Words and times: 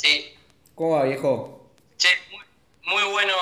Sí. 0.00 0.34
¿Cómo 0.74 0.92
va, 0.92 1.02
viejo? 1.04 1.70
Che, 1.98 2.08
muy, 2.30 2.46
muy 2.84 3.12
bueno, 3.12 3.34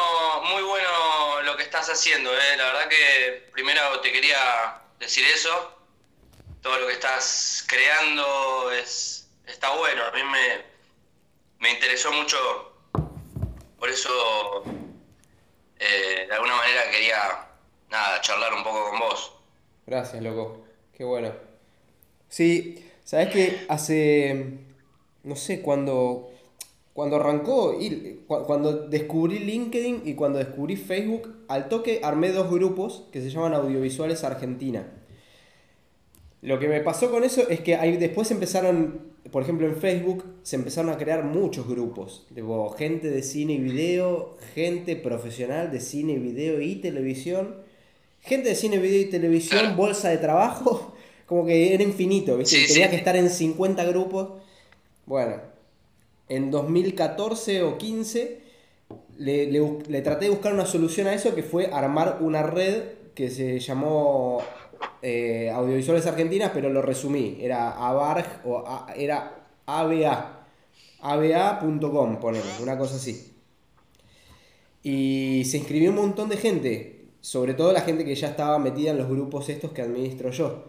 muy 0.51 0.63
bueno 0.63 1.43
lo 1.45 1.57
que 1.57 1.63
estás 1.63 1.89
haciendo, 1.89 2.35
eh. 2.35 2.57
La 2.57 2.65
verdad 2.65 2.89
que 2.89 3.49
primero 3.53 4.01
te 4.01 4.11
quería 4.11 4.83
decir 4.99 5.25
eso. 5.33 5.73
Todo 6.61 6.81
lo 6.81 6.89
que 6.89 6.95
estás 6.95 7.65
creando 7.69 8.73
es 8.73 9.29
está 9.47 9.71
bueno. 9.77 10.03
A 10.03 10.11
mí 10.11 10.21
me, 10.25 10.65
me 11.61 11.71
interesó 11.75 12.11
mucho. 12.11 12.37
Por 13.79 13.89
eso, 13.89 14.65
eh, 15.79 16.27
de 16.27 16.35
alguna 16.35 16.57
manera 16.57 16.91
quería, 16.91 17.47
nada, 17.89 18.21
charlar 18.21 18.53
un 18.53 18.65
poco 18.65 18.91
con 18.91 18.99
vos. 18.99 19.33
Gracias, 19.87 20.21
loco. 20.21 20.67
Qué 20.93 21.05
bueno. 21.05 21.33
Sí, 22.29 22.85
sabes 23.05 23.29
que 23.29 23.65
hace, 23.69 24.59
no 25.23 25.37
sé, 25.37 25.63
cuando, 25.63 26.33
cuando 26.99 27.15
arrancó, 27.15 27.79
y 27.81 28.23
cu- 28.27 28.43
cuando 28.45 28.89
descubrí 28.89 29.39
LinkedIn 29.39 30.03
y 30.05 30.15
cuando 30.15 30.41
descubrí 30.41 30.75
Facebook, 30.75 31.33
al 31.47 31.69
toque 31.69 32.01
armé 32.03 32.33
dos 32.33 32.51
grupos 32.51 33.05
que 33.13 33.21
se 33.21 33.31
llaman 33.31 33.55
Audiovisuales 33.55 34.25
Argentina. 34.25 34.85
Lo 36.43 36.59
que 36.59 36.67
me 36.67 36.81
pasó 36.81 37.09
con 37.13 37.23
eso 37.23 37.49
es 37.49 37.61
que 37.61 37.77
ahí 37.77 37.97
después 37.99 38.33
empezaron, 38.33 39.13
por 39.31 39.45
ejemplo 39.45 39.69
en 39.69 39.77
Facebook, 39.77 40.25
se 40.43 40.57
empezaron 40.57 40.91
a 40.91 40.99
crear 40.99 41.23
muchos 41.23 41.69
grupos. 41.69 42.27
Tipo, 42.35 42.69
gente 42.71 43.11
de 43.11 43.23
cine 43.23 43.53
y 43.53 43.59
video, 43.59 44.37
gente 44.57 44.97
profesional 44.97 45.71
de 45.71 45.79
cine, 45.79 46.19
video 46.19 46.61
y 46.61 46.77
televisión. 46.81 47.55
Gente 48.23 48.49
de 48.49 48.55
cine, 48.57 48.79
video 48.79 49.03
y 49.03 49.05
televisión, 49.05 49.77
bolsa 49.77 50.09
de 50.09 50.19
trabajo. 50.19 50.95
Como 51.27 51.47
que 51.47 51.75
era 51.75 51.85
infinito, 51.85 52.37
¿viste? 52.37 52.57
Sí. 52.67 52.81
que 52.81 52.97
estar 52.97 53.15
en 53.15 53.31
50 53.31 53.85
grupos. 53.85 54.31
Bueno, 55.07 55.37
en 56.29 56.51
2014 56.51 57.63
o 57.63 57.79
15 57.79 58.41
le, 59.19 59.47
le 59.51 60.03
traté 60.03 60.27
de 60.27 60.31
buscar 60.31 60.53
una 60.53 60.67
solución 60.67 61.07
a 61.07 61.15
eso 61.15 61.35
que 61.35 61.43
fue 61.43 61.67
armar 61.73 62.19
una 62.21 62.43
red 62.43 62.83
que 63.15 63.31
se 63.31 63.59
llamó 63.59 64.41
eh, 65.03 65.51
Audiovisuales 65.51 66.07
Argentinas, 66.07 66.51
pero 66.55 66.71
lo 66.71 66.83
resumí. 66.83 67.39
Era 67.41 67.73
ABARG 67.73 68.43
o 68.45 68.65
era 68.97 69.45
ABA. 69.67 70.47
ABA.com, 71.01 72.21
ponele, 72.21 72.45
una 72.63 72.79
cosa 72.79 72.97
así. 72.97 73.33
Y 74.83 75.43
se 75.47 75.59
inscribió 75.59 75.91
un 75.91 75.97
montón 75.97 76.29
de 76.29 76.37
gente, 76.37 77.07
sobre 77.21 77.55
todo 77.55 77.73
la 77.73 77.83
gente 77.83 78.05
que 78.05 78.15
ya 78.15 78.29
estaba 78.29 78.59
metida 78.59 78.91
en 78.91 78.99
los 78.99 79.09
grupos 79.09 79.49
estos 79.49 79.73
que 79.73 79.83
administro 79.83 80.31
yo. 80.31 80.65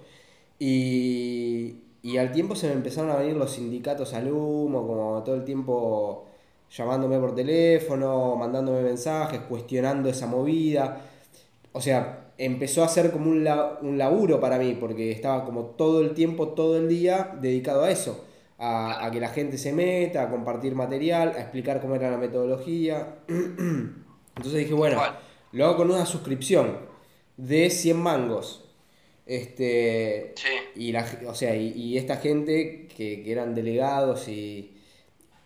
Y, 0.60 1.76
y 2.02 2.18
al 2.18 2.32
tiempo 2.32 2.56
se 2.56 2.68
me 2.68 2.74
empezaron 2.74 3.12
a 3.12 3.16
venir 3.18 3.36
los 3.36 3.52
sindicatos 3.54 4.14
al 4.14 4.32
humo, 4.32 4.86
como 4.88 5.24
todo 5.24 5.36
el 5.36 5.44
tiempo 5.46 6.26
llamándome 6.72 7.20
por 7.20 7.36
teléfono, 7.36 8.36
mandándome 8.36 8.82
mensajes, 8.82 9.42
cuestionando 9.50 10.10
esa 10.10 10.28
movida. 10.28 11.02
O 11.74 11.82
sea, 11.82 12.32
empezó 12.38 12.84
a 12.84 12.88
ser 12.90 13.12
como 13.12 13.30
un, 13.32 13.44
la- 13.44 13.80
un 13.82 13.98
laburo 13.98 14.40
para 14.40 14.58
mí, 14.60 14.76
porque 14.80 15.12
estaba 15.12 15.46
como 15.46 15.66
todo 15.66 16.02
el 16.02 16.14
tiempo, 16.14 16.50
todo 16.50 16.78
el 16.78 16.88
día 16.90 17.38
dedicado 17.42 17.84
a 17.84 17.92
eso. 17.92 18.26
A, 18.58 19.06
a 19.06 19.12
que 19.12 19.20
la 19.22 19.30
gente 19.30 19.58
se 19.58 19.72
meta, 19.74 20.24
a 20.24 20.30
compartir 20.30 20.76
material, 20.76 21.30
a 21.36 21.42
explicar 21.42 21.80
cómo 21.82 21.96
era 21.96 22.12
la 22.12 22.18
metodología. 22.18 23.20
Entonces 23.28 24.54
dije, 24.60 24.74
bueno, 24.74 25.02
lo 25.52 25.66
hago 25.66 25.78
con 25.78 25.92
una 25.92 26.06
suscripción 26.06 26.78
de 27.38 27.70
100 27.70 27.98
mangos. 27.98 28.69
Este, 29.30 30.34
Sí. 30.36 30.48
y, 30.76 30.92
la, 30.92 31.06
o 31.28 31.36
sea, 31.36 31.56
y, 31.56 31.72
y 31.74 31.98
esta 32.00 32.18
gente 32.18 32.88
que, 32.98 33.22
que 33.24 33.32
eran 33.32 33.54
delegados 33.54 34.28
y, 34.28 34.72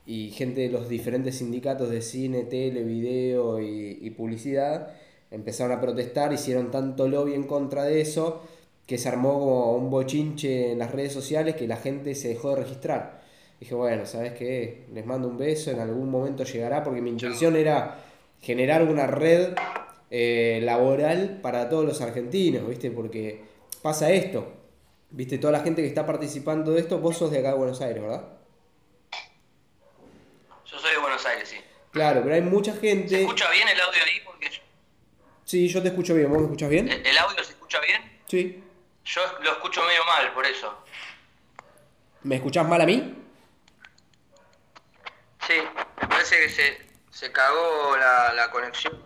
y 0.06 0.32
gente 0.32 0.62
de 0.62 0.70
los 0.70 0.88
diferentes 0.88 1.38
sindicatos 1.40 1.90
de 1.90 2.02
cine, 2.02 2.44
tele, 2.44 2.84
video 2.84 3.60
y, 3.62 4.00
y 4.02 4.10
publicidad 4.12 4.94
empezaron 5.32 5.78
a 5.78 5.82
protestar, 5.82 6.32
hicieron 6.32 6.72
tanto 6.72 7.08
lobby 7.10 7.34
en 7.34 7.44
contra 7.44 7.84
de 7.84 8.00
eso 8.02 8.42
que 8.88 8.98
se 8.98 9.10
armó 9.10 9.34
como 9.40 9.76
un 9.76 9.90
bochinche 9.90 10.72
en 10.72 10.80
las 10.80 10.92
redes 10.92 11.12
sociales 11.14 11.56
que 11.56 11.68
la 11.68 11.78
gente 11.78 12.16
se 12.16 12.30
dejó 12.30 12.52
de 12.52 12.58
registrar. 12.64 13.22
Dije, 13.60 13.76
bueno, 13.76 14.06
¿sabes 14.06 14.34
qué? 14.34 14.84
Les 14.94 15.06
mando 15.06 15.28
un 15.28 15.38
beso, 15.38 15.72
en 15.72 15.80
algún 15.80 16.10
momento 16.10 16.44
llegará, 16.46 16.84
porque 16.84 17.02
mi 17.02 17.10
intención 17.10 17.56
era 17.56 18.00
generar 18.42 18.84
una 18.84 19.08
red 19.08 19.54
eh, 20.12 20.60
laboral 20.64 21.40
para 21.42 21.68
todos 21.70 21.86
los 21.86 22.02
argentinos, 22.02 22.68
¿viste? 22.70 22.92
Porque 22.92 23.40
pasa 23.84 24.10
esto, 24.10 24.52
¿viste? 25.12 25.38
Toda 25.38 25.52
la 25.54 25.60
gente 25.60 25.82
que 25.84 25.88
está 25.88 26.06
participando 26.08 26.72
de 26.72 26.80
esto, 26.80 26.98
vos 26.98 27.18
sos 27.18 27.30
de 27.30 27.40
acá 27.40 27.50
de 27.50 27.56
Buenos 27.58 27.82
Aires, 27.82 28.02
¿verdad? 28.02 28.24
Yo 30.66 30.80
soy 30.80 30.92
de 30.92 30.98
Buenos 30.98 31.24
Aires, 31.26 31.48
sí. 31.50 31.58
Claro, 31.92 32.22
pero 32.24 32.34
hay 32.34 32.42
mucha 32.42 32.74
¿Se 32.74 32.80
gente... 32.80 33.22
escucha 33.22 33.52
bien 33.52 33.68
el 33.68 33.80
audio 33.80 34.02
ahí? 34.04 34.22
Porque 34.26 34.50
Sí, 35.46 35.68
yo 35.68 35.82
te 35.84 35.90
escucho 35.90 36.16
bien, 36.16 36.30
¿vos 36.30 36.40
me 36.40 36.46
escuchás 36.46 36.70
bien? 36.70 36.88
el, 36.90 37.06
el 37.06 37.18
audio 37.18 37.44
se 37.44 37.52
escucha 37.52 37.80
bien. 37.82 38.02
Sí. 38.28 38.64
Yo 39.06 39.22
lo 39.44 39.52
escucho 39.52 39.82
medio 39.84 40.04
mal, 40.06 40.34
por 40.34 40.46
eso. 40.46 40.74
¿Me 42.24 42.36
escuchás 42.38 42.68
mal 42.68 42.82
a 42.82 42.86
mí? 42.86 43.16
Sí, 45.46 45.56
me 46.02 46.08
parece 46.08 46.40
que 46.40 46.50
se, 46.50 46.78
se 47.12 47.32
cagó 47.34 47.98
la, 47.98 48.34
la 48.34 48.50
conexión. 48.50 48.98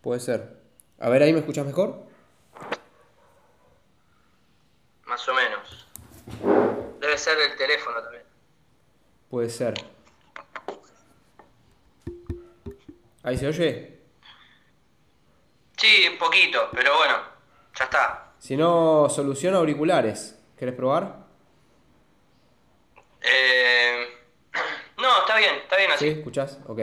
Puede 0.00 0.18
ser. 0.20 0.60
A 0.98 1.08
ver, 1.08 1.22
ahí 1.22 1.32
me 1.32 1.38
escuchás 1.38 1.64
mejor. 1.64 2.04
Más 5.06 5.28
o 5.28 5.34
menos. 5.34 5.86
Debe 7.00 7.18
ser 7.18 7.38
el 7.38 7.56
teléfono 7.56 8.00
también. 8.02 8.22
Puede 9.28 9.50
ser. 9.50 9.74
Ahí 13.22 13.36
se 13.38 13.46
oye. 13.48 13.98
Sí, 15.76 16.06
un 16.10 16.18
poquito, 16.18 16.68
pero 16.72 16.96
bueno, 16.96 17.16
ya 17.78 17.84
está. 17.84 18.32
Si 18.38 18.56
no, 18.56 19.08
solución 19.08 19.54
auriculares. 19.54 20.38
¿Querés 20.56 20.74
probar? 20.74 21.16
Eh, 23.20 24.06
no, 24.98 25.20
está 25.20 25.36
bien, 25.38 25.54
está 25.56 25.76
bien 25.76 25.90
¿Sí? 25.90 25.94
así. 25.94 26.08
¿Escuchás? 26.18 26.58
Ok. 26.66 26.80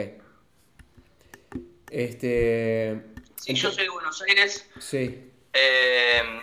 Este. 1.90 3.04
Sí, 3.36 3.54
yo 3.54 3.70
soy 3.70 3.84
de 3.84 3.90
Buenos 3.90 4.20
Aires. 4.22 4.70
Sí. 4.78 5.32
eh, 5.52 6.42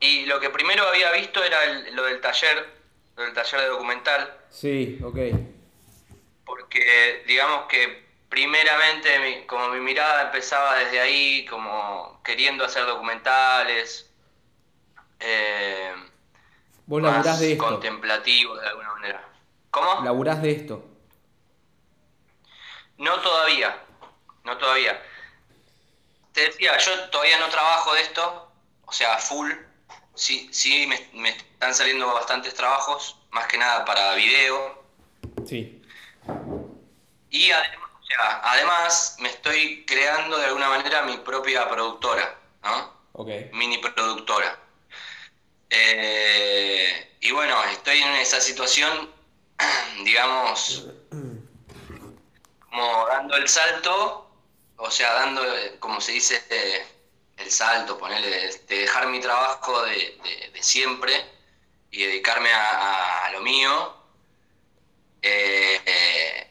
y 0.00 0.26
lo 0.26 0.38
que 0.40 0.50
primero 0.50 0.86
había 0.88 1.10
visto 1.12 1.42
era 1.42 1.64
el- 1.64 1.94
lo 1.94 2.04
del 2.04 2.20
taller, 2.20 2.68
lo 3.16 3.22
del 3.24 3.32
taller 3.34 3.60
de 3.60 3.66
documental. 3.66 4.36
Sí, 4.50 4.98
ok. 5.04 5.18
porque 6.44 7.24
digamos 7.26 7.66
que 7.66 8.06
primeramente 8.30 9.18
mi- 9.18 9.46
como 9.46 9.68
mi 9.68 9.80
mirada 9.80 10.22
empezaba 10.22 10.76
desde 10.78 10.98
ahí, 10.98 11.44
como 11.46 12.22
queriendo 12.24 12.64
hacer 12.64 12.86
documentales, 12.86 14.10
eh, 15.20 15.92
Vos 16.86 17.02
más 17.02 17.12
laburás 17.12 17.40
de 17.40 17.52
esto. 17.52 17.64
contemplativos 17.64 18.60
de 18.62 18.66
alguna 18.66 18.94
manera. 18.94 19.28
¿Cómo? 19.70 20.00
Laburás 20.02 20.40
de 20.40 20.52
esto. 20.52 20.84
No 22.96 23.20
todavía, 23.20 23.76
no 24.44 24.56
todavía. 24.56 25.00
Te 26.32 26.42
decía, 26.46 26.76
yo 26.78 27.10
todavía 27.10 27.38
no 27.38 27.48
trabajo 27.48 27.92
de 27.94 28.00
esto, 28.02 28.50
o 28.86 28.92
sea, 28.92 29.18
full. 29.18 29.50
Sí, 30.18 30.48
sí 30.52 30.86
me, 30.86 31.08
me 31.14 31.30
están 31.30 31.74
saliendo 31.74 32.12
bastantes 32.12 32.52
trabajos, 32.54 33.16
más 33.30 33.46
que 33.46 33.56
nada 33.56 33.84
para 33.84 34.14
video, 34.14 34.78
Sí. 35.46 35.82
Y 37.30 37.50
además, 37.50 37.90
o 38.00 38.06
sea, 38.06 38.40
además 38.44 39.16
me 39.20 39.28
estoy 39.28 39.84
creando 39.86 40.36
de 40.38 40.46
alguna 40.46 40.68
manera 40.68 41.02
mi 41.02 41.16
propia 41.18 41.68
productora, 41.68 42.38
¿no? 42.62 42.92
Ok. 43.12 43.28
Mini 43.52 43.78
productora. 43.78 44.58
Eh, 45.70 47.16
y 47.20 47.30
bueno, 47.32 47.62
estoy 47.64 47.98
en 47.98 48.12
esa 48.16 48.40
situación, 48.40 49.10
digamos, 50.04 50.86
como 52.60 53.06
dando 53.06 53.36
el 53.36 53.48
salto, 53.48 54.30
o 54.76 54.90
sea, 54.90 55.12
dando, 55.14 55.42
como 55.80 56.00
se 56.00 56.12
dice, 56.12 56.42
eh, 56.50 56.86
el 57.38 57.50
salto, 57.50 57.98
ponerle, 57.98 58.28
de, 58.30 58.58
de 58.68 58.78
dejar 58.80 59.06
mi 59.08 59.20
trabajo 59.20 59.82
de, 59.82 60.18
de- 60.22 60.50
de 60.52 60.62
siempre 60.62 61.24
y 61.90 62.04
dedicarme 62.04 62.50
a, 62.52 63.30
lo 63.32 63.40
mío. 63.40 63.94
Eh, 65.22 65.80
eh, 65.84 66.50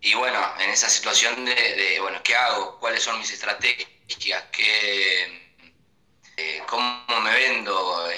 y 0.00 0.14
bueno, 0.14 0.40
en 0.58 0.70
esa 0.70 0.88
situación 0.88 1.44
de, 1.44 1.98
bueno, 2.00 2.20
¿qué 2.22 2.34
hago? 2.34 2.78
¿Cuáles 2.78 3.02
son 3.02 3.18
mis 3.18 3.30
estrategias? 3.32 4.44
¿Qué, 4.52 5.52
eh, 6.36 6.62
¿Cómo 6.66 7.04
me 7.22 7.32
vendo? 7.32 8.08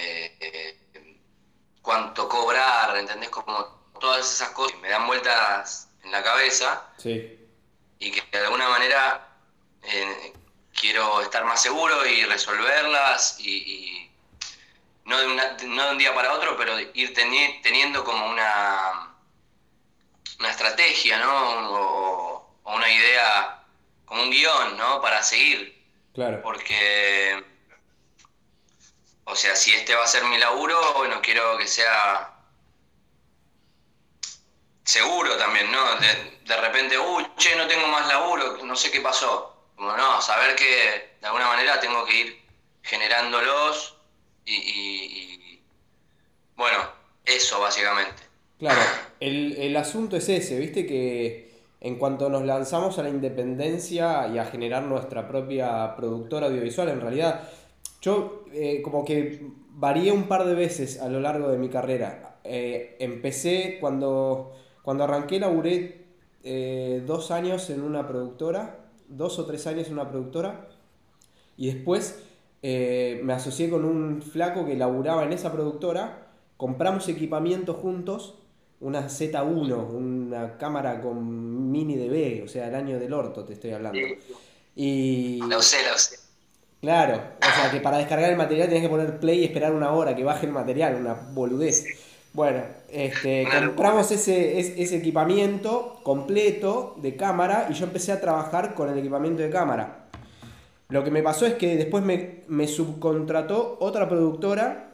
¿Cuánto 1.80 2.28
cobrar? 2.28 2.96
¿Entendés? 2.96 3.30
Como 3.30 3.90
todas 4.00 4.30
esas 4.32 4.50
cosas 4.50 4.72
que 4.72 4.78
me 4.82 4.88
dan 4.88 5.06
vueltas 5.06 5.88
en 6.04 6.12
la 6.12 6.22
cabeza 6.22 6.92
Sí. 6.98 7.38
y 7.98 8.10
que 8.12 8.22
de 8.30 8.44
alguna 8.44 8.68
manera 8.68 9.28
quiero 10.78 11.20
estar 11.22 11.44
más 11.44 11.62
seguro 11.62 12.06
y 12.06 12.24
resolverlas 12.24 13.36
y, 13.40 13.50
y 13.50 14.10
no, 15.04 15.18
de 15.18 15.26
una- 15.26 15.56
no 15.64 15.84
de 15.86 15.92
un 15.92 15.98
día 15.98 16.14
para 16.14 16.32
otro, 16.34 16.56
pero 16.56 16.78
ir 16.80 17.14
teni- 17.14 17.60
teniendo 17.62 18.04
como 18.04 18.26
una, 18.30 19.14
una 20.38 20.50
estrategia, 20.50 21.18
¿no? 21.18 21.70
O, 21.70 22.46
o 22.64 22.74
una 22.76 22.90
idea, 22.90 23.64
como 24.04 24.22
un 24.22 24.30
guion, 24.30 24.76
¿no? 24.76 25.00
Para 25.00 25.22
seguir. 25.22 25.80
Claro. 26.14 26.42
Porque, 26.42 27.42
o 29.24 29.34
sea, 29.34 29.56
si 29.56 29.72
este 29.72 29.94
va 29.96 30.04
a 30.04 30.06
ser 30.06 30.24
mi 30.24 30.38
laburo, 30.38 30.94
bueno, 30.94 31.20
quiero 31.22 31.58
que 31.58 31.66
sea 31.66 32.34
seguro 34.84 35.36
también, 35.36 35.70
¿no? 35.70 35.96
De, 35.96 36.40
de 36.44 36.56
repente, 36.56 36.98
uy, 36.98 37.26
che, 37.36 37.54
no 37.56 37.66
tengo 37.66 37.86
más 37.88 38.06
laburo, 38.08 38.58
no 38.64 38.76
sé 38.76 38.90
qué 38.90 39.00
pasó. 39.00 39.51
Como 39.82 39.96
no, 39.96 40.22
saber 40.22 40.54
que 40.54 41.18
de 41.20 41.26
alguna 41.26 41.48
manera 41.48 41.80
tengo 41.80 42.04
que 42.04 42.20
ir 42.20 42.36
generándolos 42.82 43.96
y, 44.46 45.60
bueno, 46.54 46.78
eso 47.24 47.58
básicamente. 47.60 48.22
Claro, 48.60 48.80
el, 49.18 49.56
el 49.58 49.76
asunto 49.76 50.16
es 50.16 50.28
ese, 50.28 50.56
viste 50.60 50.86
que 50.86 51.50
en 51.80 51.96
cuanto 51.96 52.28
nos 52.28 52.44
lanzamos 52.44 52.96
a 53.00 53.02
la 53.02 53.08
independencia 53.08 54.28
y 54.28 54.38
a 54.38 54.44
generar 54.44 54.84
nuestra 54.84 55.26
propia 55.26 55.96
productora 55.96 56.46
audiovisual, 56.46 56.88
en 56.88 57.00
realidad 57.00 57.40
yo 58.00 58.44
eh, 58.52 58.82
como 58.82 59.04
que 59.04 59.40
varié 59.70 60.12
un 60.12 60.28
par 60.28 60.44
de 60.44 60.54
veces 60.54 61.00
a 61.00 61.08
lo 61.08 61.18
largo 61.18 61.48
de 61.48 61.58
mi 61.58 61.68
carrera. 61.68 62.36
Eh, 62.44 62.94
empecé 63.00 63.78
cuando, 63.80 64.54
cuando 64.82 65.02
arranqué, 65.02 65.40
laburé 65.40 66.04
eh, 66.44 67.02
dos 67.04 67.32
años 67.32 67.68
en 67.70 67.82
una 67.82 68.06
productora, 68.06 68.81
dos 69.16 69.38
o 69.38 69.46
tres 69.46 69.66
años 69.66 69.86
en 69.88 69.94
una 69.94 70.08
productora, 70.10 70.68
y 71.56 71.66
después 71.72 72.22
eh, 72.62 73.20
me 73.24 73.32
asocié 73.34 73.70
con 73.70 73.84
un 73.84 74.22
flaco 74.22 74.64
que 74.66 74.76
laburaba 74.76 75.24
en 75.24 75.32
esa 75.32 75.52
productora, 75.52 76.28
compramos 76.56 77.08
equipamiento 77.08 77.74
juntos, 77.74 78.38
una 78.80 79.08
Z1, 79.08 79.90
una 79.90 80.58
cámara 80.58 81.00
con 81.00 81.70
mini 81.70 81.96
DV, 81.96 82.44
o 82.44 82.48
sea, 82.48 82.68
el 82.68 82.74
año 82.74 82.98
del 82.98 83.12
orto 83.12 83.44
te 83.44 83.52
estoy 83.54 83.72
hablando. 83.72 84.08
Y 84.74 85.48
La 85.48 85.58
usé, 85.58 85.82
la 85.84 85.94
usé. 85.94 86.16
claro, 86.80 87.38
o 87.40 87.50
sea 87.52 87.70
que 87.70 87.80
para 87.80 87.98
descargar 87.98 88.30
el 88.30 88.36
material 88.36 88.68
tenés 88.68 88.82
que 88.82 88.88
poner 88.88 89.20
play 89.20 89.40
y 89.40 89.44
esperar 89.44 89.72
una 89.72 89.92
hora 89.92 90.14
que 90.16 90.24
baje 90.24 90.46
el 90.46 90.52
material, 90.52 90.96
una 90.96 91.14
boludez. 91.14 91.94
Bueno, 92.32 92.62
este, 92.88 93.50
compramos 93.50 94.10
ese, 94.10 94.58
es- 94.58 94.72
ese 94.76 94.96
equipamiento 94.96 96.00
completo 96.02 96.96
de 97.02 97.14
cámara 97.16 97.66
y 97.70 97.74
yo 97.74 97.84
empecé 97.84 98.12
a 98.12 98.20
trabajar 98.20 98.74
con 98.74 98.88
el 98.90 98.98
equipamiento 98.98 99.42
de 99.42 99.50
cámara. 99.50 100.06
Lo 100.88 101.04
que 101.04 101.10
me 101.10 101.22
pasó 101.22 101.46
es 101.46 101.54
que 101.54 101.76
después 101.76 102.04
me, 102.04 102.44
me 102.48 102.68
subcontrató 102.68 103.78
otra 103.80 104.08
productora 104.08 104.90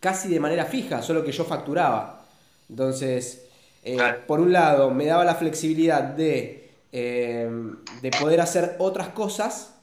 casi 0.00 0.28
de 0.28 0.40
manera 0.40 0.66
fija, 0.66 1.02
solo 1.02 1.24
que 1.24 1.32
yo 1.32 1.44
facturaba. 1.44 2.26
Entonces, 2.70 3.46
eh, 3.84 4.24
por 4.26 4.40
un 4.40 4.52
lado, 4.52 4.90
me 4.90 5.06
daba 5.06 5.24
la 5.24 5.34
flexibilidad 5.36 6.02
de, 6.04 6.70
eh, 6.92 7.50
de 8.02 8.10
poder 8.12 8.40
hacer 8.40 8.76
otras 8.78 9.08
cosas 9.10 9.74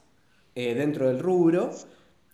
eh, 0.54 0.74
dentro 0.74 1.08
del 1.08 1.20
rubro, 1.20 1.70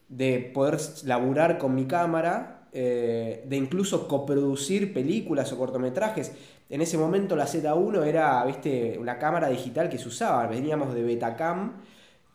de 0.08 0.50
poder 0.54 0.78
laburar 1.04 1.58
con 1.58 1.74
mi 1.74 1.86
cámara, 1.86 2.55
eh, 2.78 3.42
de 3.48 3.56
incluso 3.56 4.06
coproducir 4.06 4.92
películas 4.92 5.50
o 5.50 5.56
cortometrajes. 5.56 6.32
En 6.68 6.82
ese 6.82 6.98
momento 6.98 7.34
la 7.34 7.46
Z1 7.46 8.04
era, 8.04 8.44
viste, 8.44 8.98
una 8.98 9.18
cámara 9.18 9.48
digital 9.48 9.88
que 9.88 9.96
se 9.96 10.08
usaba, 10.08 10.46
veníamos 10.46 10.92
de 10.92 11.02
Betacam 11.02 11.80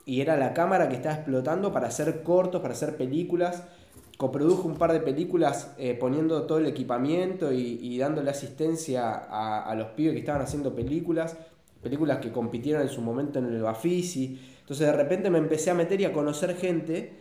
y 0.03 0.21
era 0.21 0.37
la 0.37 0.55
cámara 0.55 0.89
que 0.89 0.95
estaba 0.95 1.13
explotando 1.13 1.71
para 1.71 1.89
hacer 1.89 2.23
cortos, 2.23 2.59
para 2.59 2.73
hacer 2.73 2.97
películas. 2.97 3.65
Coprodujo 4.17 4.67
un 4.67 4.77
par 4.77 4.93
de 4.93 5.01
películas 5.01 5.75
eh, 5.77 5.93
poniendo 5.93 6.43
todo 6.47 6.57
el 6.57 6.65
equipamiento 6.65 7.53
y, 7.53 7.77
y 7.79 7.99
dándole 7.99 8.31
asistencia 8.31 9.11
a, 9.11 9.63
a 9.63 9.75
los 9.75 9.89
pibes 9.89 10.13
que 10.13 10.19
estaban 10.21 10.41
haciendo 10.41 10.73
películas, 10.73 11.37
películas 11.83 12.17
que 12.17 12.31
compitieron 12.31 12.81
en 12.81 12.89
su 12.89 13.01
momento 13.01 13.37
en 13.37 13.45
el 13.45 13.61
Bafisi. 13.61 14.41
Entonces 14.61 14.87
de 14.87 14.93
repente 14.93 15.29
me 15.29 15.37
empecé 15.37 15.69
a 15.69 15.75
meter 15.75 16.01
y 16.01 16.05
a 16.05 16.13
conocer 16.13 16.55
gente, 16.55 17.13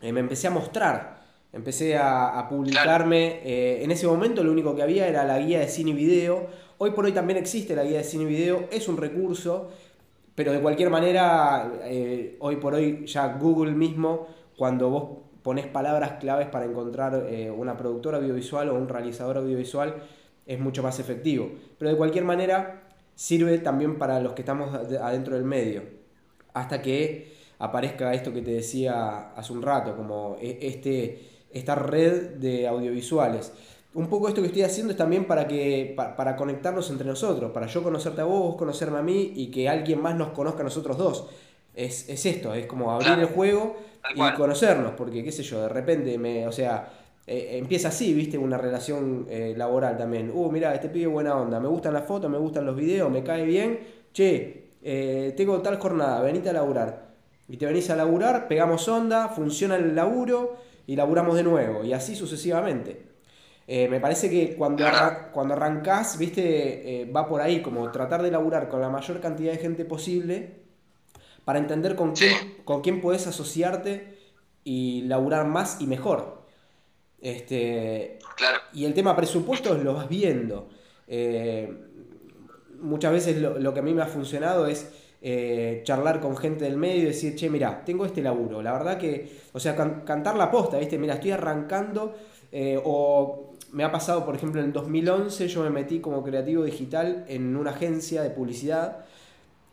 eh, 0.00 0.12
me 0.12 0.20
empecé 0.20 0.46
a 0.46 0.50
mostrar, 0.50 1.23
empecé 1.54 1.96
a, 1.96 2.38
a 2.38 2.48
publicarme. 2.48 3.40
eh, 3.44 3.82
en 3.84 3.90
ese 3.90 4.06
momento 4.06 4.42
lo 4.42 4.52
único 4.52 4.74
que 4.74 4.82
había 4.82 5.06
era 5.08 5.24
la 5.24 5.38
guía 5.38 5.60
de 5.60 5.68
cine 5.68 5.90
y 5.92 5.94
video. 5.94 6.46
Hoy 6.78 6.90
por 6.90 7.04
hoy 7.04 7.12
también 7.12 7.38
existe 7.38 7.74
la 7.76 7.84
guía 7.84 7.98
de 7.98 8.04
cine 8.04 8.24
y 8.24 8.26
video, 8.26 8.64
es 8.70 8.88
un 8.88 8.96
recurso, 8.96 9.70
pero 10.34 10.52
de 10.52 10.60
cualquier 10.60 10.90
manera, 10.90 11.72
eh, 11.84 12.36
hoy 12.40 12.56
por 12.56 12.74
hoy 12.74 13.06
ya 13.06 13.34
Google 13.38 13.72
mismo, 13.72 14.26
cuando 14.56 14.90
vos 14.90 15.04
pones 15.42 15.66
palabras 15.66 16.12
claves 16.20 16.48
para 16.48 16.64
encontrar 16.64 17.26
eh, 17.28 17.50
una 17.50 17.76
productora 17.76 18.18
audiovisual 18.18 18.68
o 18.70 18.74
un 18.74 18.88
realizador 18.88 19.36
audiovisual, 19.38 19.94
es 20.46 20.58
mucho 20.58 20.82
más 20.82 20.98
efectivo. 20.98 21.50
Pero 21.78 21.90
de 21.92 21.96
cualquier 21.96 22.24
manera, 22.24 22.82
sirve 23.14 23.58
también 23.58 23.96
para 23.98 24.18
los 24.20 24.32
que 24.32 24.42
estamos 24.42 24.74
ad- 24.74 24.96
adentro 24.96 25.34
del 25.36 25.44
medio. 25.44 25.82
Hasta 26.54 26.82
que 26.82 27.32
aparezca 27.58 28.12
esto 28.14 28.32
que 28.32 28.42
te 28.42 28.50
decía 28.52 29.30
hace 29.36 29.52
un 29.52 29.62
rato, 29.62 29.96
como 29.96 30.36
e- 30.40 30.58
este, 30.62 31.20
esta 31.54 31.74
red 31.74 32.32
de 32.36 32.66
audiovisuales. 32.68 33.52
Un 33.94 34.08
poco 34.08 34.28
esto 34.28 34.40
que 34.42 34.48
estoy 34.48 34.62
haciendo 34.62 34.90
es 34.92 34.96
también 34.98 35.26
para, 35.26 35.46
que, 35.46 35.94
pa- 35.96 36.16
para 36.16 36.34
conectarnos 36.36 36.90
entre 36.90 37.06
nosotros, 37.06 37.52
para 37.52 37.66
yo 37.66 37.82
conocerte 37.82 38.20
a 38.20 38.24
vos, 38.24 38.40
vos 38.40 38.56
conocerme 38.56 38.98
a 38.98 39.02
mí 39.02 39.32
y 39.36 39.50
que 39.50 39.68
alguien 39.68 40.02
más 40.02 40.16
nos 40.16 40.30
conozca 40.30 40.60
a 40.62 40.64
nosotros 40.64 40.98
dos. 40.98 41.28
Es, 41.74 42.08
es 42.08 42.26
esto, 42.26 42.54
es 42.54 42.66
como 42.66 42.90
abrir 42.92 43.06
Claro. 43.14 43.22
el 43.22 43.28
juego 43.28 43.76
y 44.14 44.32
conocernos, 44.36 44.92
porque 44.96 45.24
qué 45.24 45.32
sé 45.32 45.42
yo, 45.42 45.62
de 45.62 45.68
repente 45.68 46.18
me, 46.18 46.46
o 46.46 46.52
sea, 46.52 46.88
eh, 47.26 47.56
empieza 47.58 47.88
así, 47.88 48.12
viste, 48.14 48.36
una 48.38 48.58
relación 48.58 49.26
eh, 49.30 49.54
laboral 49.56 49.96
también. 49.96 50.30
Uh, 50.34 50.50
mira, 50.50 50.74
este 50.74 50.88
pibe 50.88 51.06
buena 51.06 51.36
onda, 51.36 51.58
me 51.60 51.68
gustan 51.68 51.94
las 51.94 52.04
fotos, 52.04 52.30
me 52.30 52.38
gustan 52.38 52.66
los 52.66 52.76
videos, 52.76 53.10
me 53.10 53.22
cae 53.22 53.44
bien. 53.44 53.78
Che, 54.12 54.72
eh, 54.82 55.34
tengo 55.36 55.60
tal 55.62 55.78
jornada, 55.78 56.20
venite 56.20 56.50
a 56.50 56.52
laburar. 56.52 57.14
Y 57.48 57.56
te 57.56 57.66
venís 57.66 57.90
a 57.90 57.96
laburar, 57.96 58.46
pegamos 58.48 58.86
onda, 58.88 59.28
funciona 59.28 59.76
el 59.76 59.94
laburo 59.94 60.56
y 60.86 60.96
laburamos 60.96 61.34
de 61.36 61.42
nuevo, 61.42 61.84
y 61.84 61.92
así 61.92 62.14
sucesivamente. 62.16 63.02
Eh, 63.66 63.88
me 63.88 63.98
parece 64.00 64.28
que 64.28 64.56
cuando, 64.56 64.84
arran- 64.86 65.30
cuando 65.32 65.54
arrancás, 65.54 66.18
viste, 66.18 67.02
eh, 67.02 67.04
va 67.10 67.26
por 67.26 67.40
ahí, 67.40 67.62
como 67.62 67.90
tratar 67.90 68.22
de 68.22 68.30
laburar 68.30 68.68
con 68.68 68.80
la 68.80 68.90
mayor 68.90 69.20
cantidad 69.20 69.52
de 69.52 69.58
gente 69.58 69.84
posible 69.86 70.64
para 71.46 71.58
entender 71.58 71.96
con 71.96 72.14
Sí. 72.14 72.26
quién, 72.26 72.64
con 72.64 72.80
quién 72.82 73.00
podés 73.00 73.26
asociarte 73.26 74.18
y 74.64 75.02
laburar 75.02 75.46
más 75.46 75.80
y 75.80 75.86
mejor. 75.86 76.42
Este, 77.20 78.18
Claro, 78.36 78.58
y 78.74 78.84
el 78.84 78.92
tema 78.94 79.16
presupuestos 79.16 79.82
lo 79.82 79.94
vas 79.94 80.08
viendo. 80.08 80.68
Eh, 81.06 81.72
muchas 82.80 83.12
veces 83.12 83.38
lo, 83.38 83.58
lo 83.58 83.72
que 83.72 83.80
a 83.80 83.82
mí 83.82 83.94
me 83.94 84.02
ha 84.02 84.06
funcionado 84.06 84.66
es 84.66 84.92
eh, 85.26 85.80
charlar 85.84 86.20
con 86.20 86.36
gente 86.36 86.64
del 86.64 86.76
medio 86.76 87.02
y 87.02 87.06
decir, 87.06 87.34
che, 87.34 87.48
mira, 87.50 87.82
tengo 87.84 88.04
este 88.06 88.22
laburo. 88.22 88.62
La 88.62 88.72
verdad 88.72 88.98
que, 88.98 89.40
o 89.52 89.58
sea, 89.60 89.74
can- 89.74 90.02
cantar 90.04 90.36
la 90.36 90.50
posta, 90.50 90.78
¿viste? 90.78 90.98
Mira, 90.98 91.14
estoy 91.14 91.32
arrancando. 91.32 92.14
eh, 92.52 92.80
o 92.84 93.54
me 93.72 93.82
ha 93.84 93.90
pasado, 93.90 94.24
por 94.24 94.36
ejemplo, 94.36 94.60
en 94.60 94.68
el 94.68 94.72
2011 94.72 95.48
yo 95.48 95.62
me 95.64 95.70
metí 95.70 95.98
como 96.00 96.22
creativo 96.22 96.62
digital 96.64 97.24
en 97.28 97.56
una 97.56 97.70
agencia 97.70 98.22
de 98.22 98.30
publicidad. 98.30 99.04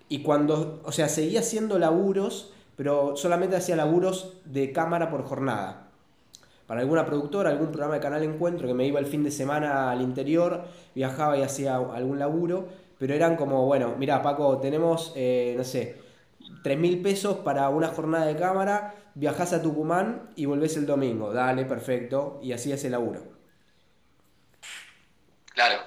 Y 0.09 0.23
cuando, 0.23 0.81
o 0.83 0.91
sea, 0.91 1.07
seguía 1.09 1.41
haciendo 1.41 1.79
laburos, 1.79 2.53
pero 2.75 3.15
solamente 3.15 3.55
hacía 3.55 3.75
laburos 3.75 4.37
de 4.45 4.71
cámara 4.71 5.09
por 5.11 5.23
jornada 5.23 5.87
para 6.67 6.81
alguna 6.81 7.05
productora, 7.05 7.49
algún 7.49 7.67
programa 7.67 7.95
de 7.95 7.99
Canal 7.99 8.23
Encuentro 8.23 8.65
que 8.67 8.73
me 8.73 8.85
iba 8.87 8.99
el 8.99 9.05
fin 9.05 9.23
de 9.23 9.31
semana 9.31 9.91
al 9.91 10.01
interior, 10.01 10.63
viajaba 10.95 11.37
y 11.37 11.41
hacía 11.41 11.75
algún 11.75 12.17
laburo, 12.17 12.67
pero 13.01 13.15
eran 13.15 13.35
como, 13.35 13.65
bueno, 13.65 13.95
mira 13.97 14.21
Paco, 14.21 14.59
tenemos, 14.59 15.11
eh, 15.15 15.55
no 15.57 15.63
sé, 15.63 15.97
3 16.63 16.77
mil 16.77 17.01
pesos 17.01 17.37
para 17.37 17.67
una 17.69 17.87
jornada 17.87 18.27
de 18.27 18.35
cámara, 18.35 18.93
viajás 19.15 19.53
a 19.53 19.61
Tucumán 19.63 20.29
y 20.35 20.45
volvés 20.45 20.77
el 20.77 20.85
domingo, 20.85 21.33
dale, 21.33 21.65
perfecto, 21.65 22.39
y 22.43 22.51
así 22.53 22.71
hace 22.71 22.87
el 22.87 22.91
laburo. 22.93 23.23
claro. 25.53 25.79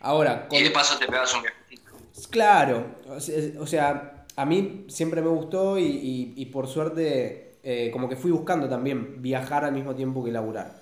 Ahora, 0.00 0.46
Y 0.50 0.58
de 0.62 0.64
con- 0.64 0.72
paso 0.72 0.98
te 0.98 1.06
pegas 1.06 1.34
un 1.34 1.42
viajecito. 1.42 1.90
Claro, 2.30 2.86
o 3.08 3.20
sea, 3.20 3.60
o 3.60 3.66
sea, 3.66 4.24
a 4.36 4.46
mí 4.46 4.86
siempre 4.88 5.22
me 5.22 5.28
gustó 5.28 5.78
y, 5.78 5.84
y- 5.86 6.34
y 6.36 6.46
por 6.46 6.66
suerte 6.68 7.58
eh, 7.62 7.90
como 7.92 8.08
que 8.08 8.16
fui 8.16 8.30
buscando 8.30 8.68
también 8.68 9.20
viajar 9.20 9.64
al 9.64 9.72
mismo 9.72 9.94
tiempo 9.94 10.24
que 10.24 10.30
laburar. 10.32 10.79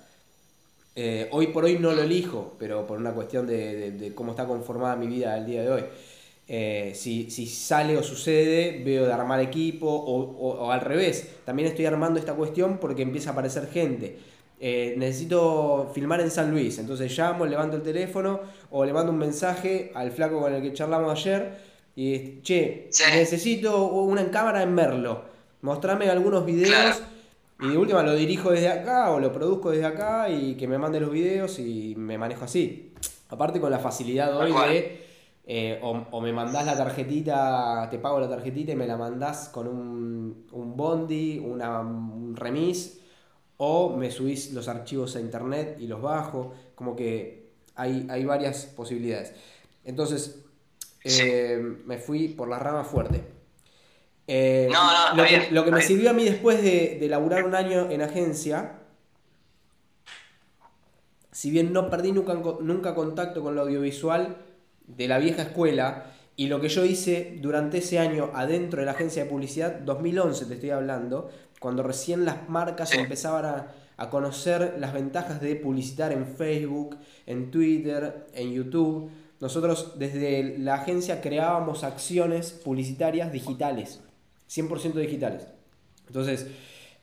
Eh, 0.95 1.27
hoy 1.31 1.47
por 1.47 1.63
hoy 1.65 1.77
no 1.79 1.91
lo 1.93 2.01
elijo, 2.03 2.55
pero 2.59 2.85
por 2.85 2.97
una 2.99 3.11
cuestión 3.13 3.47
de, 3.47 3.75
de- 3.75 3.91
de 3.91 4.13
cómo 4.15 4.31
está 4.31 4.45
conformada 4.45 4.95
mi 4.95 5.07
vida 5.07 5.37
el 5.37 5.45
día 5.45 5.61
de 5.61 5.69
hoy. 5.71 5.83
Eh, 6.47 6.93
si, 6.95 7.29
si 7.29 7.45
sale 7.45 7.95
o 7.95 8.03
sucede, 8.03 8.81
veo 8.83 9.05
de 9.05 9.13
armar 9.13 9.39
equipo 9.39 9.87
o, 9.87 10.19
o- 10.21 10.65
o 10.65 10.71
al 10.71 10.81
revés. 10.81 11.27
También 11.45 11.69
estoy 11.69 11.85
armando 11.85 12.19
esta 12.19 12.33
cuestión 12.33 12.79
porque 12.79 13.03
empieza 13.03 13.29
a 13.29 13.33
aparecer 13.33 13.67
gente. 13.71 14.17
Eh, 14.59 14.95
necesito 14.97 15.89
filmar 15.93 16.19
en 16.19 16.29
San 16.31 16.51
Luis, 16.51 16.79
entonces 16.79 17.17
llamo, 17.17 17.45
levanto 17.45 17.77
el 17.77 17.81
teléfono 17.83 18.41
o 18.71 18.83
le 18.83 18.91
mando 18.91 19.09
un 19.13 19.17
mensaje 19.17 19.91
al 19.95 20.11
flaco 20.11 20.41
con 20.41 20.53
el 20.53 20.61
que 20.61 20.73
charlamos 20.73 21.11
ayer 21.13 21.53
y 21.95 22.41
che, 22.41 22.87
Sí. 22.89 23.03
necesito 23.15 23.85
una 23.85 24.29
cámara 24.31 24.61
en 24.63 24.73
Merlo, 24.73 25.21
mostrame 25.61 26.09
algunos 26.09 26.45
videos 26.45 26.71
Claro. 26.71 26.95
Y 27.61 27.69
de 27.69 27.77
última 27.77 28.03
lo 28.03 28.15
dirijo 28.15 28.51
desde 28.51 28.69
acá 28.69 29.11
o 29.11 29.19
lo 29.19 29.31
produzco 29.31 29.71
desde 29.71 29.85
acá 29.85 30.29
y 30.29 30.55
que 30.55 30.67
me 30.67 30.77
mande 30.77 30.99
los 30.99 31.11
videos 31.11 31.59
y 31.59 31.93
me 31.97 32.17
manejo 32.17 32.45
así. 32.45 32.93
Aparte 33.29 33.59
con 33.59 33.71
la 33.71 33.79
facilidad 33.79 34.35
hoy 34.37 34.51
de 34.51 35.09
eh, 35.51 35.79
o, 35.81 36.21
me 36.21 36.31
mandás 36.31 36.65
la 36.67 36.77
tarjetita, 36.77 37.87
te 37.89 37.97
pago 37.97 38.19
la 38.19 38.29
tarjetita 38.29 38.73
y 38.73 38.75
me 38.75 38.85
la 38.85 38.97
mandás 38.97 39.49
con 39.49 39.67
un, 39.67 40.45
un 40.51 40.77
bondi, 40.77 41.39
una, 41.39 41.79
un 41.79 42.35
remis, 42.35 42.99
o 43.57 43.95
me 43.97 44.11
subís 44.11 44.53
los 44.53 44.67
archivos 44.67 45.15
a 45.15 45.19
internet 45.19 45.77
y 45.79 45.87
los 45.87 46.03
bajo, 46.03 46.53
como 46.75 46.95
que 46.95 47.49
hay, 47.73 48.05
hay 48.11 48.25
varias 48.25 48.67
posibilidades. 48.67 49.33
Entonces, 49.83 50.45
eh, 51.03 51.59
me 51.83 51.97
fui 51.97 52.27
por 52.27 52.47
la 52.47 52.59
rama 52.59 52.83
fuerte. 52.83 53.38
Eh, 54.31 54.69
no, 54.71 55.15
no, 55.15 55.15
lo, 55.15 55.27
que, 55.27 55.47
lo 55.49 55.65
que 55.65 55.71
me 55.71 55.81
sirvió 55.81 56.11
a 56.11 56.13
mí 56.13 56.23
después 56.23 56.61
de, 56.61 56.99
de 56.99 57.07
laburar 57.07 57.45
un 57.45 57.55
año 57.55 57.89
en 57.89 58.03
agencia, 58.03 58.73
si 61.31 61.49
bien 61.49 61.73
no 61.73 61.89
perdí 61.89 62.11
nunca, 62.11 62.35
nunca 62.35 62.93
contacto 62.93 63.41
con 63.41 63.55
lo 63.55 63.61
audiovisual, 63.61 64.37
de 64.85 65.07
la 65.07 65.17
vieja 65.17 65.41
escuela 65.41 66.13
y 66.35 66.45
lo 66.45 66.61
que 66.61 66.69
yo 66.69 66.85
hice 66.85 67.39
durante 67.41 67.79
ese 67.79 67.97
año 67.97 68.29
adentro 68.35 68.81
de 68.81 68.85
la 68.85 68.91
agencia 68.91 69.23
de 69.23 69.29
publicidad, 69.31 69.79
2011 69.79 70.45
te 70.45 70.53
estoy 70.53 70.69
hablando, 70.69 71.31
cuando 71.59 71.81
recién 71.81 72.23
las 72.23 72.47
marcas 72.49 72.93
empezaban 72.93 73.45
a, 73.45 73.67
a, 73.97 74.09
conocer 74.11 74.75
las 74.77 74.93
ventajas 74.93 75.41
de 75.41 75.55
publicitar 75.55 76.11
en 76.11 76.27
Facebook, 76.27 76.97
en 77.25 77.49
Twitter, 77.49 78.27
en 78.35 78.53
YouTube. 78.53 79.09
Nosotros 79.39 79.97
desde 79.97 80.59
la 80.59 80.75
agencia 80.75 81.19
creábamos 81.19 81.83
acciones 81.83 82.51
publicitarias 82.51 83.31
digitales, 83.31 84.01
100% 84.49 84.93
digitales. 84.93 85.47
Entonces, 86.07 86.47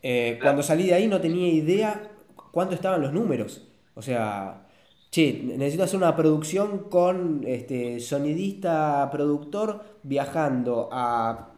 eh, 0.03 0.39
cuando 0.43 0.63
salí 0.63 0.87
de 0.87 0.95
ahí 0.95 1.07
no 1.07 1.21
tenía 1.21 1.49
idea 1.49 2.11
cuánto 2.51 2.75
estaban 2.75 3.03
los 3.03 3.13
números. 3.13 3.67
O 3.95 4.03
sea, 4.03 4.67
che, 5.11 5.43
necesito 5.45 5.85
hacer 5.85 5.97
una 5.97 6.17
producción 6.17 6.91
con 6.91 7.43
este, 7.47 8.01
sonidista 8.01 9.09
productor 9.11 9.85
viajando 10.03 10.89
a 10.93 11.51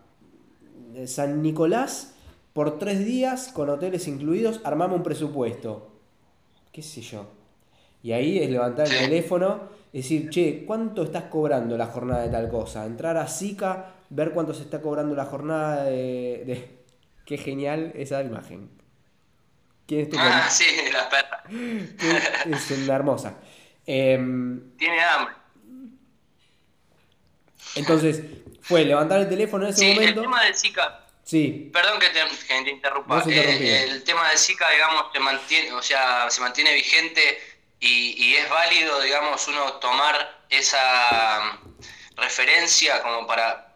San 1.06 1.42
Nicolás 1.42 2.14
por 2.52 2.78
tres 2.78 3.04
días 3.04 3.52
con 3.52 3.70
hoteles 3.70 4.08
incluidos, 4.08 4.60
armame 4.64 4.94
un 4.94 5.02
presupuesto. 5.02 5.92
¿Qué 6.72 6.82
sé 6.82 7.00
yo? 7.00 7.26
Y 8.02 8.12
ahí 8.12 8.38
es 8.38 8.50
levantar 8.50 8.86
el 8.86 8.98
teléfono 8.98 9.60
y 9.92 9.98
decir, 9.98 10.30
che, 10.30 10.64
¿cuánto 10.66 11.02
estás 11.02 11.24
cobrando 11.24 11.76
la 11.76 11.86
jornada 11.86 12.22
de 12.22 12.30
tal 12.30 12.48
cosa? 12.48 12.86
Entrar 12.86 13.16
a 13.16 13.26
Zika, 13.26 13.94
ver 14.10 14.32
cuánto 14.32 14.54
se 14.54 14.62
está 14.62 14.80
cobrando 14.80 15.14
la 15.14 15.24
jornada 15.24 15.84
de... 15.84 16.42
de... 16.46 16.78
Qué 17.24 17.36
genial 17.36 17.92
esa 17.94 18.22
imagen. 18.22 18.70
¿Quién 19.86 20.00
es 20.00 20.10
tu 20.10 20.16
Ah, 20.18 20.48
sí, 20.50 20.64
la 20.92 21.08
perra. 21.10 21.44
Es 22.46 22.70
una 22.70 22.94
hermosa. 22.94 23.38
Em, 23.86 24.76
Tiene 24.76 25.00
hambre. 25.02 25.34
Entonces, 27.74 28.22
fue 28.62 28.84
levantar 28.84 29.20
el 29.20 29.28
teléfono 29.28 29.64
en 29.64 29.70
ese 29.70 29.80
sí, 29.80 29.94
momento. 29.94 30.20
El 30.20 30.26
tema 30.26 30.44
de 30.44 30.54
Zika. 30.54 31.06
Sí. 31.22 31.70
Perdón 31.72 32.00
que 32.00 32.08
te, 32.08 32.70
interrumpa. 32.70 33.22
Eh, 33.26 33.84
el 33.84 34.02
tema 34.04 34.30
de 34.30 34.38
Zika, 34.38 34.70
digamos, 34.70 35.06
se 35.12 35.20
mantiene, 35.20 35.72
o 35.72 35.82
sea, 35.82 36.30
se 36.30 36.40
mantiene 36.40 36.72
vigente 36.72 37.38
y, 37.80 38.34
es 38.34 38.48
válido, 38.48 39.00
digamos, 39.02 39.46
uno 39.48 39.74
tomar 39.74 40.44
esa 40.48 41.40
mm, 41.40 42.20
referencia 42.20 43.02
como 43.02 43.26
para, 43.26 43.67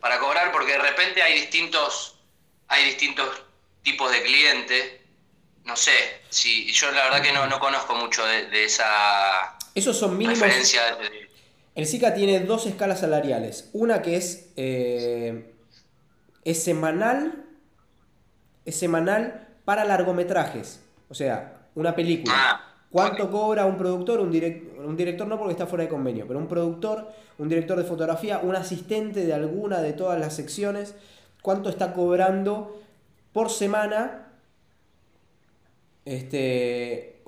para 0.00 0.18
cobrar, 0.18 0.52
porque 0.52 0.72
de 0.72 0.78
repente 0.78 1.22
hay 1.22 1.34
distintos, 1.34 2.18
hay 2.68 2.84
distintos 2.84 3.42
tipos 3.82 4.10
de 4.10 4.22
clientes 4.22 5.00
no 5.64 5.76
sé, 5.76 5.92
si 6.30 6.72
yo 6.72 6.90
la 6.90 7.04
verdad 7.04 7.22
que 7.22 7.32
no, 7.32 7.60
conozco 7.60 7.94
mucho 7.94 8.24
de, 8.26 8.64
esa 8.64 9.56
Esos 9.74 9.96
son 9.96 10.16
mínimos. 10.16 10.42
El 11.76 11.86
SICA 11.86 12.14
tiene 12.14 12.40
dos 12.40 12.66
escalas 12.66 13.00
salariales. 13.00 13.70
Una 13.72 14.02
que 14.02 14.16
es, 14.16 14.48
eh, 14.56 15.54
es 16.44 16.62
semanal. 16.62 17.44
Es 18.64 18.78
semanal 18.78 19.48
para 19.64 19.84
largometrajes. 19.84 20.80
O 21.08 21.14
sea, 21.14 21.68
una 21.76 21.94
película. 21.94 22.34
Ah, 22.36 22.69
¿Cuánto 22.90 23.30
cobra 23.30 23.66
un 23.66 23.76
productor? 23.76 24.20
Un, 24.20 24.28
un 24.84 24.96
director 24.96 25.26
no 25.26 25.38
porque 25.38 25.52
está 25.52 25.66
fuera 25.66 25.84
de 25.84 25.90
convenio, 25.90 26.26
pero 26.26 26.38
un 26.38 26.48
productor, 26.48 27.08
un 27.38 27.48
director 27.48 27.78
de 27.78 27.84
fotografía, 27.84 28.40
un 28.42 28.56
asistente 28.56 29.24
de 29.24 29.32
alguna 29.32 29.80
de 29.80 29.92
todas 29.92 30.18
las 30.18 30.34
secciones. 30.34 30.94
¿Cuánto 31.42 31.70
está 31.70 31.92
cobrando 31.92 32.80
por 33.32 33.50
semana 33.50 34.26
este, 36.04 37.22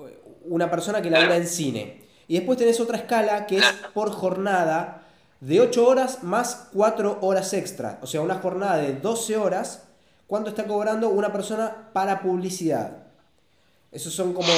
una 0.45 0.69
persona 0.69 1.01
que 1.01 1.09
labura 1.09 1.37
en 1.37 1.47
cine. 1.47 2.03
Y 2.27 2.35
después 2.35 2.57
tenés 2.57 2.79
otra 2.79 2.97
escala 2.97 3.45
que 3.45 3.57
es 3.57 3.65
por 3.93 4.11
jornada 4.11 5.07
de 5.39 5.61
8 5.61 5.87
horas 5.87 6.23
más 6.23 6.69
4 6.73 7.19
horas 7.21 7.53
extra. 7.53 7.99
O 8.01 8.07
sea, 8.07 8.21
una 8.21 8.35
jornada 8.35 8.77
de 8.77 8.93
12 8.93 9.37
horas, 9.37 9.83
¿cuánto 10.27 10.49
está 10.49 10.65
cobrando 10.65 11.09
una 11.09 11.31
persona 11.31 11.89
para 11.93 12.21
publicidad? 12.21 13.03
Esos 13.91 14.13
son 14.13 14.33
como 14.33 14.51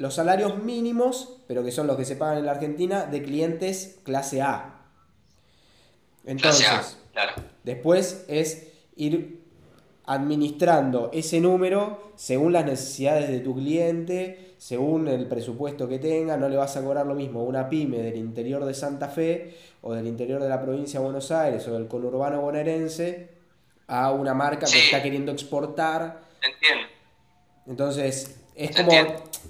los 0.00 0.14
salarios 0.14 0.56
mínimos, 0.62 1.36
pero 1.46 1.62
que 1.62 1.70
son 1.70 1.86
los 1.86 1.94
que 1.98 2.06
se 2.06 2.16
pagan 2.16 2.38
en 2.38 2.46
la 2.46 2.52
Argentina, 2.52 3.04
de 3.04 3.22
clientes 3.22 3.98
clase 4.02 4.40
A. 4.40 4.80
Entonces, 6.24 6.96
después 7.64 8.24
es 8.26 8.68
ir 8.96 9.42
administrando 10.06 11.10
ese 11.12 11.38
número 11.38 12.12
según 12.16 12.54
las 12.54 12.64
necesidades 12.64 13.28
de 13.28 13.40
tu 13.40 13.54
cliente, 13.54 14.54
según 14.56 15.06
el 15.06 15.26
presupuesto 15.26 15.86
que 15.86 15.98
tenga, 15.98 16.38
no 16.38 16.48
le 16.48 16.56
vas 16.56 16.78
a 16.78 16.82
cobrar 16.82 17.04
lo 17.04 17.14
mismo 17.14 17.40
a 17.40 17.42
una 17.42 17.68
pyme 17.68 17.98
del 17.98 18.16
interior 18.16 18.64
de 18.64 18.72
Santa 18.72 19.08
Fe 19.08 19.54
o 19.82 19.92
del 19.92 20.06
interior 20.06 20.42
de 20.42 20.48
la 20.48 20.62
provincia 20.62 20.98
de 20.98 21.04
Buenos 21.04 21.30
Aires 21.30 21.68
o 21.68 21.74
del 21.74 21.86
conurbano 21.88 22.40
bonaerense 22.40 23.28
a 23.86 24.12
una 24.12 24.32
marca 24.32 24.64
que 24.64 24.78
está 24.78 25.02
queriendo 25.02 25.30
exportar. 25.30 26.22
Entiendo. 26.40 26.88
Entonces, 27.66 28.40
es 28.54 28.74
como 28.74 28.92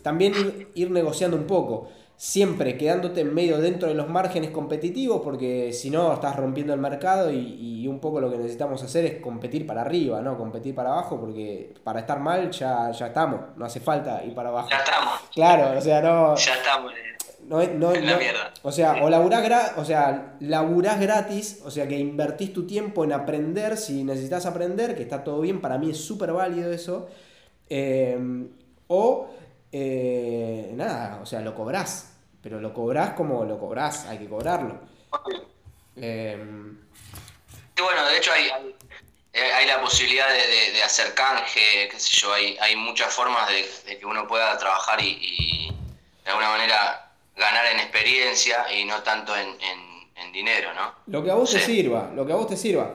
también 0.03 0.69
ir 0.75 0.91
negociando 0.91 1.37
un 1.37 1.47
poco 1.47 1.89
siempre 2.21 2.77
quedándote 2.77 3.23
en 3.23 3.33
medio 3.33 3.57
dentro 3.57 3.89
de 3.89 3.95
los 3.95 4.07
márgenes 4.07 4.51
competitivos, 4.51 5.23
porque 5.25 5.73
si 5.73 5.89
no 5.89 6.13
estás 6.13 6.37
rompiendo 6.37 6.75
el 6.75 6.79
mercado 6.79 7.33
y, 7.33 7.89
un 7.89 7.99
poco 7.99 8.21
lo 8.21 8.31
que 8.31 8.37
necesitamos 8.37 8.83
hacer 8.83 9.07
es 9.07 9.23
competir 9.23 9.67
para 9.67 9.81
arriba, 9.81 10.21
¿no? 10.21 10.37
Competir 10.37 10.75
para 10.75 10.91
abajo, 10.91 11.19
porque 11.19 11.73
para 11.83 12.01
estar 12.01 12.21
mal 12.21 12.51
ya, 12.51 12.91
ya 12.91 13.07
estamos, 13.07 13.41
no 13.57 13.65
hace 13.65 13.81
falta 13.81 14.23
ir 14.23 14.35
para 14.35 14.51
abajo. 14.51 14.69
Ya 14.69 14.77
estamos. 14.77 15.21
Claro, 15.35 15.79
o 15.79 15.81
sea, 15.81 16.03
no... 16.03 16.37
Ya 16.37 16.55
estamos. 16.57 16.93
No, 17.47 17.67
no, 17.67 17.93
la 17.95 18.19
mierda. 18.19 18.53
O 18.63 18.71
sea, 18.71 19.03
o 19.03 19.09
laburás, 19.09 19.73
o 19.79 19.85
sea, 19.87 20.37
laburás 20.41 21.01
gratis, 21.01 21.63
o 21.65 21.71
sea, 21.71 21.89
que 21.89 21.99
invertís 21.99 22.53
tu 22.53 22.67
tiempo 22.67 23.03
en 23.03 23.15
aprender 23.15 23.79
si 23.79 24.05
necesitas 24.05 24.45
aprender, 24.45 24.95
que 24.95 25.03
está 25.03 25.25
todo 25.25 25.41
bien, 25.41 25.63
para 25.63 25.79
mí 25.79 25.89
es 25.89 25.97
súper 25.97 26.33
válido 26.33 26.71
eso. 26.71 27.09
Eh, 27.71 28.47
o, 28.93 29.29
eh, 29.73 30.71
nada, 30.75 31.21
o 31.23 31.27
sea, 31.27 31.41
lo 31.41 31.55
cobrás. 31.55 32.07
Pero 32.43 32.59
lo 32.59 32.73
cobrás 32.73 33.11
como 33.11 33.45
lo 33.45 33.59
cobrás, 33.59 34.07
hay 34.07 34.19
que 34.19 34.29
cobrarlo. 34.29 34.81
Em, 35.97 36.79
bueno, 37.79 38.07
de 38.07 38.17
hecho 38.17 38.33
hay, 38.33 38.51
hay, 39.35 39.67
la 39.67 39.81
posibilidad 39.81 40.29
de, 40.29 40.83
hacer 40.83 41.15
canje, 41.15 41.89
qué 41.91 42.01
sé 42.01 42.11
yo, 42.13 42.33
hay, 42.33 42.57
hay 42.61 42.77
muchas 42.77 43.13
formas 43.13 43.49
de, 43.49 43.99
que 43.99 44.07
uno 44.07 44.27
pueda 44.27 44.57
trabajar 44.57 45.03
y, 45.03 45.71
de 46.25 46.31
alguna 46.31 46.51
manera 46.51 47.13
ganar 47.37 47.67
en 47.67 47.81
experiencia 47.81 48.73
y 48.73 48.85
no 48.85 49.03
tanto 49.03 49.35
en, 49.37 49.59
dinero, 50.33 50.73
¿no? 50.75 50.95
Lo 51.07 51.25
que 51.25 51.31
a 51.31 51.35
vos 51.35 51.51
te 51.51 51.59
sirva, 51.59 52.13
lo 52.15 52.25
que 52.25 52.33
a 52.33 52.37
vos 52.37 52.47
te 52.47 52.57
sirva. 52.57 52.95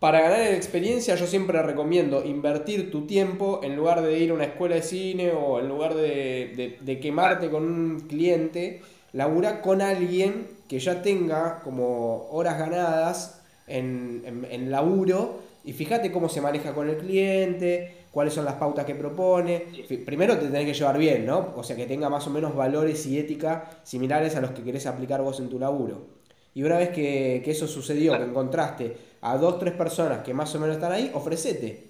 Para 0.00 0.22
ganar 0.22 0.40
en 0.40 0.54
experiencia 0.54 1.14
yo 1.14 1.26
siempre 1.26 1.62
recomiendo 1.62 2.24
invertir 2.24 2.90
tu 2.90 3.06
tiempo 3.06 3.60
en 3.62 3.76
lugar 3.76 4.00
de 4.00 4.18
ir 4.18 4.30
a 4.30 4.34
una 4.34 4.44
escuela 4.44 4.76
de 4.76 4.82
cine 4.82 5.30
o 5.30 5.60
en 5.60 5.68
lugar 5.68 5.94
de, 5.94 6.98
quemarte 7.02 7.50
con 7.50 7.64
un 7.64 8.00
cliente, 8.08 8.80
labura 9.12 9.60
con 9.60 9.82
alguien 9.82 10.46
que 10.66 10.78
ya 10.78 11.02
tenga 11.02 11.60
como 11.62 12.28
horas 12.30 12.58
ganadas 12.58 13.42
en, 13.66 14.46
en, 14.50 14.70
laburo 14.70 15.40
y 15.64 15.74
fíjate 15.74 16.10
cómo 16.10 16.30
se 16.30 16.40
maneja 16.40 16.72
con 16.72 16.88
el 16.88 16.96
cliente, 16.96 18.06
cuáles 18.10 18.32
son 18.32 18.46
las 18.46 18.54
pautas 18.54 18.86
que 18.86 18.94
propone. 18.94 19.66
Primero 20.06 20.38
te 20.38 20.46
tenés 20.46 20.64
que 20.64 20.72
llevar 20.72 20.96
bien, 20.96 21.26
¿no? 21.26 21.52
O 21.56 21.62
sea, 21.62 21.76
que 21.76 21.84
tenga 21.84 22.08
más 22.08 22.26
o 22.26 22.30
menos 22.30 22.56
valores 22.56 23.04
y 23.04 23.18
ética 23.18 23.68
similares 23.82 24.34
a 24.34 24.40
los 24.40 24.52
que 24.52 24.62
querés 24.62 24.86
aplicar 24.86 25.20
vos 25.20 25.40
en 25.40 25.50
tu 25.50 25.58
laburo. 25.58 26.06
Y 26.54 26.62
una 26.62 26.78
vez 26.78 26.88
que, 26.88 27.42
que 27.44 27.50
eso 27.50 27.68
sucedió, 27.68 28.16
que 28.16 28.24
encontraste 28.24 29.09
a 29.22 29.36
dos, 29.36 29.58
tres 29.58 29.74
personas 29.74 30.22
que 30.22 30.32
más 30.34 30.54
o 30.54 30.60
menos 30.60 30.76
están 30.76 30.92
ahí, 30.92 31.10
ofrecete. 31.14 31.86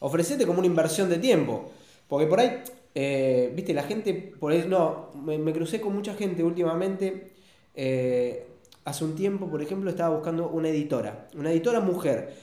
Ofrecete 0.00 0.46
como 0.46 0.58
una 0.58 0.66
inversión 0.66 1.08
de 1.08 1.18
tiempo. 1.18 1.70
Porque 2.08 2.26
por 2.26 2.40
ahí, 2.40 2.62
eh, 2.94 3.52
viste, 3.54 3.74
la 3.74 3.82
gente, 3.84 4.14
por 4.14 4.52
ahí, 4.52 4.64
no, 4.68 5.10
me, 5.14 5.52
crucé 5.52 5.80
con 5.80 5.94
mucha 5.94 6.14
gente 6.14 6.42
últimamente. 6.42 7.32
Eh, 7.74 8.46
hace 8.84 9.04
un 9.04 9.14
tiempo, 9.14 9.48
por 9.48 9.62
ejemplo, 9.62 9.90
estaba 9.90 10.14
buscando 10.14 10.48
una 10.48 10.68
editora, 10.68 11.28
una 11.34 11.50
editora 11.50 11.80
mujer. 11.80 12.34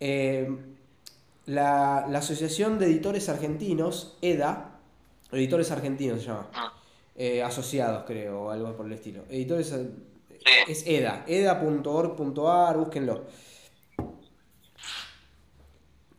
Eh, 0.00 0.48
la, 1.46 1.98
Asociación 2.06 2.78
de 2.78 2.86
Editores 2.86 3.28
Argentinos, 3.28 4.16
EDA, 4.22 4.78
Editores 5.32 5.70
Argentinos 5.70 6.20
se 6.20 6.26
llama, 6.26 6.50
ah. 6.52 6.72
asociados 7.44 8.04
creo, 8.06 8.42
o 8.42 8.50
algo 8.50 8.76
por 8.76 8.86
el 8.86 8.92
estilo. 8.92 9.22
Editores 9.30 9.72
Es 10.68 10.86
EDA, 10.86 11.24
eda.org.ar, 11.26 12.76
búsquenlo. 12.78 13.24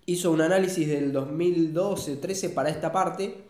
Hizo 0.06 0.32
un 0.32 0.42
análisis 0.42 0.88
del 0.88 1.13
2012-13 1.13 2.54
para 2.54 2.70
esta 2.70 2.92
parte 2.92 3.46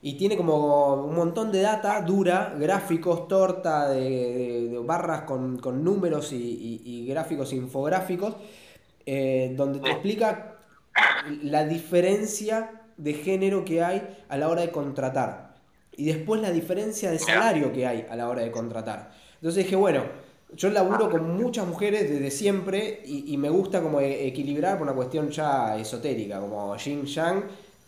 y 0.00 0.14
tiene 0.14 0.36
como 0.36 0.94
un 1.06 1.14
montón 1.14 1.52
de 1.52 1.62
data 1.62 2.00
dura, 2.02 2.54
gráficos, 2.58 3.28
torta 3.28 3.88
de, 3.88 4.80
barras 4.84 5.22
con, 5.22 5.60
números 5.84 6.32
y, 6.32 7.06
gráficos 7.08 7.52
infográficos, 7.52 8.34
eh, 9.06 9.54
donde 9.56 9.80
te 9.80 9.90
explica 9.90 10.58
la 11.42 11.64
diferencia 11.64 12.82
de 12.96 13.14
género 13.14 13.64
que 13.64 13.82
hay 13.82 14.24
a 14.28 14.36
la 14.36 14.48
hora 14.48 14.62
de 14.62 14.70
contratar. 14.70 15.54
Y 15.96 16.06
después 16.06 16.40
la 16.40 16.50
diferencia 16.50 17.10
de 17.10 17.18
salario 17.18 17.72
que 17.72 17.86
hay 17.86 18.06
a 18.10 18.16
la 18.16 18.28
hora 18.28 18.42
de 18.42 18.50
contratar. 18.50 19.12
Entonces 19.42 19.64
dije, 19.64 19.74
bueno, 19.74 20.04
yo 20.54 20.70
laburo 20.70 21.10
con 21.10 21.36
muchas 21.36 21.66
mujeres 21.66 22.08
desde 22.08 22.30
siempre 22.30 23.02
y, 23.04 23.36
me 23.38 23.50
gusta 23.50 23.82
como 23.82 24.00
e, 24.00 24.28
equilibrar 24.28 24.78
por 24.78 24.86
una 24.86 24.94
cuestión 24.94 25.30
ya 25.30 25.76
esotérica, 25.76 26.38
como 26.38 26.76
yin 26.76 27.04
yang. 27.06 27.42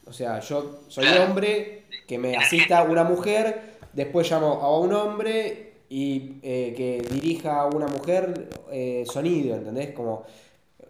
O 0.04 0.12
sea, 0.12 0.40
yo 0.40 0.80
soy 0.88 1.06
hombre, 1.16 1.84
que 2.08 2.18
me 2.18 2.36
asista 2.36 2.82
una 2.82 3.04
mujer, 3.04 3.76
después 3.92 4.28
llamo 4.28 4.54
a 4.62 4.76
un 4.80 4.94
hombre 4.94 5.74
y 5.88 6.38
eh, 6.42 6.74
que 6.76 7.06
dirija 7.08 7.60
a 7.60 7.66
una 7.66 7.86
mujer 7.86 8.48
eh, 8.72 9.04
sonido, 9.06 9.54
¿entendés? 9.54 9.92
Como, 9.92 10.24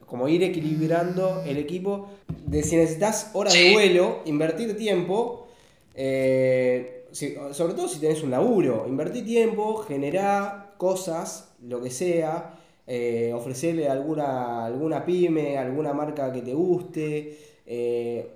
como 0.06 0.28
ir 0.28 0.44
equilibrando 0.44 1.42
el 1.44 1.58
equipo. 1.58 2.08
De 2.46 2.62
si 2.62 2.76
necesitas 2.76 3.32
horas 3.34 3.52
de 3.52 3.74
vuelo, 3.74 4.22
invertir 4.24 4.78
tiempo. 4.78 5.46
Eh, 5.94 7.03
sobre 7.14 7.74
todo 7.74 7.88
si 7.88 8.00
tenés 8.00 8.22
un 8.22 8.30
laburo, 8.30 8.86
invertir 8.88 9.24
tiempo, 9.24 9.76
generar 9.78 10.74
cosas, 10.76 11.54
lo 11.62 11.80
que 11.80 11.90
sea, 11.90 12.58
eh, 12.86 13.32
ofrecerle 13.34 13.88
alguna, 13.88 14.66
alguna 14.66 15.04
pyme, 15.04 15.56
alguna 15.56 15.92
marca 15.92 16.32
que 16.32 16.42
te 16.42 16.52
guste, 16.52 17.38
eh, 17.66 18.30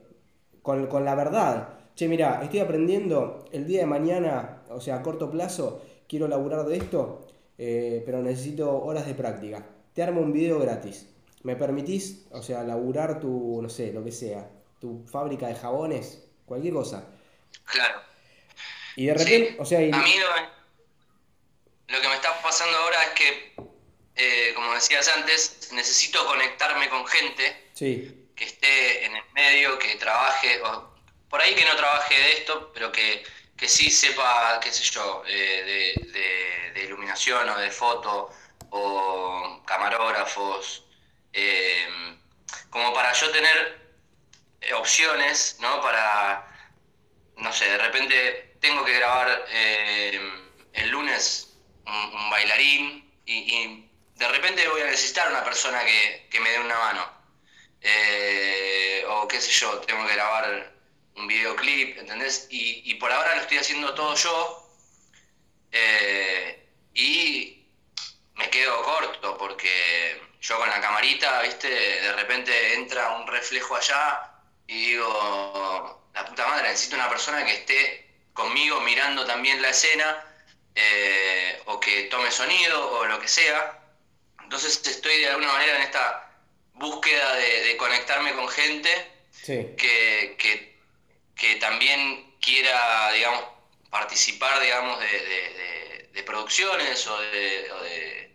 con, 0.62 1.04
la 1.04 1.14
verdad. 1.14 1.68
Che, 1.94 2.06
mira, 2.06 2.40
estoy 2.42 2.60
aprendiendo 2.60 3.44
el 3.50 3.66
día 3.66 3.80
de 3.80 3.86
mañana, 3.86 4.62
o 4.70 4.80
sea, 4.80 4.96
a 4.96 5.02
corto 5.02 5.30
plazo, 5.30 5.82
quiero 6.06 6.28
laburar 6.28 6.64
de 6.66 6.76
esto, 6.76 7.26
eh, 7.58 8.02
pero 8.06 8.22
necesito 8.22 8.82
horas 8.84 9.06
de 9.06 9.14
práctica. 9.14 9.66
Te 9.92 10.02
armo 10.02 10.20
un 10.20 10.32
video 10.32 10.60
gratis. 10.60 11.08
¿Me 11.42 11.56
permitís, 11.56 12.26
o 12.30 12.42
sea, 12.42 12.62
laburar 12.62 13.20
tu, 13.20 13.60
no 13.60 13.68
sé, 13.68 13.92
lo 13.92 14.04
que 14.04 14.12
sea, 14.12 14.48
tu 14.80 15.02
fábrica 15.06 15.48
de 15.48 15.54
jabones, 15.56 16.24
cualquier 16.46 16.74
cosa? 16.74 17.04
Claro. 17.64 18.07
Y 18.98 19.06
de 19.06 19.14
repente, 19.14 19.56
o 19.60 19.64
sea... 19.64 19.78
A 19.78 20.02
mí 20.02 20.14
lo, 21.86 22.00
que 22.00 22.08
me 22.08 22.14
está 22.16 22.42
pasando 22.42 22.76
ahora 22.78 23.00
es 23.04 23.10
que, 23.10 23.54
eh, 24.16 24.52
como 24.56 24.74
decías 24.74 25.06
antes, 25.16 25.70
necesito 25.70 26.26
conectarme 26.26 26.88
con 26.88 27.06
gente 27.06 27.70
que 27.78 28.44
esté 28.44 29.04
en 29.04 29.14
el 29.14 29.22
medio, 29.34 29.78
que 29.78 29.94
trabaje, 29.94 30.60
o 30.62 30.92
por 31.30 31.40
ahí 31.40 31.54
que 31.54 31.64
no 31.64 31.76
trabaje 31.76 32.12
de 32.12 32.32
esto, 32.32 32.72
pero 32.74 32.90
que, 32.90 33.22
que 33.56 33.68
sí 33.68 33.88
sepa, 33.88 34.58
qué 34.60 34.72
sé 34.72 34.82
yo, 34.82 35.22
eh, 35.28 35.94
de, 36.74 36.82
iluminación 36.82 37.48
o 37.50 37.56
de 37.56 37.70
foto 37.70 38.30
o 38.70 39.62
camarógrafos, 39.64 40.86
eh, 41.32 41.86
como 42.68 42.92
para 42.92 43.12
yo 43.12 43.30
tener 43.30 43.78
opciones, 44.76 45.56
¿no? 45.60 45.80
Para, 45.82 46.48
no 47.36 47.52
sé, 47.52 47.66
de 47.66 47.78
repente 47.78 48.47
tengo 48.60 48.84
que 48.84 48.92
grabar 48.92 49.46
eh, 49.50 50.20
el 50.72 50.88
lunes 50.90 51.56
un, 51.86 52.30
bailarín 52.30 53.10
y, 53.24 53.84
de 54.14 54.28
repente 54.28 54.66
voy 54.68 54.80
a 54.80 54.86
necesitar 54.86 55.30
una 55.30 55.44
persona 55.44 55.84
que, 55.84 56.40
me 56.40 56.50
dé 56.50 56.58
una 56.58 56.76
mano. 56.76 57.08
Eh, 57.80 59.04
o 59.08 59.28
qué 59.28 59.40
sé 59.40 59.52
yo, 59.52 59.78
tengo 59.82 60.04
que 60.06 60.14
grabar 60.14 60.72
un 61.14 61.26
videoclip, 61.28 61.98
¿entendés? 61.98 62.48
Y, 62.50 62.94
por 62.94 63.12
ahora 63.12 63.36
lo 63.36 63.42
estoy 63.42 63.58
haciendo 63.58 63.94
todo 63.94 64.16
yo 64.16 64.74
eh, 65.70 66.66
y 66.94 67.64
me 68.34 68.50
quedo 68.50 68.82
corto 68.82 69.38
porque 69.38 70.20
yo 70.40 70.58
con 70.58 70.68
la 70.68 70.80
camarita, 70.80 71.42
¿viste? 71.42 71.68
De 71.68 72.12
repente 72.14 72.74
entra 72.74 73.16
un 73.18 73.26
reflejo 73.28 73.76
allá 73.76 74.32
y 74.66 74.90
digo, 74.90 76.08
la 76.12 76.24
puta 76.26 76.46
madre, 76.48 76.70
necesito 76.70 76.96
una 76.96 77.08
persona 77.08 77.44
que 77.44 77.54
esté 77.54 78.07
conmigo 78.38 78.80
mirando 78.82 79.26
también 79.26 79.60
la 79.60 79.70
escena, 79.70 80.24
eh, 80.74 81.60
o 81.66 81.80
que 81.80 82.04
tome 82.04 82.30
sonido, 82.30 82.92
o 82.92 83.04
lo 83.04 83.18
que 83.18 83.26
sea. 83.26 83.80
Entonces 84.44 84.80
estoy 84.86 85.18
de 85.18 85.28
alguna 85.28 85.52
manera 85.52 85.76
en 85.76 85.82
esta 85.82 86.30
búsqueda 86.74 87.34
de, 87.34 87.76
conectarme 87.76 88.32
con 88.34 88.48
gente 88.48 88.90
que, 89.44 90.36
que, 91.34 91.54
también 91.56 92.34
quiera, 92.40 93.10
digamos, 93.12 93.42
participar, 93.90 94.60
digamos, 94.60 95.00
de, 95.00 96.08
de, 96.12 96.22
producciones 96.22 97.06
o 97.06 97.20
de, 97.20 98.30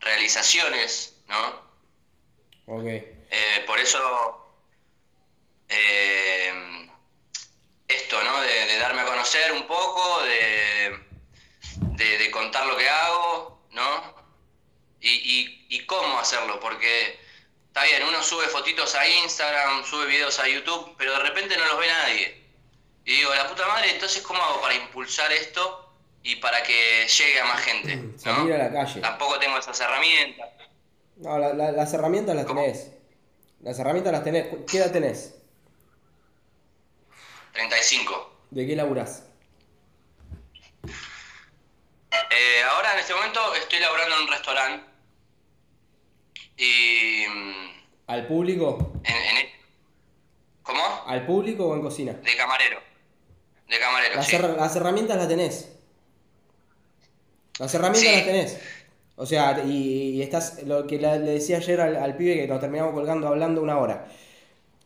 realizaciones, 0.00 1.16
¿no? 1.28 1.64
Eh, 2.66 3.64
por 3.66 3.78
eso 3.78 4.54
eh, 5.68 6.73
esto, 7.88 8.22
¿no? 8.22 8.40
De, 8.40 8.78
darme 8.78 9.02
a 9.02 9.06
conocer 9.06 9.52
un 9.52 9.66
poco, 9.66 10.22
de, 10.22 10.98
de, 11.96 12.30
contar 12.30 12.66
lo 12.66 12.76
que 12.76 12.88
hago, 12.88 13.60
¿no? 13.72 14.14
Y, 15.00 15.66
y, 15.68 15.86
cómo 15.86 16.18
hacerlo, 16.18 16.58
porque 16.60 17.18
está 17.66 17.84
bien, 17.84 18.02
uno 18.08 18.22
sube 18.22 18.46
fotitos 18.46 18.94
a 18.94 19.06
Instagram, 19.06 19.84
sube 19.84 20.06
videos 20.06 20.38
a 20.38 20.48
YouTube, 20.48 20.94
pero 20.96 21.12
de 21.12 21.18
repente 21.18 21.56
no 21.58 21.64
los 21.66 21.78
ve 21.78 21.86
nadie. 21.88 22.44
Y 23.04 23.16
digo, 23.16 23.34
la 23.34 23.46
puta 23.48 23.66
madre, 23.68 23.90
entonces, 23.92 24.22
¿cómo 24.22 24.42
hago 24.42 24.62
para 24.62 24.74
impulsar 24.74 25.30
esto 25.32 25.92
y 26.22 26.36
para 26.36 26.62
que 26.62 27.06
llegue 27.06 27.40
a 27.40 27.44
más 27.44 27.60
gente? 27.60 27.96
¿no? 27.96 28.18
Salir 28.18 28.54
a 28.54 28.58
la 28.58 28.72
calle. 28.72 29.00
Tampoco 29.00 29.38
tengo 29.38 29.58
esas 29.58 29.78
herramientas. 29.78 30.48
No, 31.16 31.38
las 31.38 31.92
herramientas 31.92 32.34
las 32.34 32.46
tenés. 32.46 32.90
Las 33.60 33.78
herramientas 33.78 34.12
las 34.12 34.24
tenés. 34.24 34.46
¿Qué 34.66 34.78
edad 34.78 34.90
tenés? 34.90 35.34
35. 37.54 38.32
¿De 38.50 38.66
qué 38.66 38.76
laburás? 38.76 39.24
Eh, 42.10 42.62
ahora 42.68 42.92
en 42.94 42.98
este 42.98 43.14
momento 43.14 43.54
estoy 43.54 43.78
laburando 43.80 44.16
en 44.16 44.22
un 44.22 44.28
restaurante. 44.28 44.86
Y. 46.56 47.24
Mm, 47.28 47.84
¿Al 48.08 48.26
público? 48.26 48.92
En, 49.04 49.48
¿Cómo? 50.62 51.04
¿Al 51.06 51.24
público 51.26 51.66
o 51.66 51.74
en 51.74 51.82
cocina? 51.82 52.12
De 52.12 52.36
camarero. 52.36 52.80
De 53.68 53.78
camarero. 53.78 54.16
Las, 54.16 54.32
las 54.32 54.76
herramientas 54.76 55.16
las 55.16 55.28
tenés. 55.28 55.72
Las 57.58 57.74
herramientas 57.74 58.14
las 58.14 58.24
tenés. 58.24 58.60
O 59.16 59.26
sea, 59.26 59.62
y, 59.64 60.20
estás. 60.22 60.62
Lo 60.64 60.86
que 60.86 60.98
le 60.98 61.18
decía 61.18 61.58
ayer 61.58 61.80
al, 61.80 61.96
al 61.96 62.16
pibe 62.16 62.34
que 62.34 62.48
nos 62.48 62.60
terminamos 62.60 62.94
colgando 62.94 63.28
hablando 63.28 63.62
una 63.62 63.78
hora. 63.78 64.08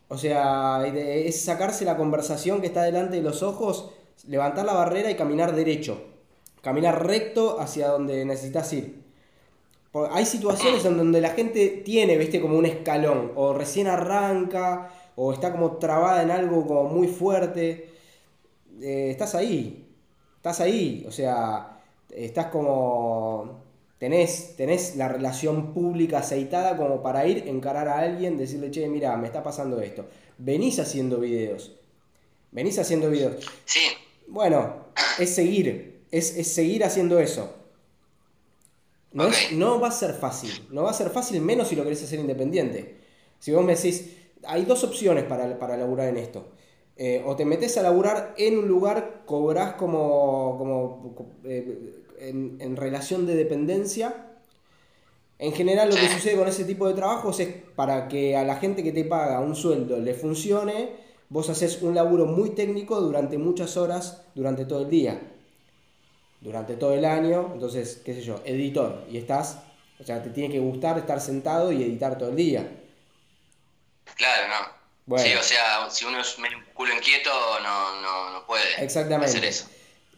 O 0.09 0.17
sea, 0.17 0.87
es 0.87 1.41
sacarse 1.43 1.85
la 1.85 1.97
conversación 1.97 2.61
que 2.61 2.69
está 2.69 2.83
delante 2.83 3.17
de 3.17 3.23
los 3.23 3.43
ojos, 3.43 3.91
levantar 4.27 4.65
la 4.65 4.73
barrera 4.73 5.11
y 5.11 5.17
caminar 5.17 5.55
derecho. 5.55 6.03
Caminar 6.63 7.07
recto 7.07 7.61
hacia 7.61 7.89
donde 7.89 8.25
necesitas 8.25 8.73
ir. 8.73 9.03
hay 10.11 10.25
situaciones 10.27 10.85
en 10.85 10.97
donde 10.97 11.21
la 11.21 11.31
gente 11.31 11.83
tiene, 11.85 12.17
viste, 12.17 12.41
como 12.41 12.59
un 12.59 12.67
escalón, 12.67 13.33
o 13.37 13.53
recién 13.53 13.87
arranca, 13.87 14.91
o 15.17 15.33
está 15.33 15.53
como 15.53 15.77
trabada 15.77 16.23
en 16.23 16.31
algo 16.31 16.67
como 16.67 16.85
muy 16.85 17.09
fuerte. 17.09 17.91
Eh, 18.81 19.09
estás 19.11 19.35
ahí, 19.35 19.89
estás 20.37 20.61
ahí, 20.61 21.05
o 21.09 21.13
sea, 21.13 21.81
estás 22.11 22.47
como 22.47 23.68
tenés, 23.99 24.57
tenés 24.57 24.97
la 24.97 25.09
relación 25.09 25.75
pública 25.75 26.19
aceitada 26.19 26.77
como 26.77 27.03
para 27.03 27.27
ir, 27.27 27.49
encarar 27.49 27.89
a 27.89 27.99
alguien, 27.99 28.37
decirle, 28.37 28.71
che, 28.71 28.89
mira, 28.89 29.17
me 29.17 29.27
está 29.27 29.43
pasando 29.43 29.81
esto. 29.81 30.07
Venís 30.39 30.79
haciendo 30.79 31.19
videos. 31.19 31.73
Venís 32.51 32.79
haciendo 32.79 33.11
videos. 33.11 33.45
Sí. 33.65 33.81
Bueno, 34.29 34.87
es 35.19 35.35
seguir, 35.35 36.03
es, 36.11 36.27
seguir 36.53 36.85
haciendo 36.85 37.19
eso. 37.19 37.55
No, 39.13 39.29
no 39.53 39.81
va 39.81 39.89
a 39.89 39.93
ser 39.93 40.15
fácil, 40.15 40.51
no 40.71 40.83
va 40.83 40.91
a 40.91 40.95
ser 40.95 41.11
fácil 41.11 41.41
menos 41.41 41.69
si 41.69 41.77
lo 41.77 41.83
querés 41.83 42.03
hacer 42.03 42.21
independiente. 42.21 42.97
Si 43.39 43.53
vos 43.53 43.65
me 43.65 43.75
decís, 43.75 44.17
hay 44.45 44.65
dos 44.65 44.85
opciones 44.85 45.25
para, 45.25 45.59
para 45.59 45.77
laburar 45.77 46.09
en 46.09 46.19
esto. 46.19 46.53
Eh, 46.97 47.23
o 47.25 47.37
te 47.37 47.45
metes 47.45 47.79
a 47.79 47.83
laburar 47.83 48.35
en 48.37 48.59
un 48.59 48.69
lugar, 48.69 49.23
cobrás 49.25 49.75
como, 49.75 50.57
como 50.59 51.41
eh, 51.45 51.98
en, 52.21 52.77
relación 52.77 53.27
de 53.27 53.35
dependencia. 53.35 54.27
En 55.39 55.53
general 55.53 55.89
lo 55.89 55.95
que 55.95 56.09
sucede 56.09 56.37
con 56.37 56.49
ese 56.49 56.65
tipo 56.65 56.89
de 56.89 56.95
trabajos 56.95 57.39
es 57.41 57.49
para 57.77 58.09
que 58.09 58.37
a 58.37 58.45
la 58.45 58.57
gente 58.57 58.83
que 58.83 58.93
te 58.93 59.05
paga 59.05 59.41
un 59.41 59.55
sueldo 59.55 59.99
le 59.99 60.15
funcione, 60.15 60.97
vos 61.29 61.49
haces 61.49 61.81
un 61.83 61.95
laburo 61.95 62.27
muy 62.27 62.51
técnico 62.51 63.01
durante 63.01 63.39
muchas 63.39 63.77
horas, 63.77 64.23
durante 64.35 64.65
todo 64.65 64.83
el 64.83 64.91
día. 64.91 65.21
durante 66.41 66.77
todo 66.77 66.95
el 66.95 67.05
año, 67.05 67.51
entonces, 67.53 68.01
qué 68.05 68.15
sé 68.15 68.23
yo, 68.23 68.41
editor, 68.45 69.05
y 69.11 69.19
estás, 69.19 69.59
o 69.99 70.05
sea, 70.05 70.23
te 70.23 70.31
tiene 70.31 70.53
que 70.53 70.61
gustar 70.61 70.97
estar 70.97 71.21
sentado 71.21 71.73
y 71.73 71.83
editar 71.83 72.17
todo 72.17 72.29
el 72.29 72.37
día. 72.37 72.65
Claro, 74.15 74.47
no. 74.49 74.79
Sí, 75.19 75.35
o 75.35 75.43
sea, 75.43 75.89
si 75.91 76.05
uno 76.05 76.21
es 76.21 76.39
medio 76.39 76.59
culo 76.75 76.95
inquieto, 76.95 77.31
no, 77.63 78.01
no, 78.03 78.33
no 78.33 78.47
puede 78.47 78.63
Exactamente. 78.79 79.27
hacer 79.27 79.45
eso. 79.45 79.67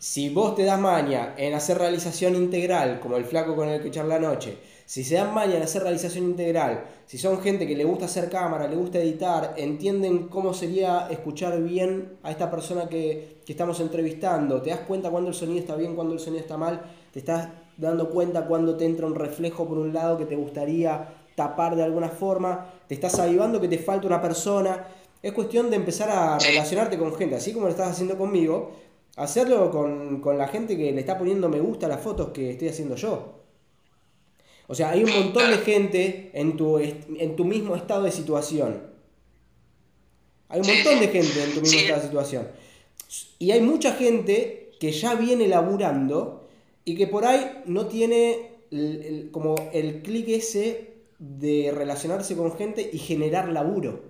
Si 0.01 0.31
vos 0.31 0.55
te 0.55 0.65
das 0.65 0.81
maña 0.81 1.35
en 1.37 1.53
hacer 1.53 1.77
realización 1.77 2.35
integral, 2.35 3.01
como 3.01 3.19
el 3.19 3.27
flaco 3.27 3.55
con 3.55 3.69
el 3.69 3.83
que 3.83 3.91
charla 3.91 4.17
anoche, 4.17 4.57
si 4.87 5.05
se 5.05 5.17
dan 5.17 5.35
maña 5.35 5.59
en 5.59 5.63
hacer 5.63 5.83
realización 5.83 6.25
integral, 6.25 6.85
si 7.05 7.19
son 7.19 7.43
gente 7.43 7.67
que 7.67 7.77
le 7.77 7.85
gusta 7.85 8.07
hacer 8.07 8.31
cámara, 8.31 8.67
le 8.67 8.77
gusta 8.77 8.99
editar, 8.99 9.53
entienden 9.59 10.29
cómo 10.29 10.55
sería 10.55 11.07
escuchar 11.11 11.63
bien 11.63 12.17
a 12.23 12.31
esta 12.31 12.51
persona 12.51 12.89
que, 12.89 13.43
estamos 13.47 13.81
entrevistando, 13.81 14.63
te 14.63 14.71
das 14.71 14.81
cuenta 14.81 15.11
cuando 15.11 15.29
el 15.29 15.35
sonido 15.35 15.59
está 15.59 15.77
bien, 15.77 15.95
cuando 15.95 16.15
el 16.15 16.21
sonido 16.21 16.41
está 16.41 16.57
mal, 16.57 16.81
te 17.13 17.19
estás 17.19 17.49
dando 17.77 18.09
cuenta 18.09 18.47
cuando 18.47 18.77
te 18.79 18.87
entra 18.87 19.07
un 19.07 19.17
reflejo 19.17 19.69
por 19.69 19.77
un 19.77 19.93
lado 19.93 20.17
que 20.17 20.25
te 20.25 20.37
gustaría 20.37 21.09
tapar 21.35 21.77
de 21.77 21.83
alguna 21.83 22.09
forma, 22.09 22.73
te 22.87 22.95
estás 22.95 23.19
avivando 23.19 23.61
que 23.61 23.69
te 23.69 23.77
falta 23.77 24.07
una 24.07 24.23
persona. 24.23 24.87
Es 25.21 25.33
cuestión 25.33 25.69
de 25.69 25.77
empezar 25.77 26.09
a 26.09 26.39
relacionarte 26.39 26.97
con 26.97 27.15
gente, 27.15 27.37
así 27.37 27.53
como 27.53 27.67
lo 27.67 27.73
estás 27.73 27.91
haciendo 27.91 28.17
conmigo, 28.17 28.71
hacerlo 29.17 29.71
con, 29.71 30.21
con 30.21 30.39
la 30.39 30.49
gente 30.49 30.77
que 30.77 30.93
le 30.93 31.01
está 31.01 31.19
poniendo 31.19 31.49
me 31.49 31.61
gusta 31.61 31.87
a 31.87 31.89
las 31.89 32.01
fotos 32.01 32.31
que 32.31 32.51
estoy 32.51 32.69
haciendo 32.69 32.97
yo. 32.97 33.41
O 34.67 34.75
sea, 34.75 34.91
hay 34.91 35.03
un 35.03 35.11
montón 35.11 35.51
de 35.51 35.59
gente 35.59 36.31
en 36.33 36.57
tu, 36.57 36.79
en 36.79 37.35
tu 37.35 37.45
mismo 37.45 37.75
estado 37.75 38.05
de 38.05 38.13
situación. 38.13 38.83
Hay 40.49 40.61
un 40.61 40.67
montón 40.67 41.01
de 41.01 41.09
gente 41.09 41.43
en 41.43 41.55
tu 41.55 41.61
mismo 41.61 41.81
estado 41.81 42.01
de 42.01 42.07
situación. 42.07 42.49
Y 43.41 43.51
hay 43.51 43.61
mucha 43.61 43.95
gente 43.95 44.71
que 44.79 44.93
ya 44.93 45.15
viene 45.17 45.49
laburando 45.49 46.49
y 46.85 46.97
que 46.97 47.07
por 47.07 47.25
ahí 47.25 47.63
no 47.67 47.87
tiene 47.87 48.51
como 49.33 49.57
el 49.73 50.03
clic 50.03 50.29
ese 50.29 50.95
de 51.19 51.73
relacionarse 51.75 52.37
con 52.37 52.57
gente 52.57 52.89
y 52.93 52.99
generar 52.99 53.49
laburo. 53.49 54.10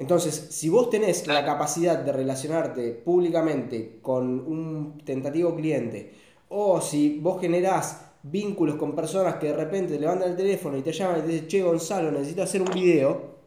Entonces, 0.00 0.46
si 0.48 0.70
vos 0.70 0.88
tenés 0.88 1.26
la 1.26 1.44
capacidad 1.44 1.98
de 1.98 2.10
relacionarte 2.10 2.92
públicamente 2.92 3.98
con 4.00 4.40
un 4.40 4.96
tentativo 5.04 5.54
cliente, 5.54 6.14
o 6.48 6.80
si 6.80 7.18
vos 7.18 7.38
generás 7.38 8.06
vínculos 8.22 8.76
con 8.76 8.96
personas 8.96 9.34
que 9.34 9.48
de 9.48 9.52
repente 9.52 9.92
te 9.92 10.00
levantan 10.00 10.30
el 10.30 10.36
teléfono 10.38 10.78
y 10.78 10.80
te 10.80 10.92
llaman 10.92 11.18
y 11.18 11.20
te 11.20 11.28
dicen, 11.28 11.48
che 11.48 11.62
Gonzalo, 11.62 12.10
necesito 12.12 12.42
hacer 12.42 12.62
un 12.62 12.70
video. 12.70 13.40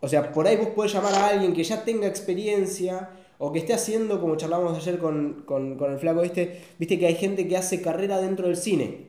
O 0.00 0.08
sea, 0.08 0.30
por 0.30 0.46
ahí 0.46 0.56
vos 0.56 0.68
podés 0.68 0.92
llamar 0.92 1.14
a 1.14 1.28
alguien 1.28 1.54
que 1.54 1.64
ya 1.64 1.82
tenga 1.82 2.06
experiencia 2.06 3.08
o 3.38 3.50
que 3.50 3.60
esté 3.60 3.72
haciendo, 3.72 4.20
como 4.20 4.36
charlábamos 4.36 4.76
ayer 4.76 4.98
con, 4.98 5.46
el 5.88 5.98
flaco 6.00 6.22
este, 6.22 6.60
viste 6.78 6.98
que 6.98 7.06
hay 7.06 7.14
gente 7.14 7.48
que 7.48 7.56
hace 7.56 7.80
carrera 7.80 8.20
dentro 8.20 8.46
del 8.46 8.58
cine. 8.58 9.06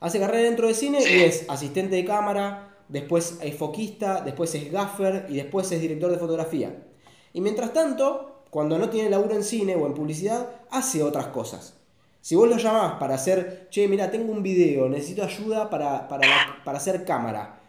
Hace 0.00 0.18
carrera 0.18 0.42
dentro 0.42 0.66
del 0.66 0.74
cine 0.74 0.98
y 1.00 1.22
es 1.22 1.44
asistente 1.48 1.94
de 1.94 2.04
cámara, 2.04 2.67
después 2.88 3.38
es 3.42 3.54
foquista, 3.56 4.20
después 4.22 4.54
es 4.54 4.70
gaffer 4.72 5.26
y 5.28 5.36
después 5.36 5.70
es 5.72 5.80
director 5.80 6.10
de 6.10 6.18
fotografía. 6.18 6.84
Y 7.32 7.40
mientras 7.40 7.72
tanto, 7.72 8.42
cuando 8.50 8.78
no 8.78 8.88
tiene 8.88 9.10
laburo 9.10 9.34
en 9.34 9.44
cine 9.44 9.76
o 9.76 9.86
en 9.86 9.94
publicidad, 9.94 10.48
hace 10.70 11.02
otras 11.02 11.26
cosas. 11.26 11.74
Si 12.20 12.34
vos 12.34 12.48
lo 12.48 12.56
llamás 12.56 12.94
para 12.94 13.14
hacer, 13.14 13.68
che, 13.70 13.88
mira, 13.88 14.10
tengo 14.10 14.32
un 14.32 14.42
video, 14.42 14.88
necesito 14.88 15.22
ayuda 15.22 15.70
para, 15.70 16.08
hacer 16.64 17.04
cámara. 17.04 17.60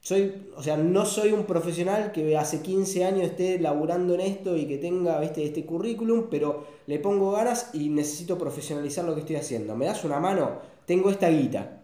Soy, 0.00 0.50
o 0.56 0.62
sea, 0.62 0.78
no 0.78 1.04
soy 1.04 1.32
un 1.32 1.44
profesional 1.44 2.10
que 2.12 2.36
hace 2.36 2.62
15 2.62 3.04
años 3.04 3.24
esté 3.24 3.58
laburando 3.58 4.14
en 4.14 4.20
esto 4.20 4.56
y 4.56 4.66
que 4.66 4.78
tenga 4.78 5.20
¿viste, 5.20 5.44
este 5.44 5.66
currículum, 5.66 6.28
pero 6.30 6.66
le 6.86 6.98
pongo 6.98 7.32
ganas 7.32 7.70
y 7.74 7.90
necesito 7.90 8.38
profesionalizar 8.38 9.04
lo 9.04 9.14
que 9.14 9.20
estoy 9.20 9.36
haciendo. 9.36 9.76
¿Me 9.76 9.84
das 9.84 10.02
una 10.04 10.18
mano? 10.18 10.60
Tengo 10.86 11.10
esta 11.10 11.28
guita. 11.28 11.82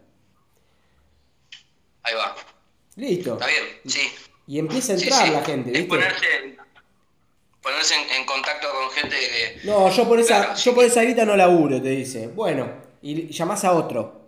Ahí 2.01 2.15
va. 2.15 2.56
Listo. 2.97 3.33
Está 3.33 3.47
bien, 3.47 3.63
sí. 3.85 4.01
Y 4.47 4.59
empieza 4.59 4.93
a 4.93 4.95
entrar 4.97 5.29
la 5.29 5.43
gente, 5.43 5.71
¿viste? 5.71 5.87
ponerse 5.87 7.95
en, 8.17 8.25
contacto 8.25 8.67
con 8.71 8.89
gente 8.91 9.15
que... 9.15 9.67
No, 9.67 9.89
yo 9.89 10.07
por 10.07 10.19
esa, 10.19 10.53
yo 10.55 10.73
por 10.73 10.85
esa 10.85 11.01
guita 11.01 11.25
no 11.25 11.35
laburo, 11.35 11.81
te 11.81 11.89
dice. 11.89 12.27
Bueno, 12.27 12.67
y 13.01 13.27
llamás 13.27 13.65
a 13.65 13.73
otro. 13.73 14.21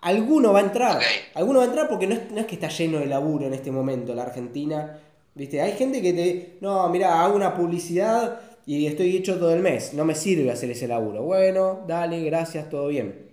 Alguno 0.00 0.52
va 0.52 0.60
a 0.60 0.62
entrar. 0.62 1.00
Alguno 1.34 1.60
va 1.60 1.64
a 1.64 1.68
entrar 1.68 1.88
porque 1.88 2.06
no 2.06 2.14
es, 2.14 2.46
que 2.46 2.54
está 2.54 2.68
lleno 2.68 2.98
de 2.98 3.06
laburo 3.06 3.46
en 3.46 3.54
este 3.54 3.70
momento 3.70 4.14
la 4.14 4.24
Argentina. 4.24 4.98
¿Viste? 5.34 5.62
Hay 5.62 5.72
gente 5.72 6.02
que 6.02 6.12
te... 6.12 6.58
No, 6.60 6.86
mira, 6.90 7.22
hago 7.22 7.34
una 7.34 7.54
publicidad 7.54 8.40
y 8.66 8.86
estoy 8.86 9.16
hecho 9.16 9.38
todo 9.38 9.54
el 9.54 9.60
mes. 9.60 9.94
No 9.94 10.04
me 10.04 10.14
sirve 10.14 10.50
hacer 10.50 10.70
ese 10.70 10.86
laburo. 10.86 11.22
Bueno, 11.22 11.84
dale, 11.86 12.22
gracias, 12.24 12.68
todo 12.68 12.88
bien. 12.88 13.30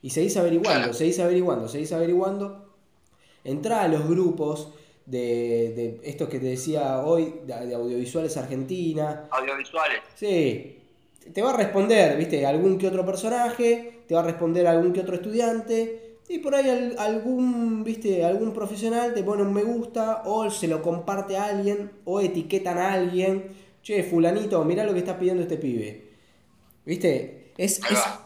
Y 0.00 0.10
seguís 0.10 0.36
averiguando, 0.36 0.94
seguís 0.94 1.18
averiguando, 1.18 1.68
seguís 1.68 1.92
averiguando. 1.92 2.65
Entrá 3.46 3.82
a 3.82 3.88
los 3.88 4.08
grupos 4.08 4.72
de, 5.06 5.72
de 5.76 6.00
estos 6.02 6.28
que 6.28 6.40
te 6.40 6.46
decía 6.46 6.98
hoy, 6.98 7.32
de, 7.46 7.74
audiovisuales 7.74 8.36
Argentina. 8.36 9.28
Audiovisuales. 9.30 10.00
Sí. 10.16 10.82
Te 11.32 11.42
va 11.42 11.50
a 11.50 11.56
responder, 11.56 12.16
viste, 12.16 12.44
algún 12.44 12.76
que 12.76 12.88
otro 12.88 13.06
personaje, 13.06 14.02
te 14.06 14.14
va 14.14 14.20
a 14.20 14.24
responder 14.24 14.66
algún 14.66 14.92
que 14.92 15.00
otro 15.00 15.14
estudiante, 15.14 16.18
y 16.28 16.38
por 16.38 16.56
ahí 16.56 16.94
algún, 16.98 17.84
viste, 17.84 18.24
algún 18.24 18.52
profesional 18.52 19.14
te 19.14 19.22
pone 19.22 19.42
un 19.42 19.52
me 19.52 19.62
gusta, 19.62 20.22
o 20.24 20.50
se 20.50 20.66
lo 20.66 20.82
comparte 20.82 21.36
a 21.36 21.46
alguien, 21.46 21.92
o 22.04 22.20
etiquetan 22.20 22.78
a 22.78 22.92
alguien. 22.92 23.54
Che, 23.82 24.02
fulanito, 24.02 24.64
mirá 24.64 24.82
lo 24.84 24.92
que 24.92 24.98
está 24.98 25.18
pidiendo 25.18 25.42
este 25.42 25.56
pibe. 25.56 26.10
¿Viste? 26.84 27.52
Es, 27.56 27.80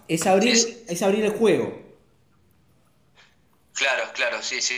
es, 0.09 0.27
abrir, 0.27 0.57
es 0.89 1.03
abrir 1.03 1.25
el 1.25 1.33
juego. 1.33 1.79
Claro, 3.75 4.05
claro, 4.15 4.39
sí, 4.43 4.61
sí 4.63 4.77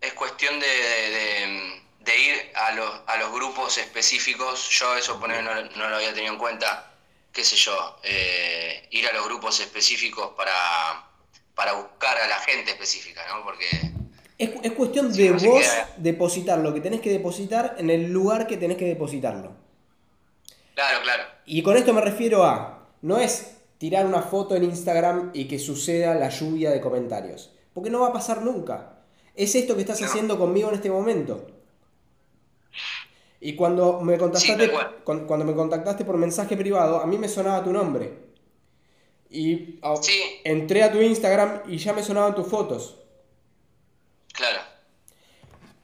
es 0.00 0.12
cuestión 0.14 0.58
de, 0.60 1.82
ir 2.06 2.52
a 2.54 2.72
los, 2.72 3.00
a 3.06 3.16
los 3.18 3.32
grupos 3.32 3.78
específicos. 3.78 4.68
Yo 4.70 4.96
eso 4.96 5.18
poner, 5.20 5.42
no, 5.44 5.88
lo 5.88 5.96
había 5.96 6.12
tenido 6.14 6.32
en 6.32 6.38
cuenta, 6.38 6.92
qué 7.32 7.44
sé 7.44 7.56
yo, 7.56 7.98
eh, 8.02 8.86
ir 8.90 9.06
a 9.06 9.12
los 9.12 9.24
grupos 9.26 9.60
específicos 9.60 10.32
para, 10.36 10.52
para 11.54 11.72
buscar 11.74 12.16
a 12.18 12.28
la 12.28 12.38
gente 12.40 12.70
específica, 12.70 13.22
¿no? 13.28 13.44
Porque... 13.44 13.66
Es, 14.38 14.50
es 14.62 14.72
cuestión 14.72 15.12
de 15.12 15.32
vos 15.32 15.66
depositar 15.96 16.60
lo 16.60 16.72
que 16.72 16.80
tenés 16.80 17.00
que 17.00 17.10
depositar 17.10 17.74
en 17.78 17.90
el 17.90 18.12
lugar 18.12 18.46
que 18.46 18.56
tenés 18.56 18.76
que 18.76 18.84
depositarlo. 18.84 19.56
Claro, 20.74 21.02
claro. 21.02 21.24
Y 21.44 21.62
con 21.64 21.76
esto 21.76 21.92
me 21.92 22.00
refiero 22.00 22.44
a, 22.44 22.86
no 23.02 23.18
es 23.18 23.56
tirar 23.78 24.06
una 24.06 24.22
foto 24.22 24.54
en 24.54 24.62
Instagram 24.62 25.32
y 25.34 25.48
que 25.48 25.58
suceda 25.58 26.14
la 26.14 26.28
lluvia 26.28 26.70
de 26.70 26.80
comentarios, 26.80 27.50
porque 27.74 27.90
no 27.90 28.00
va 28.00 28.08
a 28.08 28.12
pasar 28.12 28.42
nunca. 28.42 28.97
Es 29.38 29.54
esto 29.54 29.76
que 29.76 29.82
estás 29.82 30.02
haciendo 30.02 30.36
conmigo 30.36 30.68
en 30.68 30.74
este 30.74 30.90
momento. 30.90 31.46
Y 33.40 33.54
cuando 33.54 34.00
me 34.00 34.18
contactaste, 34.18 34.68
cuando, 35.04 35.44
me 35.44 35.54
contactaste 35.54 36.04
por 36.04 36.16
mensaje 36.16 36.56
privado, 36.56 36.98
a 36.98 37.06
mí 37.06 37.18
me 37.18 37.28
sonaba 37.28 37.62
tu 37.62 37.72
nombre. 37.72 38.14
Y 39.30 39.78
entré 40.42 40.82
a 40.82 40.90
tu 40.90 41.00
Instagram 41.00 41.62
y 41.68 41.78
ya 41.78 41.92
me 41.92 42.02
sonaban 42.02 42.34
tus 42.34 42.48
fotos. 42.48 42.98
Claro. 44.32 44.58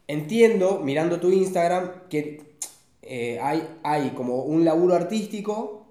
Entiendo, 0.09 0.81
mirando 0.81 1.21
tu 1.21 1.31
Instagram, 1.31 2.09
que 2.09 2.57
eh, 3.03 3.39
hay, 3.41 3.79
hay 3.85 4.11
como 4.17 4.43
un 4.43 4.65
laburo 4.65 4.97
artístico. 4.97 5.87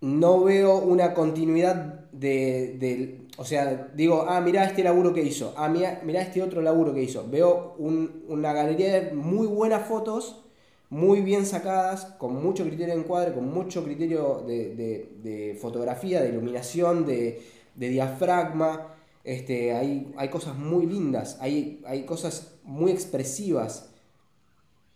No 0.00 0.42
veo 0.42 0.78
una 0.78 1.12
continuidad 1.12 2.08
de, 2.12 3.23
o 3.36 3.44
sea, 3.44 3.90
digo, 3.94 4.26
ah, 4.28 4.40
mirá 4.40 4.64
este 4.64 4.84
laburo 4.84 5.12
que 5.12 5.22
hizo, 5.22 5.54
ah, 5.56 5.68
mirá, 5.68 6.22
este 6.22 6.40
otro 6.42 6.62
laburo 6.62 6.94
que 6.94 7.02
hizo. 7.02 7.28
Veo 7.28 7.74
una 7.78 8.52
galería 8.52 9.00
de 9.00 9.12
muy 9.12 9.46
buenas 9.46 9.88
fotos, 9.88 10.44
muy 10.88 11.20
bien 11.20 11.44
sacadas, 11.44 12.04
con 12.18 12.40
mucho 12.40 12.64
criterio 12.64 12.94
de 12.94 13.00
encuadre, 13.00 13.34
con 13.34 13.52
mucho 13.52 13.82
criterio 13.82 14.44
de, 14.46 15.58
fotografía, 15.60 16.22
de 16.22 16.28
iluminación, 16.28 17.06
de, 17.06 17.42
diafragma. 17.74 18.94
Este, 19.24 19.72
hay, 19.72 20.12
hay 20.16 20.28
cosas 20.28 20.54
muy 20.56 20.86
lindas, 20.86 21.38
hay, 21.40 21.82
hay 21.86 22.04
cosas 22.04 22.58
muy 22.62 22.92
expresivas. 22.92 23.90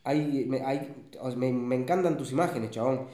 Hay, 0.05 0.47
me, 0.47 1.53
me 1.53 1.75
encantan 1.75 2.17
tus 2.17 2.31
imágenes, 2.31 2.71
chabón. 2.71 3.09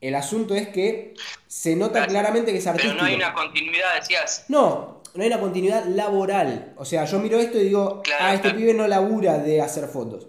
El 0.00 0.14
asunto 0.14 0.54
es 0.54 0.68
que 0.68 1.14
se 1.46 1.74
nota 1.74 2.06
claramente 2.06 2.52
que 2.52 2.58
es 2.58 2.66
artístico. 2.66 2.94
Pero 2.94 3.02
no 3.02 3.08
hay 3.08 3.16
una 3.16 3.32
continuidad, 3.32 3.94
decías. 3.98 4.44
No, 4.48 5.02
no 5.14 5.22
hay 5.22 5.28
una 5.28 5.40
continuidad 5.40 5.86
laboral. 5.86 6.74
O 6.76 6.84
sea, 6.84 7.04
yo 7.06 7.18
miro 7.18 7.38
esto 7.38 7.58
y 7.58 7.64
digo, 7.64 8.02
ah, 8.20 8.34
este 8.34 8.52
pibe 8.52 8.74
no 8.74 8.86
labura 8.86 9.38
de 9.38 9.62
hacer 9.62 9.88
fotos. 9.88 10.26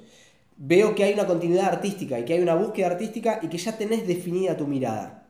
Veo 0.56 0.96
que 0.96 1.04
hay 1.04 1.14
una 1.14 1.28
continuidad 1.28 1.66
artística 1.66 2.18
y 2.18 2.26
que 2.26 2.34
hay 2.34 2.40
una 2.40 2.56
búsqueda 2.56 2.88
artística 2.88 3.40
y 3.42 3.50
que 3.50 3.58
ya 3.58 3.78
tenés 3.78 4.08
definida 4.08 4.56
tu 4.56 4.66
mirada. 4.66 5.28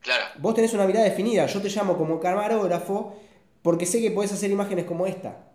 Claro. 0.00 0.24
Vos 0.38 0.54
tenés 0.54 0.72
una 0.72 0.86
mirada 0.86 1.04
definida. 1.04 1.46
Yo 1.46 1.60
te 1.60 1.68
llamo 1.68 1.96
como 1.96 2.18
camarógrafo 2.18 3.20
porque 3.62 3.86
sé 3.86 4.00
que 4.00 4.10
podés 4.10 4.32
hacer 4.32 4.50
imágenes 4.50 4.86
como 4.86 5.06
esta. 5.06 5.50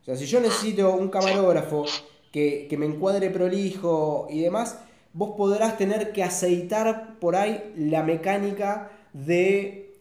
O 0.00 0.04
sea, 0.04 0.16
si 0.16 0.26
yo 0.26 0.40
necesito 0.40 0.90
un 0.94 1.08
camarógrafo 1.08 1.84
que, 2.32 2.66
que 2.68 2.76
me 2.76 2.86
encuadre 2.86 3.30
prolijo 3.30 4.26
y 4.30 4.40
demás, 4.40 4.78
vos 5.12 5.34
podrás 5.36 5.76
tener 5.76 6.12
que 6.12 6.22
aceitar 6.22 7.18
por 7.18 7.36
ahí 7.36 7.72
la 7.76 8.02
mecánica 8.02 8.90
de 9.12 9.94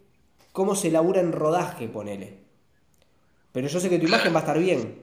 cómo 0.51 0.75
se 0.75 0.91
labura 0.91 1.21
en 1.21 1.31
rodaje, 1.31 1.87
ponele. 1.87 2.37
Pero 3.51 3.67
yo 3.67 3.79
sé 3.79 3.89
que 3.89 3.99
tu 3.99 4.07
imagen 4.07 4.33
va 4.33 4.37
a 4.37 4.41
estar 4.41 4.59
bien. 4.59 5.01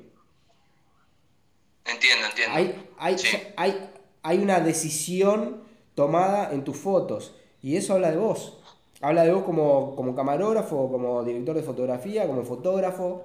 Entiendo, 1.84 2.26
entiendo. 2.28 2.56
Hay, 2.56 2.88
hay, 2.98 3.18
Sí. 3.18 3.36
hay, 3.56 3.90
hay 4.22 4.38
una 4.38 4.60
decisión 4.60 5.62
tomada 5.94 6.52
en 6.52 6.64
tus 6.64 6.76
fotos. 6.76 7.34
Y 7.62 7.76
eso 7.76 7.94
habla 7.94 8.10
de 8.10 8.16
vos. 8.16 8.58
Habla 9.00 9.24
de 9.24 9.32
vos 9.32 9.44
como, 9.44 9.94
como 9.96 10.14
camarógrafo, 10.14 10.90
como 10.90 11.22
director 11.24 11.54
de 11.56 11.62
fotografía, 11.62 12.26
como 12.26 12.42
fotógrafo, 12.44 13.24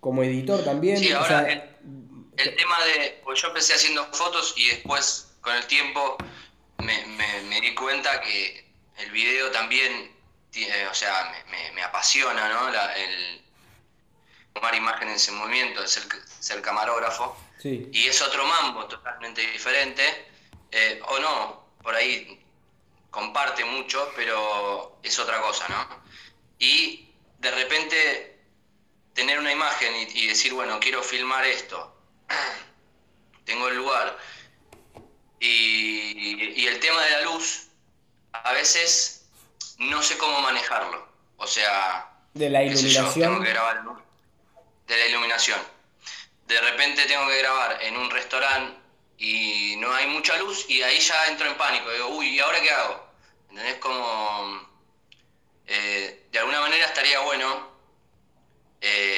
como 0.00 0.22
editor 0.22 0.62
también. 0.64 0.98
Sí, 0.98 1.12
o 1.12 1.16
ahora 1.18 1.28
sea, 1.28 1.52
el, 1.52 1.62
el 2.38 2.56
tema 2.56 2.82
de. 2.84 3.20
Pues 3.24 3.40
yo 3.42 3.48
empecé 3.48 3.74
haciendo 3.74 4.04
fotos 4.12 4.54
y 4.56 4.68
después, 4.68 5.28
con 5.40 5.54
el 5.54 5.66
tiempo, 5.66 6.16
me, 6.78 7.04
me- 7.06 7.42
me 7.42 7.60
di 7.60 7.74
cuenta 7.74 8.20
que 8.20 8.64
el 8.98 9.10
video 9.10 9.50
también. 9.50 10.16
tiene- 10.50 10.86
o 10.88 10.94
sea, 10.94 11.44
me, 11.74 11.82
apasiona, 11.82 12.48
¿no? 12.48 12.70
La- 12.70 12.96
el 12.96 13.42
tomar 14.54 14.74
imágenes 14.74 15.28
en 15.28 15.34
movimiento, 15.36 15.82
el 15.82 15.88
ser, 15.88 16.04
ser 16.40 16.62
camarógrafo. 16.62 17.36
sí. 17.60 17.88
Y 17.92 18.06
es 18.08 18.20
otro 18.22 18.44
mambo 18.46 18.86
totalmente 18.86 19.42
diferente. 19.42 20.26
eh, 20.70 21.00
o 21.06 21.18
no, 21.18 21.66
por 21.82 21.94
ahí 21.94 22.42
comparte 23.10 23.64
mucho, 23.64 24.12
pero 24.16 24.98
es 25.02 25.18
otra 25.18 25.40
cosa, 25.40 25.66
¿no? 25.68 26.02
Y 26.58 27.08
de 27.38 27.50
repente 27.52 28.38
tener 29.14 29.38
una 29.38 29.50
imagen 29.52 29.94
y, 29.96 30.24
y 30.24 30.26
decir, 30.28 30.52
bueno, 30.54 30.78
quiero 30.80 31.02
filmar 31.02 31.44
esto. 31.46 31.94
Tengo 33.44 33.68
el 33.68 33.76
lugar. 33.76 34.16
Y, 35.40 36.60
y 36.62 36.66
el 36.66 36.80
tema 36.80 37.02
de 37.04 37.10
la 37.10 37.20
luz, 37.22 37.68
a 38.32 38.52
veces 38.52 39.26
no 39.78 40.02
sé 40.02 40.18
cómo 40.18 40.40
manejarlo. 40.40 41.08
O 41.36 41.46
sea, 41.46 42.10
De 42.34 42.50
la 42.50 42.62
yo, 42.64 42.72
iluminación. 42.72 43.12
tengo 43.14 43.40
que 43.42 43.50
grabar 43.50 43.82
de 44.86 44.96
la 44.96 45.06
iluminación. 45.06 45.60
De 46.46 46.60
repente 46.60 47.04
tengo 47.06 47.28
que 47.28 47.38
grabar 47.38 47.78
en 47.82 47.96
un 47.96 48.10
restaurante 48.10 48.78
y 49.18 49.76
no 49.78 49.92
hay 49.94 50.06
mucha 50.06 50.36
luz 50.38 50.64
y 50.68 50.82
ahí 50.82 50.98
ya 50.98 51.26
entro 51.28 51.46
en 51.46 51.56
pánico. 51.56 51.90
Digo, 51.90 52.08
uy, 52.08 52.28
¿y 52.30 52.40
ahora 52.40 52.60
qué 52.60 52.70
hago? 52.70 53.06
¿Entendés? 53.50 53.76
Como... 53.76 54.68
eh, 55.66 56.26
de 56.32 56.38
alguna 56.38 56.60
manera 56.60 56.86
estaría 56.86 57.20
bueno 57.20 57.68
eh, 58.80 59.17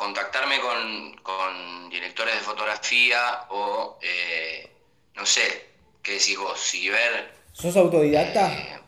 contactarme 0.00 0.58
con, 0.60 1.14
con 1.16 1.90
directores 1.90 2.34
de 2.34 2.40
fotografía 2.40 3.44
o, 3.50 3.98
eh, 4.00 4.66
no 5.14 5.26
sé, 5.26 5.68
qué 6.02 6.12
decís 6.12 6.38
vos, 6.38 6.58
si 6.58 6.88
ver... 6.88 7.34
¿Sos 7.52 7.76
autodidacta? 7.76 8.50
eh, 8.50 8.80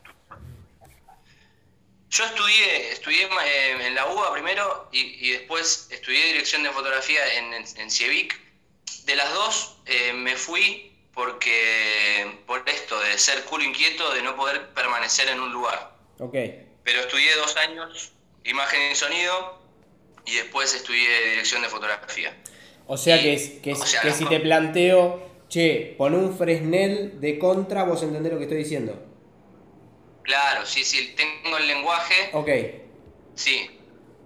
yo 2.08 2.24
estudié, 2.24 2.92
estudié 2.92 3.28
eh, 3.44 3.86
en 3.88 3.94
la 3.94 4.06
UBA 4.06 4.32
primero 4.32 4.88
y, 4.90 5.00
y 5.26 5.30
después 5.32 5.88
estudié 5.90 6.28
dirección 6.28 6.62
de 6.62 6.70
fotografía 6.70 7.22
en, 7.34 7.52
en, 7.52 7.64
en 7.76 7.90
CIEVIC. 7.90 8.40
De 9.04 9.14
las 9.14 9.32
dos 9.34 9.76
eh, 9.84 10.14
me 10.14 10.36
fui 10.36 10.96
porque 11.12 12.40
por 12.46 12.66
esto 12.66 12.98
de 13.00 13.18
ser 13.18 13.44
culo 13.44 13.64
inquieto, 13.64 14.14
de 14.14 14.22
no 14.22 14.34
poder 14.34 14.70
permanecer 14.70 15.28
en 15.28 15.40
un 15.40 15.52
lugar. 15.52 15.94
Ok. 16.18 16.36
Pero 16.84 17.00
estudié 17.00 17.34
dos 17.36 17.54
años 17.58 18.12
imagen 18.44 18.92
y 18.92 18.94
sonido 18.94 19.61
y 20.26 20.34
después 20.36 20.74
estudié 20.74 21.06
dirección 21.30 21.62
de 21.62 21.68
fotografía. 21.68 22.36
O 22.86 22.96
sea 22.96 23.16
Y- 23.18 23.22
que, 23.22 23.34
es, 23.34 23.48
que, 23.62 23.70
es- 23.72 23.80
o 23.80 23.86
sea, 23.86 24.00
que 24.02 24.08
no- 24.10 24.14
si 24.16 24.24
te 24.26 24.40
planteo, 24.40 25.22
che, 25.48 25.94
pon 25.98 26.14
un 26.14 26.36
Fresnel 26.36 27.20
de 27.20 27.38
contra, 27.38 27.84
vos 27.84 28.02
entendés 28.02 28.32
lo 28.32 28.38
que 28.38 28.44
estoy 28.44 28.58
diciendo. 28.58 29.00
Claro, 30.22 30.64
sí, 30.64 30.84
sí, 30.84 31.14
tengo 31.16 31.56
el 31.58 31.66
lenguaje, 31.66 32.14
Ok, 32.32 32.48
sí, 33.34 33.66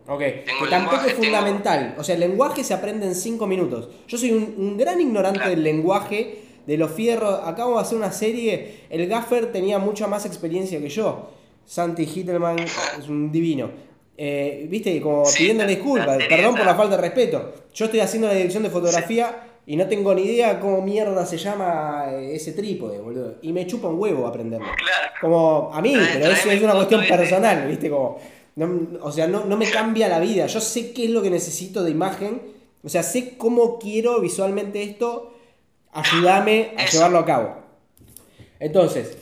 ok. 0.06 0.18
Tengo 0.44 0.64
que 0.64 0.70
tampoco 0.70 0.96
lenguaje, 0.96 1.08
es 1.08 1.14
fundamental. 1.14 1.94
O 1.98 2.04
sea, 2.04 2.14
el 2.14 2.20
lenguaje 2.20 2.62
se 2.64 2.74
aprende 2.74 3.06
en 3.06 3.14
5 3.14 3.46
minutos. 3.46 3.88
Yo 4.06 4.18
soy 4.18 4.32
un, 4.32 4.54
un 4.58 4.76
gran 4.76 5.00
ignorante 5.00 5.38
Claro. 5.38 5.50
del 5.52 5.62
lenguaje, 5.64 6.42
de 6.66 6.76
los 6.76 6.90
fierros. 6.92 7.40
Acabo 7.44 7.76
de 7.76 7.82
hacer 7.82 7.96
una 7.96 8.12
serie. 8.12 8.80
El 8.90 9.06
gaffer 9.08 9.52
tenía 9.52 9.78
mucha 9.78 10.06
más 10.06 10.26
experiencia 10.26 10.78
que 10.80 10.88
yo. 10.90 11.32
Santi 11.64 12.04
Hittelman 12.06 12.58
es 12.98 13.08
un 13.08 13.32
divino. 13.32 13.70
Eh, 14.18 14.66
Viste, 14.70 15.00
como 15.00 15.24
Sí, 15.26 15.52
la- 15.52 15.66
disculpas, 15.66 16.18
perdón 16.28 16.54
por 16.54 16.64
la 16.66 16.74
falta 16.74 16.96
de 16.96 17.02
respeto. 17.02 17.52
Yo 17.74 17.84
estoy 17.84 18.00
haciendo 18.00 18.28
la 18.28 18.34
dirección 18.34 18.62
de 18.62 18.70
fotografía 18.70 19.42
y 19.66 19.76
no 19.76 19.86
tengo 19.88 20.14
ni 20.14 20.22
idea 20.22 20.58
cómo 20.60 20.80
mierda 20.80 21.26
se 21.26 21.36
llama 21.36 22.06
eh, 22.12 22.34
ese 22.36 22.52
trípode, 22.52 22.98
boludo. 22.98 23.34
Y 23.42 23.52
me 23.52 23.66
chupa 23.66 23.88
un 23.88 23.98
huevo 23.98 24.26
aprenderlo. 24.26 24.66
claro. 24.76 25.12
Como 25.20 25.70
a 25.72 25.80
mí, 25.82 25.94
pero 26.14 26.30
eso 26.30 26.50
es 26.50 26.62
una 26.62 26.74
cuestión 26.74 27.04
personal, 27.06 27.66
¿viste? 27.68 27.90
Como, 27.90 28.18
no- 28.56 28.98
o 29.02 29.12
sea, 29.12 29.26
no, 29.26 29.44
no 29.44 29.56
me 29.56 29.70
cambia 29.70 30.08
la 30.08 30.18
vida. 30.20 30.46
Yo 30.46 30.60
sé 30.60 30.92
qué 30.92 31.04
es 31.04 31.10
lo 31.10 31.20
que 31.22 31.30
necesito 31.30 31.82
de 31.84 31.90
imagen. 31.90 32.40
O 32.82 32.88
sea, 32.88 33.02
sé 33.02 33.36
cómo 33.36 33.78
quiero 33.78 34.20
visualmente 34.20 34.82
esto. 34.82 35.34
Ayúdame 35.92 36.72
a 36.78 36.84
Eso. 36.84 36.96
llevarlo 36.98 37.18
a 37.18 37.24
cabo. 37.26 37.54
Entonces, 38.60 39.16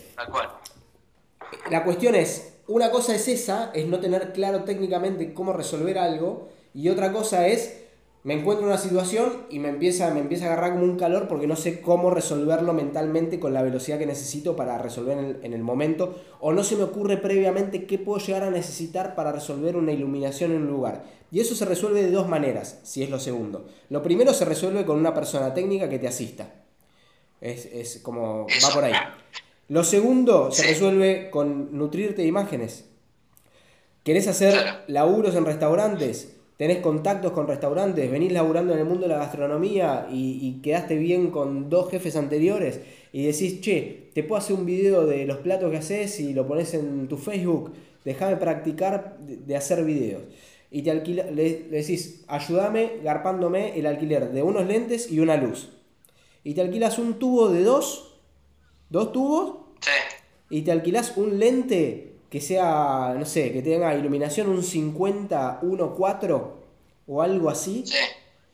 la 1.71 1.83
cuestión 1.85 2.15
es, 2.15 2.54
una 2.67 2.91
cosa 2.91 3.15
es 3.15 3.29
esa, 3.29 3.71
es 3.75 3.87
no 3.87 4.01
tener 4.01 4.33
claro 4.33 4.65
técnicamente 4.65 5.35
cómo 5.35 5.53
resolver 5.53 5.99
algo, 5.99 6.49
y 6.73 6.89
otra 6.89 7.13
cosa 7.13 7.47
es, 7.47 7.83
me 8.25 8.35
encuentro 8.35 8.65
en 8.65 8.73
una 8.73 8.81
situación 8.81 9.45
y 9.51 9.59
me 9.59 9.69
empieza, 9.69 10.13
me 10.13 10.21
empieza 10.21 10.47
a 10.47 10.53
agarrar 10.53 10.73
como 10.73 10.85
un 10.85 10.97
calor 10.97 11.29
porque 11.29 11.47
no 11.47 11.57
sé 11.57 11.83
cómo 11.83 12.09
resolverlo 12.11 12.73
mentalmente 12.73 13.39
con 13.39 13.53
la 13.53 13.63
velocidad 13.63 13.99
que 13.99 14.07
necesito 14.07 14.57
para 14.57 14.79
resolver 14.79 15.19
en 15.19 15.25
el, 15.25 15.39
en 15.43 15.53
el 15.53 15.63
momento, 15.63 16.15
o 16.41 16.53
no 16.53 16.65
se 16.65 16.77
me 16.77 16.85
ocurre 16.85 17.19
previamente 17.19 17.85
qué 17.85 17.99
puedo 17.99 18.25
llegar 18.25 18.45
a 18.45 18.51
necesitar 18.51 19.15
para 19.15 19.31
resolver 19.31 19.77
una 19.77 19.93
iluminación 19.93 20.53
en 20.53 20.63
un 20.63 20.69
lugar. 20.69 21.05
Y 21.31 21.41
eso 21.41 21.55
se 21.55 21.65
resuelve 21.65 22.03
de 22.03 22.11
dos 22.11 22.29
maneras, 22.29 22.81
si 22.83 23.03
es 23.03 23.11
lo 23.11 23.21
segundo. 23.21 23.67
Lo 23.91 24.03
primero 24.03 24.33
se 24.33 24.45
resuelve 24.45 24.85
con 24.87 24.99
una 24.99 25.13
persona 25.13 25.53
técnica 25.53 25.89
que 25.89 25.99
te 25.99 26.09
asista. 26.09 26.49
Es, 27.41 27.67
es 27.67 27.99
como, 27.99 28.47
va 28.47 28.73
por 28.73 28.85
ahí. 28.85 28.95
Lo 29.69 29.83
segundo 29.85 30.51
se 30.51 30.63
Sí. 30.63 30.69
resuelve 30.69 31.31
con 31.31 31.77
nutrirte 31.77 32.23
de 32.23 32.29
imágenes. 32.29 32.85
¿Querés 34.03 34.29
hacer 34.29 34.53
Claro. 34.53 34.79
laburos 34.89 35.35
en 35.35 35.47
restaurantes? 35.47 36.37
¿Tenés 36.59 36.79
contactos 36.79 37.33
con 37.33 37.49
restaurantes? 37.49 38.11
¿Venís 38.11 38.31
laburando 38.33 38.75
en 38.75 38.79
el 38.81 38.85
mundo 38.85 39.03
de 39.03 39.09
la 39.09 39.19
gastronomía 39.19 40.07
y, 40.11 40.39
y 40.43 40.61
quedaste 40.63 40.97
bien 40.97 41.31
con 41.31 41.69
dos 41.71 41.91
jefes 41.91 42.15
anteriores? 42.17 42.81
Y 43.13 43.25
decís, 43.25 43.61
che, 43.61 44.11
te 44.15 44.23
puedo 44.23 44.39
hacer 44.39 44.55
un 44.57 44.67
video 44.67 45.07
de 45.07 45.25
los 45.25 45.39
platos 45.39 45.71
que 45.71 45.79
haces 45.79 46.21
y 46.21 46.33
lo 46.35 46.47
pones 46.47 46.75
en 46.75 47.09
tu 47.09 47.17
Facebook. 47.17 47.73
Déjame 48.05 48.37
practicar 48.37 49.17
de, 49.21 49.39
de 49.39 49.57
hacer 49.57 49.85
videos. 49.85 50.23
Y 50.71 50.83
te 50.83 50.91
alquila, 50.91 51.25
le, 51.25 51.67
le 51.71 51.77
decís, 51.79 52.25
ayúdame 52.29 52.99
garpándome 53.03 53.79
el 53.79 53.87
alquiler 53.87 54.31
de 54.33 54.43
unos 54.43 54.67
lentes 54.67 55.11
y 55.11 55.21
una 55.21 55.37
luz. 55.37 55.71
Y 56.45 56.55
te 56.55 56.61
alquilas 56.61 56.99
un 56.99 57.15
tubo 57.19 57.49
de 57.49 57.63
dos, 57.65 58.14
dos 58.91 59.13
tubos 59.13 59.57
Sí, 59.81 59.91
y 60.51 60.63
te 60.63 60.73
alquilás 60.73 61.17
un 61.17 61.39
lente 61.39 62.13
que 62.31 62.41
sea, 62.41 63.15
no 63.19 63.25
sé, 63.27 63.53
que 63.53 63.63
tenga 63.63 63.95
iluminación 63.95 64.49
un 64.49 64.63
50, 64.63 65.61
1.4 65.63 66.53
o 67.07 67.23
algo 67.23 67.51
así. 67.51 67.85
sí. 67.87 67.97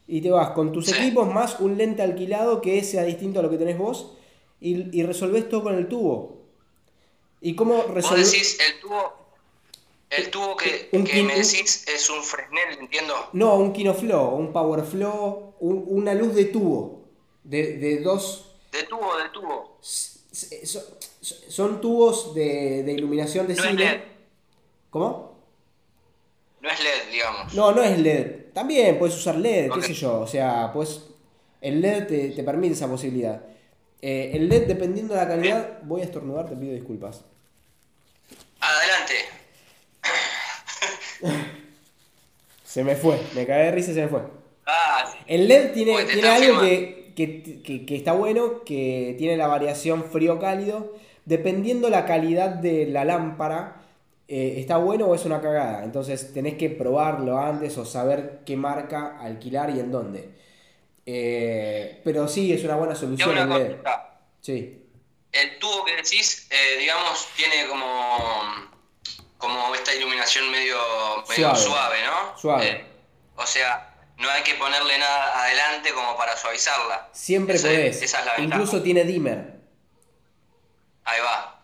Y 0.07 0.21
te 0.23 0.31
vas 0.31 0.51
con 0.51 0.73
tus 0.73 0.87
Sí. 0.87 0.95
equipos 0.97 1.33
más 1.33 1.61
un 1.61 1.79
lente 1.79 2.03
alquilado 2.03 2.61
que 2.61 2.83
sea 2.83 3.05
distinto 3.05 3.39
a 3.39 3.43
lo 3.45 3.51
que 3.51 3.59
tenés 3.59 3.79
vos 3.79 4.13
y, 4.61 4.99
y 4.99 5.05
resolvés 5.05 5.49
todo 5.49 5.63
con 5.63 5.75
el 5.77 5.87
tubo. 5.89 6.41
¿Y 7.41 7.55
cómo 7.55 7.77
Vos 7.77 7.91
resolvés? 7.93 8.33
decís, 8.33 8.59
el 8.61 8.81
tubo, 8.81 9.13
el 10.11 10.29
tubo 10.31 10.57
que, 10.57 10.89
Un 10.93 11.05
que 11.05 11.23
me 11.23 11.35
un- 11.35 11.41
decís 11.41 11.85
es 11.87 12.11
un 12.11 12.23
Fresnel, 12.25 12.79
entiendo. 12.81 13.15
No, 13.35 13.55
un 13.55 13.73
Kinoflow, 13.73 14.35
un 14.35 14.53
Powerflow, 14.53 15.55
un- 15.61 15.85
una 15.87 16.13
luz 16.15 16.35
de 16.35 16.47
tubo. 16.47 17.05
De, 17.45 17.77
de 17.79 18.01
dos. 18.01 18.57
De 18.73 18.83
tubo, 18.83 19.17
de 19.17 19.29
tubo. 19.31 19.79
S- 20.43 20.63
s- 20.63 20.81
so- 21.21 21.35
Son 21.51 21.81
tubos 21.81 22.35
de, 22.35 22.83
de 22.83 22.93
iluminación 22.93 23.47
de 23.47 23.55
No 23.55 23.65
es. 23.65 23.75
LED. 23.75 24.01
¿Cómo? 24.91 25.39
No 26.61 26.71
es 26.71 26.81
LED, 26.83 27.11
digamos. 27.13 27.55
No, 27.55 27.73
no 27.73 27.83
es 27.83 27.99
LED. 27.99 28.53
También 28.53 28.99
puedes 28.99 29.17
usar 29.17 29.37
LED, 29.37 29.71
qué 29.73 29.83
sé 29.83 29.95
yo. 29.95 30.21
O 30.21 30.27
sea, 30.27 30.71
pues 30.73 31.05
el 31.61 31.81
LED 31.81 32.07
te, 32.07 32.29
te 32.31 32.43
permite 32.43 32.75
esa 32.75 32.89
posibilidad. 32.89 33.41
Eh, 34.03 34.31
el 34.35 34.49
LED, 34.49 34.67
dependiendo 34.67 35.15
de 35.15 35.21
la 35.21 35.29
calidad, 35.29 35.79
voy 35.83 36.01
a 36.01 36.05
estornudar, 36.05 36.49
te 36.49 36.57
pido 36.57 36.73
disculpas. 36.73 37.21
Adelante. 38.61 39.15
Se 42.65 42.85
me 42.85 42.95
fue, 42.95 43.21
me 43.35 43.47
cagué 43.47 43.65
de 43.65 43.71
risa 43.73 43.91
y 43.91 43.95
se 43.95 44.03
me 44.03 44.09
fue. 44.09 44.23
Ah, 44.67 45.05
sí. 45.13 45.19
El 45.27 45.49
LED 45.49 45.73
tiene, 45.73 46.05
tiene 46.05 46.29
algo 46.29 46.61
que, 46.61 47.00
que- 47.15 47.63
que- 47.63 47.85
que 47.87 47.97
está 47.97 48.13
bueno, 48.13 48.63
que 48.65 49.15
tiene 49.19 49.37
la 49.37 49.47
variación 49.47 50.05
frío-cálido. 50.05 50.95
Dependiendo 51.25 51.89
la 51.91 52.07
calidad 52.07 52.49
de 52.51 52.87
la 52.87 53.05
lámpara, 53.05 53.77
eh, 54.29 54.55
está 54.59 54.77
bueno 54.79 55.07
o 55.07 55.15
es 55.15 55.25
una 55.25 55.41
cagada. 55.41 55.85
Entonces 55.85 56.33
tenés 56.33 56.55
que 56.55 56.71
probarlo 56.71 57.39
antes 57.39 57.77
o 57.79 57.85
saber 57.85 58.41
qué 58.47 58.57
marca 58.57 59.19
alquilar 59.21 59.71
y 59.71 59.81
en 59.81 59.91
dónde. 59.93 60.31
Eh, 61.07 62.01
pero 62.05 62.29
sí, 62.29 62.53
es 62.53 62.63
una 62.65 62.77
buena 62.77 62.95
solución 62.95 63.31
una. 63.31 63.59
Sí. 64.41 64.77
El 65.33 65.59
tubo 65.59 65.85
que 65.85 65.97
decís, 65.97 66.49
eh, 66.51 66.79
digamos, 66.79 67.29
tiene 67.37 67.67
como, 67.69 68.19
como 69.39 69.75
esta 69.75 69.95
iluminación 69.95 70.51
medio, 70.51 70.77
medio 71.29 71.55
Suave. 71.55 71.59
suave. 71.59 71.97
¿no? 72.07 72.39
Suave. 72.39 72.85
O 73.37 73.47
sea, 73.47 73.90
no 74.21 74.31
hay 74.31 74.43
que 74.43 74.55
ponerle 74.55 74.99
nada 74.99 75.43
adelante 75.45 75.93
como 75.93 76.17
para 76.17 76.37
suavizarla. 76.37 77.09
Siempre 77.13 77.57
Esa- 77.57 77.69
podés. 77.69 78.03
esa 78.03 78.21
es 78.21 78.27
la. 78.27 78.41
Incluso 78.41 78.83
tiene 78.83 79.05
dimmer. 79.05 79.61
Ahí 81.05 81.21
va. 81.23 81.63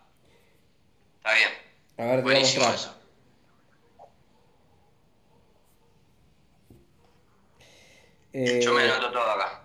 Está 1.18 1.34
bien. 1.34 1.50
A 1.98 2.02
ver, 2.02 2.16
te 2.16 2.22
voy 2.22 2.32
a 2.32 2.34
Buenísimo 2.34 2.64
mostrar. 2.66 2.74
eso. 2.74 2.96
Eh, 8.32 8.60
Yo 8.62 8.74
me 8.74 8.82
anoto 8.82 9.10
todo 9.12 9.30
acá. 9.30 9.62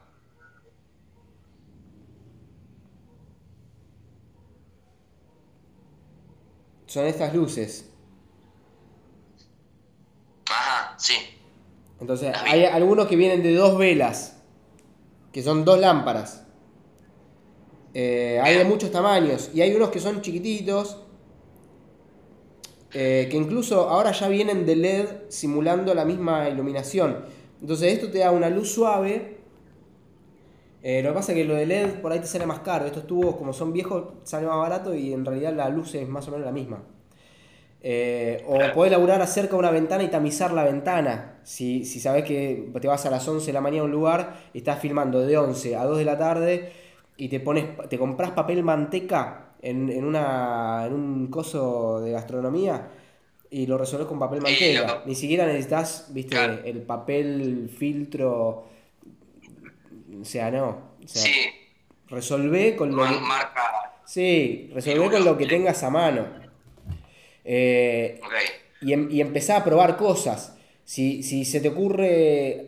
son 6.87 7.05
estas 7.05 7.33
luces. 7.33 7.89
Ajá, 10.49 10.95
sí. 10.99 11.37
Entonces, 12.01 12.33
hay 12.47 12.65
algunos 12.65 13.07
que 13.07 13.15
vienen 13.15 13.43
de 13.43 13.53
dos 13.53 13.77
velas, 13.77 14.41
que 15.31 15.43
son 15.43 15.63
dos 15.63 15.79
lámparas. 15.79 16.47
Eh, 17.93 18.39
hay 18.41 18.57
de 18.57 18.65
muchos 18.65 18.91
tamaños 18.91 19.51
y 19.53 19.61
hay 19.61 19.75
unos 19.75 19.91
que 19.91 19.99
son 19.99 20.19
chiquititos, 20.21 20.97
eh, 22.93 23.27
que 23.29 23.37
incluso 23.37 23.87
ahora 23.87 24.13
ya 24.13 24.27
vienen 24.29 24.65
de 24.65 24.75
LED 24.75 25.05
simulando 25.29 25.93
la 25.93 26.03
misma 26.03 26.49
iluminación. 26.49 27.23
Entonces, 27.61 27.93
esto 27.93 28.09
te 28.09 28.17
da 28.17 28.31
una 28.31 28.49
luz 28.49 28.71
suave. 28.71 29.37
Eh, 30.81 31.03
lo 31.03 31.09
que 31.09 31.15
pasa 31.15 31.33
es 31.33 31.37
que 31.37 31.45
lo 31.45 31.53
de 31.53 31.67
LED 31.67 32.01
por 32.01 32.11
ahí 32.11 32.19
te 32.19 32.25
sale 32.25 32.47
más 32.47 32.61
caro. 32.61 32.87
Estos 32.87 33.05
tubos, 33.05 33.35
como 33.35 33.53
son 33.53 33.71
viejos, 33.71 34.05
sale 34.23 34.47
más 34.47 34.57
barato 34.57 34.95
y 34.95 35.13
en 35.13 35.23
realidad 35.23 35.53
la 35.53 35.69
luz 35.69 35.93
es 35.93 36.09
más 36.09 36.27
o 36.27 36.31
menos 36.31 36.47
la 36.47 36.51
misma. 36.51 36.83
Eh, 37.83 38.43
o 38.47 38.59
podés 38.75 38.91
laburar 38.91 39.21
acerca 39.21 39.53
de 39.53 39.57
una 39.59 39.71
ventana 39.71 40.03
y 40.03 40.07
tamizar 40.09 40.51
la 40.53 40.63
ventana. 40.63 41.39
Si, 41.43 41.83
si 41.85 41.99
sabes 41.99 42.23
que 42.25 42.69
te 42.79 42.87
vas 42.87 43.05
a 43.05 43.09
las 43.09 43.27
11 43.27 43.47
de 43.47 43.53
la 43.53 43.61
mañana 43.61 43.81
a 43.81 43.85
un 43.85 43.91
lugar 43.91 44.35
y 44.53 44.59
estás 44.59 44.79
filmando 44.79 45.19
de 45.25 45.35
11 45.37 45.75
a 45.75 45.85
2 45.85 45.97
de 45.97 46.05
la 46.05 46.17
tarde 46.17 46.71
y 47.17 47.27
te 47.29 47.39
pones 47.39 47.65
te 47.89 47.97
compras 47.97 48.31
papel 48.31 48.63
manteca 48.63 49.53
en, 49.63 49.89
en, 49.89 50.05
una, 50.05 50.83
en 50.85 50.93
un 50.93 51.27
coso 51.27 51.99
de 52.01 52.11
gastronomía 52.11 52.87
y 53.49 53.65
lo 53.65 53.77
resolves 53.79 54.05
con 54.07 54.19
papel 54.19 54.41
manteca. 54.41 55.01
Ni 55.07 55.15
siquiera 55.15 55.45
necesitas, 55.47 56.07
viste, 56.11 56.35
Claro. 56.35 56.59
el 56.63 56.81
papel 56.83 57.69
filtro. 57.75 58.65
O 60.21 60.25
sea, 60.25 60.51
no. 60.51 60.67
O 61.03 61.07
sea, 61.07 61.21
Sí, 61.23 61.31
resolvé 62.09 62.75
con 62.75 62.95
lo 62.95 63.03
que- 63.03 63.19
marca. 63.21 63.61
Sí, 64.05 64.69
resolvé 64.73 65.09
con 65.09 65.25
lo 65.25 65.37
que 65.37 65.47
tengas 65.47 65.81
a 65.83 65.89
mano. 65.89 66.40
Eh, 67.45 68.19
y, 68.81 68.93
em- 68.93 69.09
y 69.11 69.21
empezá 69.21 69.57
a 69.57 69.63
probar 69.63 69.97
cosas. 69.97 70.55
Si, 70.83 71.23
si 71.23 71.45
se 71.45 71.59
te 71.61 71.69
ocurre 71.69 72.07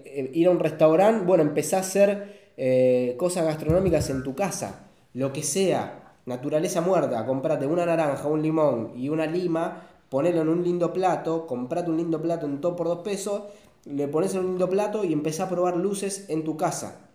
eh, 0.06 0.32
ir 0.34 0.48
a 0.48 0.52
un 0.52 0.60
restaurante, 0.60 1.26
bueno, 1.26 1.44
empezá 1.44 1.78
a 1.78 1.82
hacer 1.82 2.52
eh, 2.58 3.16
cosas 3.18 3.46
gastronómicas 3.46 4.10
en 4.10 4.24
tu 4.24 4.36
casa. 4.36 4.90
Lo 5.14 5.34
que 5.34 5.44
sea, 5.44 6.16
naturaleza 6.26 6.82
muerta, 6.82 7.26
comprate 7.26 7.66
una 7.68 7.86
naranja, 7.86 8.28
un 8.28 8.42
limón 8.42 8.94
y 8.96 9.10
una 9.10 9.26
lima, 9.26 9.90
ponelo 10.10 10.42
en 10.42 10.50
un 10.50 10.64
lindo 10.64 10.94
plato, 10.94 11.46
comprate 11.48 11.90
un 11.90 11.98
lindo 11.98 12.22
plato 12.22 12.46
en 12.46 12.62
todo 12.62 12.76
por 12.76 12.88
dos 12.88 13.00
pesos, 13.00 13.44
le 13.86 14.08
pones 14.08 14.34
en 14.34 14.42
un 14.42 14.48
lindo 14.52 14.70
plato 14.70 15.04
y 15.04 15.12
empezá 15.12 15.44
a 15.46 15.50
probar 15.50 15.76
luces 15.76 16.26
en 16.30 16.44
tu 16.44 16.56
casa. 16.56 17.10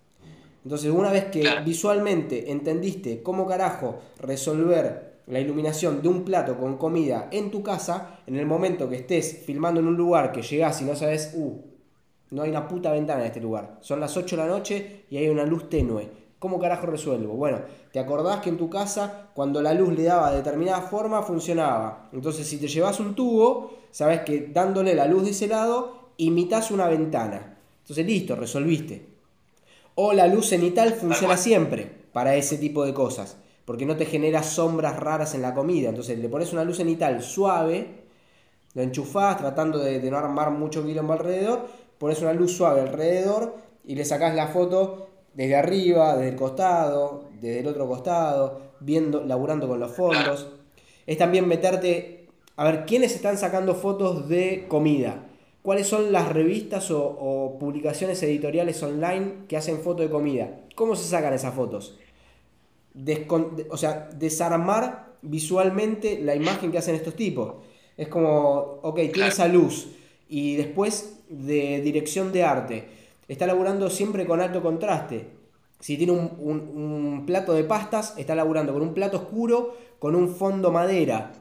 Entonces, 0.64 0.90
una 0.90 1.10
vez 1.10 1.26
que 1.26 1.44
visualmente 1.64 2.50
entendiste 2.50 3.22
cómo 3.22 3.46
carajo 3.46 4.00
resolver 4.20 5.07
la 5.28 5.40
iluminación 5.40 6.02
de 6.02 6.08
un 6.08 6.24
plato 6.24 6.56
con 6.58 6.76
comida 6.78 7.28
en 7.30 7.50
tu 7.50 7.62
casa, 7.62 8.20
en 8.26 8.36
el 8.36 8.46
momento 8.46 8.88
que 8.88 8.96
estés 8.96 9.42
filmando 9.44 9.80
en 9.80 9.86
un 9.86 9.96
lugar 9.96 10.32
que 10.32 10.42
llegás 10.42 10.80
y 10.80 10.84
no 10.84 10.96
sabes, 10.96 11.32
uh, 11.36 11.60
no 12.30 12.42
hay 12.42 12.50
una 12.50 12.68
puta 12.68 12.92
ventana 12.92 13.20
en 13.20 13.26
este 13.26 13.40
lugar. 13.40 13.78
Son 13.80 14.00
las 14.00 14.16
8 14.16 14.36
de 14.36 14.42
la 14.42 14.48
noche 14.48 15.04
y 15.10 15.16
hay 15.18 15.28
una 15.28 15.44
luz 15.44 15.68
tenue. 15.68 16.10
¿Cómo 16.38 16.58
carajo 16.58 16.86
resuelvo? 16.86 17.34
Bueno, 17.34 17.58
te 17.92 17.98
acordás 17.98 18.40
que 18.40 18.48
en 18.48 18.56
tu 18.56 18.70
casa, 18.70 19.30
cuando 19.34 19.60
la 19.60 19.74
luz 19.74 19.92
le 19.94 20.04
daba 20.04 20.30
de 20.30 20.38
determinada 20.38 20.82
forma, 20.82 21.22
funcionaba. 21.22 22.08
Entonces, 22.12 22.46
si 22.46 22.58
te 22.58 22.68
llevas 22.68 23.00
un 23.00 23.14
tubo, 23.14 23.72
sabes 23.90 24.20
que 24.20 24.48
dándole 24.52 24.94
la 24.94 25.06
luz 25.06 25.24
de 25.24 25.30
ese 25.30 25.48
lado, 25.48 26.10
imitas 26.16 26.70
una 26.70 26.86
ventana. 26.86 27.58
Entonces, 27.80 28.06
listo, 28.06 28.36
resolviste. 28.36 29.06
O 29.96 30.12
la 30.12 30.28
luz 30.28 30.48
cenital 30.48 30.92
funciona 30.92 31.36
siempre 31.36 31.90
para 32.12 32.36
ese 32.36 32.56
tipo 32.56 32.84
de 32.84 32.94
cosas, 32.94 33.36
porque 33.68 33.84
no 33.84 33.98
te 33.98 34.06
genera 34.06 34.42
sombras 34.42 34.96
raras 34.96 35.34
en 35.34 35.42
la 35.42 35.52
comida. 35.52 35.90
Entonces 35.90 36.18
le 36.18 36.30
pones 36.30 36.54
una 36.54 36.64
luz 36.64 36.78
cenital 36.78 37.22
suave, 37.22 37.86
lo 38.72 38.80
enchufás 38.80 39.36
tratando 39.36 39.78
de, 39.78 40.00
no 40.10 40.16
armar 40.16 40.50
mucho 40.52 40.86
quilombo 40.86 41.12
alrededor, 41.12 41.66
pones 41.98 42.22
una 42.22 42.32
luz 42.32 42.56
suave 42.56 42.80
alrededor 42.80 43.56
y 43.84 43.94
le 43.94 44.06
sacás 44.06 44.34
la 44.34 44.46
foto 44.46 45.08
desde 45.34 45.54
arriba, 45.54 46.16
desde 46.16 46.30
el 46.30 46.36
costado, 46.36 47.24
desde 47.42 47.60
el 47.60 47.66
otro 47.66 47.86
costado, 47.86 48.58
viendo, 48.80 49.22
laburando 49.22 49.68
con 49.68 49.80
los 49.80 49.92
fondos. 49.92 50.48
Es 51.06 51.18
también 51.18 51.46
meterte 51.46 52.30
a 52.56 52.64
ver 52.64 52.86
quiénes 52.86 53.14
están 53.14 53.36
sacando 53.36 53.74
fotos 53.74 54.30
de 54.30 54.64
comida. 54.66 55.26
¿Cuáles 55.60 55.86
son 55.86 56.10
las 56.10 56.32
revistas 56.32 56.90
o, 56.90 57.04
o 57.06 57.58
publicaciones 57.58 58.22
editoriales 58.22 58.82
online 58.82 59.44
que 59.46 59.58
hacen 59.58 59.80
fotos 59.80 60.06
de 60.06 60.10
comida? 60.10 60.60
¿Cómo 60.74 60.96
se 60.96 61.06
sacan 61.06 61.34
esas 61.34 61.52
fotos? 61.52 61.98
O 63.70 63.76
sea, 63.76 64.08
desarmar 64.16 65.14
visualmente 65.22 66.20
la 66.22 66.34
imagen 66.34 66.70
que 66.72 66.78
hacen 66.78 66.94
estos 66.94 67.14
tipos. 67.14 67.54
Es 67.96 68.08
como, 68.08 68.78
ok, 68.82 68.96
tiene 69.12 69.28
esa 69.28 69.48
luz. 69.48 69.88
Y 70.28 70.56
después 70.56 71.20
de 71.28 71.80
dirección 71.80 72.32
de 72.32 72.44
arte. 72.44 72.88
Está 73.28 73.46
laburando 73.46 73.90
siempre 73.90 74.26
con 74.26 74.40
alto 74.40 74.62
contraste. 74.62 75.26
Si 75.80 75.96
tiene 75.96 76.12
un, 76.12 76.32
un- 76.38 76.60
un 76.74 77.26
plato 77.26 77.52
de 77.52 77.64
pastas, 77.64 78.14
está 78.16 78.34
laburando 78.34 78.72
con 78.72 78.82
un 78.82 78.94
plato 78.94 79.18
oscuro, 79.18 79.76
con 79.98 80.14
un 80.14 80.34
fondo 80.34 80.72
madera. 80.72 81.32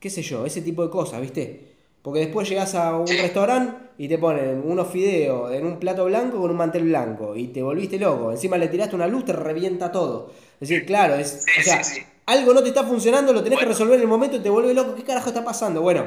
Qué 0.00 0.10
sé 0.10 0.22
yo, 0.22 0.44
ese 0.44 0.60
tipo 0.62 0.82
de 0.84 0.90
cosas, 0.90 1.20
¿viste? 1.20 1.73
Porque 2.04 2.20
después 2.20 2.46
llegas 2.46 2.74
a 2.74 2.98
un 2.98 3.06
restaurante 3.06 3.78
y 3.96 4.08
te 4.08 4.18
ponen 4.18 4.62
unos 4.62 4.88
fideos 4.88 5.50
en 5.54 5.64
un 5.64 5.78
plato 5.78 6.04
blanco 6.04 6.38
con 6.38 6.50
un 6.50 6.56
mantel 6.58 6.84
blanco 6.84 7.34
y 7.34 7.48
te 7.48 7.62
volviste 7.62 7.98
loco. 7.98 8.30
Encima 8.30 8.58
le 8.58 8.68
tiraste 8.68 8.94
una 8.94 9.06
luz, 9.06 9.24
te 9.24 9.32
revienta 9.32 9.90
todo. 9.90 10.30
Es 10.60 10.68
decir, 10.68 10.84
claro, 10.84 11.14
es, 11.14 11.46
Sí, 11.46 11.60
o 11.60 11.62
sea, 11.62 11.82
sí, 11.82 12.00
sí. 12.00 12.00
algo 12.26 12.52
no 12.52 12.62
te 12.62 12.68
está 12.68 12.84
funcionando, 12.84 13.32
lo 13.32 13.42
tenés 13.42 13.58
que 13.58 13.64
resolver 13.64 13.94
en 13.94 14.02
el 14.02 14.08
momento 14.08 14.36
y 14.36 14.40
te 14.40 14.50
vuelve 14.50 14.74
loco. 14.74 14.94
¿Qué 14.94 15.02
carajo 15.02 15.28
está 15.30 15.42
pasando? 15.44 15.80
Bueno, 15.80 16.04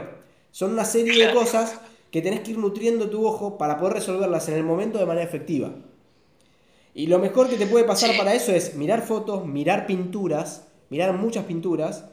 son 0.52 0.72
una 0.74 0.86
serie 0.86 1.26
de 1.28 1.34
cosas 1.34 1.80
que 2.12 2.22
tenés 2.22 2.42
que 2.42 2.52
ir 2.52 2.60
nutriendo 2.60 3.10
tu 3.10 3.26
ojo 3.26 3.58
para 3.58 3.80
poder 3.80 3.96
resolverlas 3.96 4.48
en 4.50 4.56
el 4.56 4.64
momento 4.64 5.00
de 5.00 5.08
manera 5.08 5.26
efectiva. 5.26 5.72
Y 6.94 7.08
lo 7.08 7.18
mejor 7.18 7.50
que 7.50 7.58
te 7.58 7.66
puede 7.66 7.86
pasar 7.86 8.16
para 8.18 8.36
eso 8.36 8.52
es 8.52 8.76
mirar 8.76 9.02
fotos, 9.02 9.48
mirar 9.48 9.88
pinturas, 9.88 10.68
mirar 10.90 11.14
muchas 11.14 11.46
pinturas, 11.46 12.06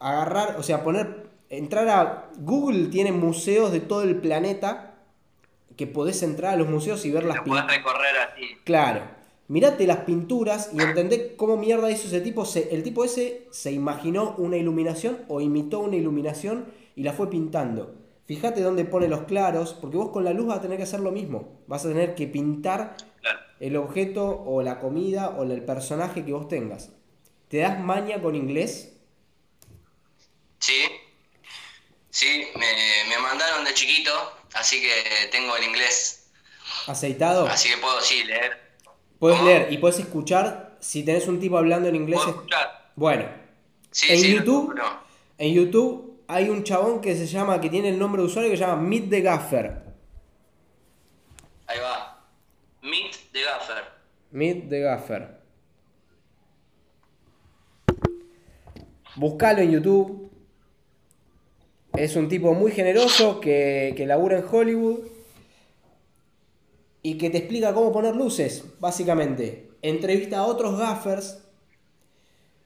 agarrar, 0.00 0.56
o 0.58 0.62
sea, 0.64 0.82
poner, 0.82 1.21
entrar 1.52 1.88
a 1.88 2.30
Google 2.38 2.86
tiene 2.88 3.12
museos 3.12 3.70
de 3.72 3.80
todo 3.80 4.02
el 4.02 4.16
planeta 4.16 4.94
que 5.76 5.86
podés 5.86 6.22
entrar 6.22 6.54
a 6.54 6.56
los 6.56 6.68
museos 6.68 7.04
y 7.04 7.10
ver 7.10 7.24
las 7.24 7.40
pinturas. 7.40 7.66
recorrer 7.66 8.16
así. 8.16 8.42
Claro. 8.64 9.00
Mirate 9.48 9.86
las 9.86 9.98
pinturas 9.98 10.70
y 10.72 10.80
entendé 10.80 11.36
cómo 11.36 11.56
mierda 11.58 11.90
hizo 11.90 12.06
ese 12.06 12.20
tipo. 12.22 12.44
Se- 12.46 12.74
el 12.74 12.82
tipo 12.82 13.04
ese 13.04 13.48
se 13.50 13.70
imaginó 13.72 14.34
una 14.38 14.56
iluminación 14.56 15.18
o 15.28 15.40
imitó 15.40 15.80
una 15.80 15.96
iluminación 15.96 16.66
y 16.96 17.02
la 17.02 17.12
fue 17.12 17.28
pintando. 17.28 17.94
Fíjate 18.24 18.62
dónde 18.62 18.84
pone 18.86 19.08
los 19.08 19.22
claros, 19.24 19.74
porque 19.74 19.96
vos 19.98 20.08
con 20.10 20.24
la 20.24 20.32
luz 20.32 20.46
vas 20.46 20.58
a 20.58 20.62
tener 20.62 20.78
que 20.78 20.84
hacer 20.84 21.00
lo 21.00 21.10
mismo. 21.12 21.58
Vas 21.66 21.84
a 21.84 21.88
tener 21.88 22.14
que 22.14 22.26
pintar 22.28 22.96
Claro. 23.20 23.38
el 23.60 23.76
objeto 23.76 24.42
o 24.46 24.62
la 24.62 24.78
comida 24.78 25.30
o 25.30 25.42
el 25.42 25.62
personaje 25.64 26.24
que 26.24 26.32
vos 26.32 26.48
tengas. 26.48 26.90
¿Te 27.48 27.58
das 27.58 27.78
maña 27.80 28.22
con 28.22 28.34
inglés? 28.36 28.96
Sí. 30.60 30.80
Sí, 32.12 32.46
me, 32.56 32.66
me 33.08 33.18
mandaron 33.22 33.64
de 33.64 33.72
chiquito, 33.72 34.10
así 34.52 34.82
que 34.82 35.28
tengo 35.30 35.56
el 35.56 35.64
inglés. 35.64 36.30
¿Aceitado? 36.86 37.46
Así 37.46 37.70
que 37.70 37.78
puedo, 37.78 38.00
sí, 38.02 38.22
leer. 38.24 38.60
Puedes 39.18 39.38
¿Cómo? 39.38 39.48
leer 39.48 39.72
y 39.72 39.78
puedes 39.78 39.98
escuchar 39.98 40.76
si 40.78 41.04
tenés 41.04 41.26
un 41.26 41.40
tipo 41.40 41.56
hablando 41.56 41.88
en 41.88 41.96
inglés. 41.96 42.18
Puedo 42.18 42.30
es- 42.30 42.36
escuchar. 42.36 42.92
Bueno, 42.96 43.28
Sí, 43.90 44.12
en 44.12 44.18
sí, 44.20 44.34
YouTube, 44.34 44.74
no. 44.74 45.00
en 45.38 45.54
YouTube 45.54 46.22
hay 46.28 46.50
un 46.50 46.64
chabón 46.64 47.00
que 47.00 47.14
se 47.16 47.26
llama, 47.26 47.60
que 47.62 47.70
tiene 47.70 47.88
el 47.88 47.98
nombre 47.98 48.20
de 48.20 48.26
usuario 48.28 48.50
que 48.50 48.56
se 48.58 48.62
llama 48.64 48.82
Meet 48.82 49.08
the 49.08 49.20
Gaffer. 49.22 49.82
Ahí 51.66 51.78
va. 51.78 52.26
Meet 52.82 53.16
the 53.32 53.42
Gaffer. 53.42 53.84
Meet 54.32 54.68
the 54.68 54.80
Gaffer. 54.80 55.40
Buscalo 59.16 59.60
en 59.60 59.70
YouTube. 59.70 60.31
Es 61.96 62.16
un 62.16 62.28
tipo 62.28 62.54
muy 62.54 62.72
generoso 62.72 63.40
que, 63.40 63.94
que 63.96 64.06
labura 64.06 64.38
en 64.38 64.44
Hollywood. 64.50 65.00
y 67.02 67.18
que 67.18 67.30
te 67.30 67.38
explica 67.38 67.74
cómo 67.74 67.92
poner 67.92 68.14
luces, 68.14 68.64
básicamente. 68.78 69.70
Entrevista 69.82 70.38
a 70.38 70.46
otros 70.46 70.78
gaffers. 70.78 71.38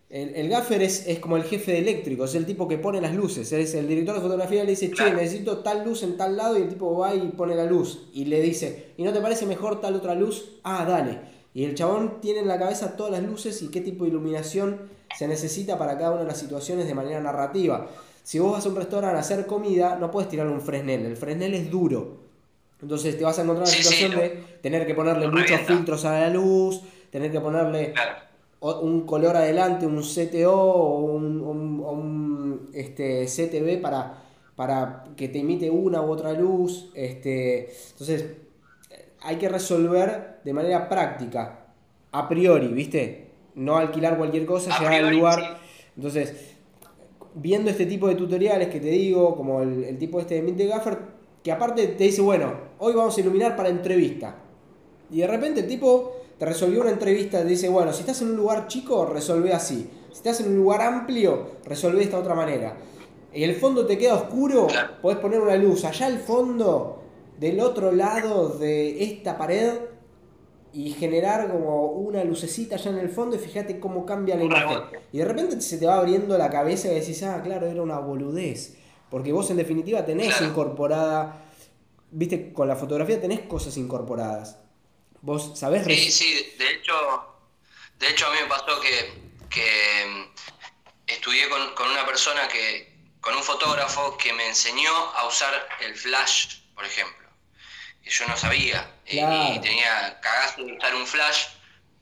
El, 0.09 0.35
el 0.37 0.49
gaffer 0.49 0.83
es, 0.83 1.07
es, 1.09 1.19
como 1.19 1.37
el 1.37 1.43
jefe 1.45 1.73
de 1.73 1.79
eléctrico, 1.79 2.27
es 2.27 2.35
el 2.37 2.47
tipo 2.47 2.69
que 2.69 2.79
pone 2.79 3.01
las 3.01 3.15
luces. 3.15 3.51
Es 3.53 3.75
el 3.75 3.89
director 3.89 4.15
de 4.15 4.21
fotografía 4.21 4.63
le 4.63 4.71
dice, 4.71 4.91
che, 4.93 5.13
necesito 5.13 5.59
tal 5.59 5.85
luz 5.85 6.03
en 6.03 6.17
tal 6.17 6.37
lado, 6.37 6.59
y 6.59 6.63
el 6.63 6.69
tipo 6.69 6.97
va 6.97 7.15
y 7.15 7.29
pone 7.29 7.55
la 7.57 7.65
luz. 7.65 8.09
Y 8.13 8.27
le 8.27 8.41
dice, 8.41 8.93
¿y 8.97 9.03
no 9.03 9.13
te 9.13 9.21
parece 9.21 9.47
mejor 9.47 9.81
tal 9.81 9.97
otra 9.97 10.15
luz? 10.15 10.61
Ah, 10.63 10.85
dale. 10.87 11.19
Y 11.55 11.65
el 11.65 11.75
chabón 11.75 12.21
tiene 12.21 12.41
en 12.41 12.49
la 12.49 12.59
cabeza 12.59 12.97
todas 12.97 13.13
las 13.13 13.23
luces 13.23 13.63
y 13.63 13.69
qué 13.69 13.81
tipo 13.81 14.05
de 14.05 14.11
iluminación 14.11 14.91
se 15.17 15.27
necesita 15.27 15.79
para 15.79 15.97
cada 15.97 16.13
una 16.13 16.21
de 16.21 16.29
las 16.29 16.39
situaciones 16.39 16.87
de 16.87 16.95
manera 16.95 17.21
narrativa. 17.21 17.89
Si 18.27 18.41
vos 18.41 18.51
vas 18.51 18.67
a 18.67 18.71
un 18.71 18.75
restaurante 18.75 19.17
a 19.17 19.21
hacer 19.21 19.47
comida, 19.47 19.97
no 20.01 20.11
puedes 20.11 20.29
tirar 20.29 20.49
un 20.49 20.61
Fresnel. 20.61 21.07
El 21.07 21.17
Fresnel 21.17 21.55
es 21.55 21.71
duro. 21.71 22.23
Entonces 22.83 23.17
te 23.17 23.23
vas 23.23 23.39
a 23.39 23.43
encontrar 23.43 23.69
en 23.69 23.73
la 23.73 23.79
situación 23.79 24.17
de 24.17 24.45
tener 24.61 24.85
que 24.85 24.95
ponerle 24.97 25.29
muchos 25.29 25.61
filtros 25.61 26.05
a 26.05 26.23
la 26.23 26.31
luz, 26.31 26.81
tener 27.13 27.31
que 27.31 27.41
ponerle 27.41 27.95
un 28.59 29.07
color 29.07 29.37
adelante, 29.37 29.87
un 29.87 30.03
CTO 30.03 30.53
o 30.53 31.03
un, 31.05 32.69
este, 32.75 33.27
CTB 33.27 33.81
para, 33.81 34.25
para 34.57 35.05
que 35.17 35.29
te 35.29 35.39
imite 35.39 35.71
una 35.71 36.03
u 36.03 36.11
otra 36.11 36.33
luz. 36.33 36.91
Este, 36.97 37.73
entonces 37.93 38.25
hay 39.23 39.37
que 39.37 39.49
resolver 39.49 40.41
de 40.43 40.53
manera 40.53 40.89
práctica, 40.89 41.67
a 42.11 42.29
priori, 42.29 42.67
¿viste? 42.67 43.29
No 43.55 43.77
alquilar 43.77 44.19
cualquier 44.19 44.47
cosa, 44.47 44.77
llegar 44.81 45.05
al 45.05 45.15
lugar. 45.15 45.61
Entonces, 45.95 46.56
viendo 47.37 47.71
este 47.71 47.87
tipo 47.87 48.09
de 48.09 48.17
tutoriales 48.17 48.69
que 48.69 48.81
te 48.81 48.89
digo, 48.89 49.37
como 49.37 49.63
el, 49.63 49.85
el 49.85 49.99
tipo 49.99 50.19
este 50.19 50.37
de 50.37 50.43
Mint 50.43 50.61
Gaffer, 50.61 50.99
que 51.43 51.53
aparte 51.53 51.87
te 51.87 52.05
dice, 52.05 52.23
bueno, 52.23 52.53
hoy 52.79 52.95
vamos 52.95 53.17
a 53.17 53.21
iluminar 53.21 53.55
para 53.55 53.69
entrevista. 53.69 54.37
Y 55.11 55.19
de 55.21 55.27
repente 55.27 55.61
el 55.61 55.69
tipo 55.69 56.17
te 56.39 56.45
resolvió 56.45 56.81
una 56.81 56.91
entrevista, 56.91 57.43
te 57.43 57.49
dice, 57.49 57.69
bueno, 57.69 57.93
si 57.93 58.01
estás 58.01 58.21
en 58.23 58.31
un 58.31 58.37
lugar 58.37 58.67
chico, 58.67 59.07
resolve 59.07 59.53
así. 59.53 59.89
Si 60.11 60.17
estás 60.17 60.41
en 60.41 60.49
un 60.49 60.57
lugar 60.57 60.83
amplio, 60.83 61.47
resolve 61.65 61.99
de 61.99 62.05
esta 62.05 62.19
otra 62.19 62.35
manera. 62.35 62.77
Y 63.33 63.45
el 63.45 63.55
fondo 63.55 63.87
te 63.87 63.99
queda 63.99 64.15
oscuro, 64.15 64.67
podés 65.03 65.19
poner 65.19 65.41
una 65.41 65.57
luz 65.57 65.85
allá 65.85 66.07
al 66.07 66.19
fondo, 66.19 67.03
del 67.39 67.61
otro 67.61 67.93
lado 67.93 68.49
de 68.49 69.05
esta 69.05 69.37
pared, 69.37 69.75
y 70.77 70.93
generar 70.93 71.51
como 71.51 71.87
una 71.87 72.23
lucecita 72.23 72.75
allá 72.77 72.91
en 72.91 72.99
el 72.99 73.09
fondo 73.09 73.35
y 73.35 73.39
fíjate 73.39 73.81
cómo 73.81 74.05
cambia 74.05 74.37
la 74.37 74.45
imagen. 74.45 74.83
Y 75.11 75.17
de 75.17 75.25
repente 75.25 75.59
se 75.63 75.79
te 75.79 75.87
va 75.87 75.97
abriendo 75.97 76.37
la 76.37 76.51
cabeza 76.51 76.89
y 76.89 77.01
decís, 77.01 77.23
ah, 77.23 77.41
claro, 77.43 77.67
era 77.67 77.81
una 77.81 77.99
boludez. 77.99 78.77
Porque 79.11 79.33
vos 79.33 79.49
en 79.51 79.57
definitiva 79.57 80.05
tenés 80.05 80.39
incorporada, 80.43 81.47
viste, 82.11 82.53
con 82.53 82.69
la 82.69 82.77
fotografía 82.77 83.19
tenés 83.19 83.41
cosas 83.41 83.75
incorporadas. 83.79 84.59
Vos 85.23 85.59
sabés... 85.59 85.87
Sí, 85.87 86.13
sí, 86.13 86.55
de 86.59 86.71
hecho, 86.73 86.93
de 87.99 88.11
hecho 88.11 88.27
a 88.27 88.31
mí 88.33 88.37
me 88.43 88.47
pasó 88.47 88.79
que, 88.79 89.49
que 89.49 90.07
mm, 90.07 90.25
estudié 91.07 91.49
con, 91.49 91.75
con 91.75 91.89
una 91.89 92.05
persona 92.05 92.47
que, 92.49 92.99
con 93.23 93.35
un 93.35 93.43
fotógrafo 93.43 94.19
que 94.19 94.31
me 94.35 94.47
enseñó 94.47 94.93
a 94.93 95.27
usar 95.27 95.55
el 95.81 95.95
flash, 95.95 96.59
por 96.75 96.85
ejemplo. 96.85 97.26
Yo 98.07 98.27
no 98.29 98.37
sabía. 98.37 98.91
Y, 99.07 99.61
tenía 99.61 100.19
cagazo 100.21 100.65
de 100.65 100.73
usar 100.73 100.95
un 100.95 101.07
flash. 101.07 101.47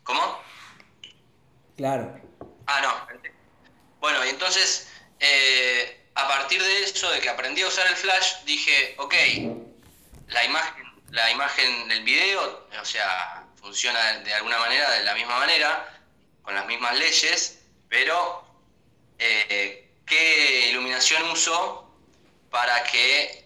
¿Cómo? 0.04 0.40
Claro. 1.76 2.20
Ah, 2.66 2.80
no. 2.82 3.06
Bueno, 4.00 4.24
y 4.24 4.28
entonces 4.28 4.88
eh, 5.18 6.04
a 6.14 6.28
partir 6.28 6.62
de 6.62 6.84
eso, 6.84 7.10
de 7.10 7.20
que 7.20 7.28
aprendí 7.28 7.62
a 7.62 7.68
usar 7.68 7.86
el 7.86 7.96
flash, 7.96 8.44
dije, 8.44 8.94
ok, 8.98 9.14
la 10.28 10.44
imagen, 10.44 10.84
la 11.10 11.30
imagen 11.30 11.88
del 11.88 12.02
video, 12.04 12.68
o 12.80 12.84
sea, 12.84 13.46
funciona 13.60 14.18
de 14.20 14.34
alguna 14.34 14.58
manera, 14.58 14.90
de 14.90 15.04
la 15.04 15.14
misma 15.14 15.38
manera, 15.38 16.00
con 16.42 16.54
las 16.54 16.66
mismas 16.66 16.98
leyes, 16.98 17.64
pero 17.88 18.44
eh, 19.18 19.90
¿qué 20.06 20.68
iluminación 20.70 21.22
uso 21.30 21.90
para 22.50 22.84
que, 22.84 23.43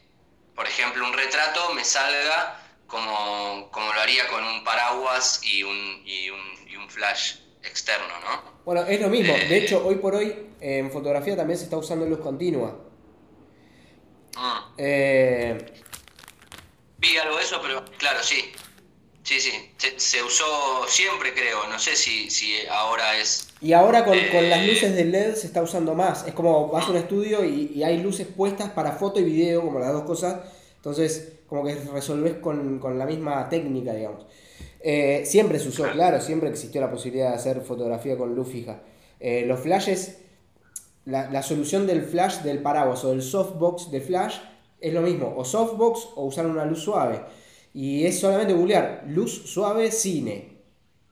por 0.59 0.67
ejemplo, 0.67 1.07
un 1.07 1.13
retrato 1.13 1.73
me 1.73 1.85
salga 1.85 2.61
como, 2.89 3.71
como 3.71 3.93
lo 3.93 4.01
haría 4.01 4.27
con 4.27 4.43
un 4.43 4.65
paraguas 4.65 5.41
y 5.45 5.63
un, 5.63 6.03
y 6.05 6.31
un, 6.31 6.41
y 6.69 6.75
un 6.75 6.91
flash 6.91 7.37
externo, 7.63 8.09
¿no? 8.25 8.43
Bueno, 8.65 8.85
es 8.85 9.01
lo 9.01 9.09
mismo. 9.09 9.35
De 9.35 9.57
eh, 9.57 9.57
hecho, 9.59 9.87
hoy 9.87 9.95
por 9.95 10.17
hoy 10.17 10.35
en 10.61 10.91
fotografía 10.91 11.37
también 11.37 11.57
se 11.57 11.67
está 11.67 11.77
usando 11.77 12.07
luz 12.07 12.19
continua. 12.19 12.77
Ah. 14.35 14.73
Eh, 14.77 15.75
Vi 16.97 17.17
algo 17.19 17.37
de 17.37 17.45
eso, 17.45 17.61
pero 17.63 17.85
claro, 17.97 18.21
sí. 18.25 18.53
Sí, 19.29 19.39
sí. 19.41 19.51
Se, 19.99 20.22
usó 20.22 20.47
siempre, 20.89 21.35
creo. 21.35 21.66
No 21.68 21.79
sé 21.79 21.97
si, 21.97 22.31
si 22.31 22.55
ahora 22.70 23.18
es. 23.18 23.49
Y 23.61 23.74
ahora 23.74 24.07
con, 24.07 24.16
las 24.16 24.61
eh, 24.61 24.66
luces 24.66 24.95
de 24.95 25.05
LED 25.05 25.35
se 25.35 25.49
está 25.49 25.61
usando 25.61 25.95
más. 25.95 26.26
Es 26.26 26.33
como 26.33 26.68
vas 26.68 26.87
a 26.87 26.93
un 26.93 26.97
estudio 26.97 27.45
y, 27.45 27.72
y, 27.74 27.83
hay 27.83 27.99
luces 27.99 28.26
puestas 28.26 28.70
para 28.70 28.93
foto 28.93 29.20
y 29.20 29.24
video, 29.24 29.61
como 29.61 29.81
las 29.81 29.93
dos 29.93 30.05
cosas. 30.05 30.41
Entonces, 30.76 31.35
como 31.47 31.62
que 31.62 31.74
resolves 31.74 32.39
con, 32.39 32.79
con 32.79 32.99
la 32.99 33.05
misma 33.05 33.47
técnica, 33.51 33.93
digamos. 33.93 34.24
Eh, 34.81 35.24
siempre 35.26 35.59
se 35.59 35.68
usó, 35.68 35.85
claro, 35.93 36.22
siempre 36.22 36.49
existió 36.49 36.81
la 36.81 36.91
posibilidad 36.91 37.29
de 37.29 37.37
hacer 37.37 37.61
fotografía 37.61 38.16
con 38.16 38.35
luz 38.35 38.49
fija. 38.49 38.81
Eh, 39.20 39.45
los 39.45 39.61
flashes, 39.61 40.20
la, 41.05 41.43
solución 41.43 41.87
del 41.87 42.01
flash 42.01 42.39
del 42.39 42.62
paraguas 42.62 43.05
o 43.05 43.11
del 43.11 43.20
softbox 43.20 43.91
de 43.91 44.01
flash 44.01 44.39
es 44.81 44.95
lo 44.95 45.03
mismo, 45.03 45.35
o 45.37 45.45
softbox 45.45 46.09
o 46.16 46.24
usar 46.24 46.47
una 46.47 46.64
luz 46.64 46.81
suave. 46.81 47.20
Y 47.79 48.07
es 48.07 48.18
solamente 48.18 48.55
googlear 48.55 49.05
luz 49.07 49.33
suave 49.47 49.93
cine. 49.93 50.49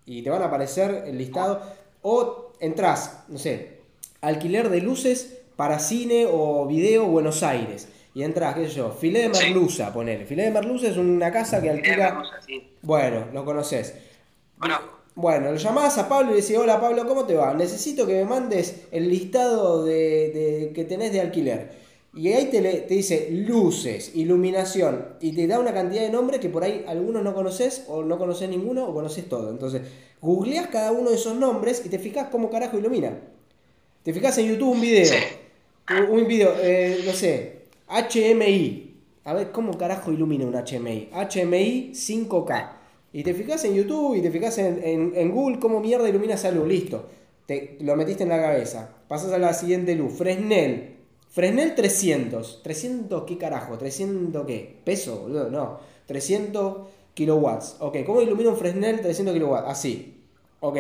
Y 0.05 0.23
te 0.23 0.31
van 0.31 0.43
a 0.43 0.47
aparecer 0.47 1.05
el 1.07 1.17
listado. 1.17 1.63
O 2.03 2.55
entras, 2.59 3.23
no 3.29 3.39
sé, 3.39 3.83
alquiler 4.21 4.69
de 4.69 4.81
luces 4.81 5.39
para 5.55 5.79
cine 5.79 6.27
o 6.29 6.67
video 6.67 7.07
Buenos 7.07 7.45
Aires 7.45 7.87
y 8.15 8.25
entras, 8.25 8.57
qué 8.57 8.67
sé 8.67 8.75
yo, 8.75 8.91
filé 8.91 9.21
de 9.21 9.29
merluza, 9.29 9.93
ponele. 9.93 10.27
Filé 10.27 10.43
de 10.43 10.51
merluza 10.51 10.89
es 10.89 10.97
una 10.97 11.31
casa 11.31 11.63
que 11.63 11.71
alquila. 11.71 12.21
Bueno, 12.83 13.27
lo 13.33 13.45
conoces. 13.45 13.95
Bueno. 14.57 14.81
Bueno, 15.15 15.53
lo 15.53 15.57
llamás 15.59 15.97
a 15.99 16.09
Pablo 16.09 16.33
y 16.33 16.35
le 16.35 16.41
decís, 16.41 16.59
hola 16.59 16.81
Pablo, 16.81 17.07
¿cómo 17.07 17.27
te 17.27 17.37
va? 17.37 17.55
Necesito 17.55 18.09
que 18.09 18.15
me 18.15 18.25
mandes 18.25 18.89
el 18.91 19.09
listado 19.09 19.85
de, 19.85 20.73
que 20.75 20.85
tenés 20.85 21.13
de 21.13 21.21
alquiler. 21.21 21.86
Y 22.17 22.33
ahí 22.33 22.47
te, 22.47 22.63
te 22.63 22.95
dice 22.95 23.29
luces, 23.31 24.13
iluminación, 24.15 25.17
y 25.21 25.33
te 25.33 25.47
da 25.47 25.61
una 25.61 25.75
cantidad 25.75 26.01
de 26.01 26.09
nombres 26.09 26.41
que 26.41 26.49
por 26.49 26.65
ahí 26.65 26.83
algunos 26.89 27.23
no 27.23 27.35
conoces, 27.35 27.85
o 27.89 28.03
no 28.03 28.17
conoces 28.17 28.49
ninguno, 28.49 28.89
o 28.89 28.95
conoces 28.95 29.29
todo. 29.29 29.51
Entonces, 29.51 29.83
googleás 30.23 30.69
cada 30.69 30.93
uno 30.93 31.11
de 31.11 31.17
esos 31.17 31.37
nombres 31.37 31.83
y 31.85 31.91
te 31.91 31.99
fijas 31.99 32.29
cómo 32.31 32.49
carajo 32.49 32.79
ilumina. 32.79 33.21
Te 34.03 34.15
fijas 34.15 34.39
en 34.39 34.49
YouTube 34.49 34.71
un 34.71 34.81
video. 34.81 35.15
Un, 36.11 36.27
video, 36.27 36.55
eh, 36.63 37.03
no 37.05 37.13
sé, 37.13 37.67
HMI. 37.87 38.95
A 39.25 39.35
ver, 39.35 39.53
¿cómo 39.53 39.77
carajo 39.77 40.11
ilumina 40.11 40.47
un 40.47 40.55
HMI? 40.55 41.11
HMI 41.13 41.91
5K. 41.93 42.73
Y 43.13 43.25
te 43.25 43.35
fijas 43.35 43.65
en 43.65 43.75
YouTube 43.75 44.17
y 44.17 44.23
te 44.23 44.31
fijas 44.31 44.57
en, 44.59 45.31
Google 45.33 45.59
cómo 45.59 45.81
mierda 45.81 46.09
ilumina 46.09 46.35
esa 46.35 46.51
luz. 46.51 46.67
Listo. 46.67 47.09
Te, 47.45 47.77
lo 47.81 47.95
metiste 47.95 48.23
en 48.23 48.31
la 48.31 48.41
cabeza. 48.41 48.97
Pasas 49.07 49.33
a 49.33 49.39
la 49.39 49.53
siguiente 49.53 49.95
luz. 49.95 50.15
Fresnel. 50.15 50.96
Fresnel 51.37 51.75
300. 51.75 52.63
¿300 52.65 53.25
qué 53.27 53.37
carajo? 53.37 53.79
¿300 53.79 54.47
qué? 54.47 54.81
¿Peso, 54.83 55.21
boludo? 55.21 55.51
No. 55.51 55.79
300 56.07 56.79
kilowatts. 57.13 57.77
Ok, 57.81 57.99
¿cómo 58.07 58.23
ilumina 58.23 58.49
un 58.49 58.57
Fresnel 58.57 59.03
300 59.03 59.35
kilowatts? 59.35 59.69
Así. 59.69 60.23
Ok. 60.61 60.79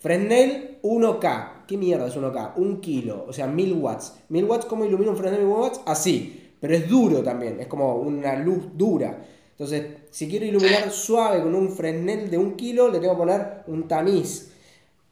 Fresnel 0.00 0.78
1K. 0.82 1.66
¿Qué 1.68 1.76
mierda 1.76 2.08
es 2.08 2.16
1K? 2.16 2.54
Un 2.56 2.80
kilo. 2.80 3.26
O 3.28 3.32
sea, 3.32 3.46
1000 3.46 3.74
watts. 3.74 4.14
1000 4.30 4.44
watts, 4.46 4.64
¿cómo 4.64 4.86
ilumina 4.86 5.10
un 5.10 5.16
Fresnel 5.18 5.42
1000 5.42 5.52
watts? 5.52 5.80
Así 5.84 6.46
pero 6.60 6.74
es 6.74 6.88
duro 6.88 7.22
también, 7.22 7.60
es 7.60 7.66
como 7.66 7.96
una 7.96 8.36
luz 8.36 8.64
dura. 8.74 9.24
Entonces, 9.50 9.86
si 10.10 10.28
quiero 10.28 10.46
iluminar 10.46 10.90
suave 10.90 11.42
con 11.42 11.54
un 11.54 11.70
Fresnel 11.70 12.30
de 12.30 12.38
un 12.38 12.54
kilo, 12.54 12.88
le 12.88 13.00
tengo 13.00 13.14
que 13.14 13.18
poner 13.18 13.46
un 13.66 13.88
tamiz. 13.88 14.52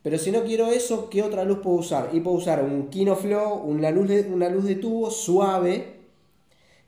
Pero 0.06 0.18
si 0.18 0.30
no 0.30 0.44
quiero 0.44 0.68
eso, 0.68 1.10
¿qué 1.10 1.20
otra 1.24 1.42
luz 1.42 1.58
puedo 1.64 1.78
usar? 1.78 2.10
Y 2.12 2.20
puedo 2.20 2.36
usar 2.36 2.62
un 2.62 2.90
Kinoflow, 2.90 3.64
una 3.64 3.90
luz 3.90 4.06
de, 4.06 4.20
una 4.32 4.48
luz 4.48 4.64
de 4.64 4.76
tubo 4.76 5.10
suave, 5.10 5.94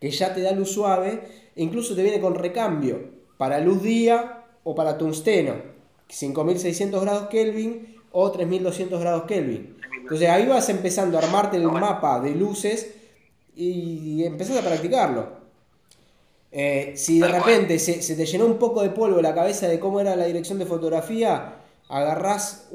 que 0.00 0.08
ya 0.12 0.32
te 0.32 0.40
da 0.40 0.52
luz 0.52 0.70
suave, 0.70 1.22
e 1.56 1.64
incluso 1.64 1.96
te 1.96 2.04
viene 2.04 2.20
con 2.20 2.36
recambio 2.36 3.10
para 3.36 3.58
luz 3.58 3.82
día 3.82 4.44
o 4.62 4.72
para 4.72 4.96
tungsteno, 4.96 5.54
5600 6.06 7.02
grados 7.02 7.28
Kelvin 7.28 7.96
o 8.12 8.30
3200 8.30 9.00
grados 9.00 9.24
Kelvin. 9.24 9.76
Entonces 10.00 10.28
ahí 10.28 10.46
vas 10.46 10.68
empezando 10.68 11.18
a 11.18 11.22
armarte 11.22 11.56
el 11.56 11.64
mapa 11.64 12.20
de 12.20 12.36
luces 12.36 12.94
y 13.56 14.22
empezás 14.22 14.58
a 14.58 14.62
practicarlo. 14.62 15.38
Eh, 16.52 16.92
si 16.94 17.18
de 17.18 17.26
repente 17.28 17.80
se, 17.80 18.14
te 18.14 18.26
llenó 18.26 18.46
un 18.46 18.58
poco 18.58 18.82
de 18.82 18.90
polvo 18.90 19.20
la 19.20 19.34
cabeza 19.34 19.66
de 19.66 19.80
cómo 19.80 19.98
era 20.00 20.14
la 20.14 20.26
dirección 20.26 20.60
de 20.60 20.66
fotografía, 20.66 21.57
agarrás, 21.88 22.68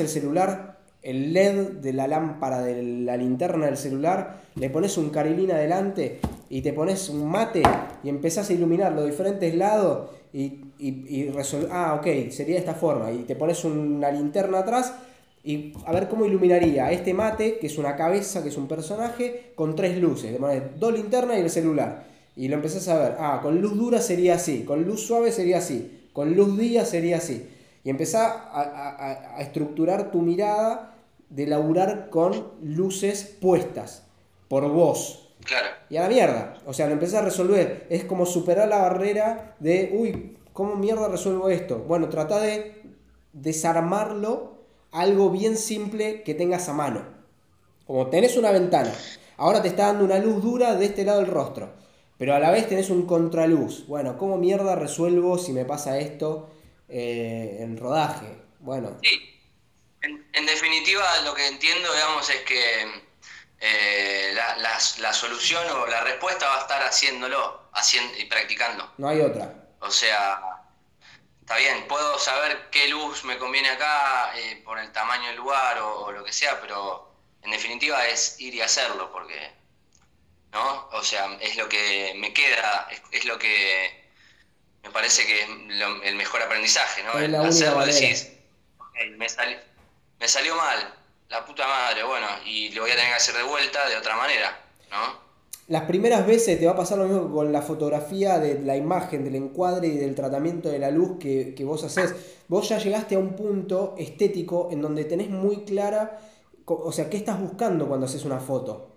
el 0.00 0.08
celular, 0.08 0.78
el 1.02 1.32
LED 1.32 1.68
de 1.80 1.92
la 1.92 2.06
lámpara 2.06 2.62
de 2.62 2.82
la 2.82 3.16
linterna 3.16 3.66
del 3.66 3.76
celular, 3.76 4.40
le 4.56 4.70
pones 4.70 4.98
un 4.98 5.10
carilín 5.10 5.52
adelante 5.52 6.20
y 6.48 6.62
te 6.62 6.72
pones 6.72 7.08
un 7.08 7.28
mate 7.28 7.62
y 8.02 8.08
empezás 8.08 8.50
a 8.50 8.52
iluminar 8.52 8.92
los 8.92 9.06
diferentes 9.06 9.54
lados 9.54 10.10
y, 10.32 10.60
y, 10.78 11.28
resolver, 11.30 11.68
ah, 11.72 11.94
ok, 11.98 12.30
sería 12.30 12.54
de 12.54 12.60
esta 12.60 12.74
forma, 12.74 13.10
y 13.10 13.24
te 13.24 13.34
pones 13.34 13.64
una 13.64 14.10
linterna 14.10 14.60
atrás 14.60 14.94
y 15.42 15.72
a 15.86 15.92
ver 15.92 16.08
cómo 16.08 16.26
iluminaría 16.26 16.90
este 16.92 17.14
mate, 17.14 17.58
que 17.58 17.66
es 17.66 17.78
una 17.78 17.96
cabeza, 17.96 18.42
que 18.42 18.50
es 18.50 18.56
un 18.56 18.68
personaje, 18.68 19.52
con 19.54 19.74
tres 19.74 19.98
luces, 19.98 20.32
de 20.32 20.38
manera 20.38 20.70
dos 20.78 20.92
linternas 20.92 21.38
y 21.38 21.40
el 21.40 21.50
celular. 21.50 22.04
Y 22.36 22.48
lo 22.48 22.56
empezás 22.56 22.88
a 22.88 22.98
ver, 22.98 23.16
ah, 23.18 23.40
con 23.42 23.60
luz 23.60 23.76
dura 23.76 24.00
sería 24.00 24.34
así, 24.34 24.64
con 24.64 24.84
luz 24.84 25.06
suave 25.06 25.32
sería 25.32 25.58
así, 25.58 26.08
con 26.12 26.34
luz 26.34 26.58
día 26.58 26.84
sería 26.84 27.16
así. 27.16 27.46
Y 27.84 27.90
empezás 27.90 28.32
a, 28.52 29.36
a 29.36 29.40
estructurar 29.40 30.10
tu 30.10 30.20
mirada 30.22 30.94
de 31.30 31.46
laburar 31.46 32.10
con 32.10 32.48
luces 32.62 33.36
puestas 33.40 34.04
por 34.48 34.68
vos. 34.68 35.28
Claro. 35.44 35.68
Y 35.88 35.96
a 35.96 36.02
la 36.02 36.08
mierda. 36.08 36.54
O 36.66 36.72
sea, 36.72 36.86
lo 36.86 36.92
empezás 36.92 37.22
a 37.22 37.24
resolver. 37.24 37.86
Es 37.88 38.04
como 38.04 38.26
superar 38.26 38.68
la 38.68 38.78
barrera 38.78 39.56
de, 39.60 39.90
uy, 39.92 40.36
¿cómo 40.52 40.76
mierda 40.76 41.08
resuelvo 41.08 41.48
esto? 41.48 41.78
Bueno, 41.78 42.08
trata 42.08 42.40
de 42.40 42.82
desarmarlo 43.32 44.58
algo 44.92 45.30
bien 45.30 45.56
simple 45.56 46.22
que 46.22 46.34
tengas 46.34 46.68
a 46.68 46.72
mano. 46.72 47.02
Como 47.86 48.08
tenés 48.08 48.36
una 48.36 48.50
ventana. 48.50 48.92
Ahora 49.36 49.62
te 49.62 49.68
está 49.68 49.86
dando 49.86 50.04
una 50.04 50.18
luz 50.18 50.42
dura 50.42 50.74
de 50.74 50.86
este 50.86 51.04
lado 51.04 51.20
del 51.20 51.30
rostro. 51.30 51.70
Pero 52.18 52.34
a 52.34 52.38
la 52.38 52.50
vez 52.50 52.68
tenés 52.68 52.90
un 52.90 53.06
contraluz. 53.06 53.86
Bueno, 53.86 54.18
¿cómo 54.18 54.36
mierda 54.36 54.74
resuelvo 54.74 55.38
si 55.38 55.52
me 55.52 55.64
pasa 55.64 55.98
esto 55.98 56.48
eh, 56.90 57.58
en 57.60 57.76
rodaje? 57.76 58.36
Bueno. 58.58 58.98
Sí. 59.02 59.26
En, 60.02 60.46
definitiva, 60.46 61.04
lo 61.22 61.34
que 61.34 61.46
entiendo, 61.46 61.92
digamos, 61.92 62.28
es 62.30 62.40
que 62.42 63.02
eh, 63.60 64.32
la, 64.34 64.56
la, 64.98 65.12
solución 65.12 65.62
o 65.70 65.86
la 65.86 66.00
respuesta 66.02 66.46
va 66.46 66.56
a 66.56 66.60
estar 66.60 66.82
haciéndolo 66.82 67.68
haciendo, 67.72 68.16
y 68.18 68.24
practicando. 68.24 68.90
No 68.96 69.08
hay 69.08 69.20
otra. 69.20 69.54
O 69.80 69.90
sea, 69.90 70.40
está 71.40 71.56
bien, 71.56 71.86
puedo 71.88 72.18
saber 72.18 72.68
qué 72.70 72.88
luz 72.88 73.24
me 73.24 73.36
conviene 73.38 73.70
acá 73.70 74.32
eh, 74.36 74.62
por 74.64 74.78
el 74.78 74.92
tamaño 74.92 75.26
del 75.28 75.36
lugar 75.36 75.78
o, 75.80 76.12
lo 76.12 76.24
que 76.24 76.32
sea, 76.32 76.60
pero 76.60 77.12
en 77.42 77.50
definitiva 77.50 78.06
es 78.06 78.40
ir 78.40 78.54
y 78.54 78.60
hacerlo, 78.60 79.10
porque, 79.12 79.50
¿no? 80.52 80.88
O 80.92 81.02
sea, 81.02 81.36
es 81.40 81.56
lo 81.56 81.68
que 81.68 82.12
me 82.16 82.32
queda, 82.32 82.88
es, 83.10 83.24
lo 83.24 83.38
que 83.38 83.99
me 84.82 84.90
parece 84.90 85.26
que 85.26 85.42
es 85.42 85.48
el 86.04 86.16
mejor 86.16 86.42
aprendizaje, 86.42 87.02
¿no? 87.02 87.18
el 87.18 87.34
hacerlo, 87.34 87.84
decís, 87.84 88.32
me, 89.16 89.26
me 90.18 90.28
salió 90.28 90.56
mal, 90.56 90.94
la 91.28 91.44
puta 91.44 91.66
madre, 91.66 92.02
bueno, 92.02 92.26
y 92.44 92.70
lo 92.70 92.82
voy 92.82 92.90
a 92.90 92.94
tener 92.94 93.10
que 93.10 93.16
hacer 93.16 93.36
de 93.36 93.42
vuelta 93.42 93.88
de 93.88 93.96
otra 93.96 94.16
manera, 94.16 94.60
¿no? 94.90 95.30
Las 95.70 95.84
primeras 95.84 96.26
veces 96.26 96.58
te 96.58 96.66
va 96.66 96.72
a 96.72 96.76
pasar 96.76 96.98
lo 96.98 97.04
mismo 97.04 97.32
con 97.32 97.52
la 97.52 97.62
fotografía 97.62 98.40
de 98.40 98.58
la 98.58 98.76
imagen, 98.76 99.22
del 99.22 99.36
encuadre 99.36 99.86
y 99.86 99.98
del 99.98 100.16
tratamiento 100.16 100.68
de 100.68 100.80
la 100.80 100.90
luz 100.90 101.18
que, 101.20 101.54
vos 101.64 101.84
haces. 101.84 102.12
Vos 102.48 102.68
ya 102.68 102.78
llegaste 102.78 103.14
a 103.14 103.20
un 103.20 103.36
punto 103.36 103.94
estético 103.96 104.70
en 104.72 104.82
donde 104.82 105.04
tenés 105.04 105.30
muy 105.30 105.62
clara, 105.64 106.18
o 106.64 106.90
sea, 106.90 107.08
qué 107.08 107.16
estás 107.16 107.40
buscando 107.40 107.86
cuando 107.86 108.06
haces 108.06 108.24
una 108.24 108.40
foto. 108.40 108.89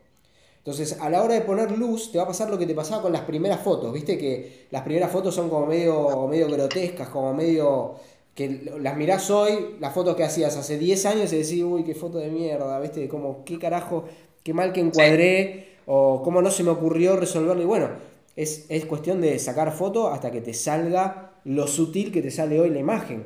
Entonces, 0.64 0.98
a 1.02 1.10
la 1.10 1.22
hora 1.22 1.34
de 1.34 1.42
poner 1.42 1.78
luz, 1.78 2.10
te 2.12 2.18
va 2.18 2.24
a 2.24 2.28
pasar 2.28 2.50
lo 2.50 2.58
que 2.58 2.66
te 2.66 2.74
pasaba 2.74 3.02
con 3.02 3.12
las 3.12 3.24
primeras 3.24 3.60
fotos. 3.60 3.92
Viste 3.92 4.18
que 4.18 4.68
las 4.72 4.84
primeras 4.84 5.12
fotos 5.12 5.36
son 5.36 5.50
como 5.50 5.66
medio, 5.66 6.26
medio 6.30 6.48
grotescas, 6.48 7.10
como 7.10 7.34
medio 7.34 7.96
que 8.34 8.72
las 8.80 8.96
mirás 8.96 9.30
hoy, 9.30 9.76
las 9.80 9.94
fotos 9.94 10.16
que 10.16 10.24
hacías 10.24 10.56
hace 10.56 10.78
10 10.78 11.06
años 11.06 11.34
y 11.34 11.38
decís, 11.38 11.64
uy, 11.64 11.84
qué 11.84 11.94
foto 11.94 12.18
de 12.18 12.30
mierda, 12.30 12.80
¿viste? 12.80 13.08
Como, 13.10 13.44
qué 13.44 13.60
carajo, 13.60 14.06
qué 14.42 14.54
mal 14.54 14.72
que 14.72 14.80
encuadré, 14.80 15.74
o 15.86 16.22
cómo 16.24 16.42
no 16.42 16.50
se 16.50 16.64
me 16.64 16.72
ocurrió 16.72 17.18
resolverlo. 17.18 17.62
Y 17.62 17.66
bueno, 17.66 17.90
es, 18.36 18.66
cuestión 18.88 19.22
de 19.22 19.38
sacar 19.40 19.72
foto 19.72 20.08
hasta 20.08 20.32
que 20.32 20.42
te 20.42 20.54
salga 20.54 21.32
lo 21.46 21.68
sutil 21.68 22.12
que 22.12 22.22
te 22.22 22.32
sale 22.32 22.60
hoy 22.60 22.70
la 22.70 22.80
imagen. 22.80 23.26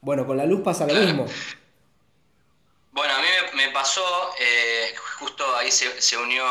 Bueno, 0.00 0.26
con 0.26 0.36
la 0.36 0.44
luz 0.44 0.60
pasa 0.60 0.86
lo 0.86 0.94
mismo. 0.94 1.24
Bueno, 2.92 3.14
a 3.14 3.18
mí 3.20 3.28
me, 3.54 3.68
pasó, 3.70 4.34
eh, 4.38 4.94
justo 5.18 5.56
ahí 5.56 5.72
se, 5.72 6.00
se 6.00 6.16
unió 6.16 6.44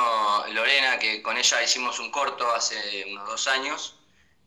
Lorena, 0.50 0.98
que 0.98 1.22
con 1.22 1.38
ella 1.38 1.64
hicimos 1.64 2.00
un 2.00 2.12
corto 2.12 2.52
hace 2.52 3.06
unos 3.10 3.28
dos 3.28 3.48
años 3.48 3.96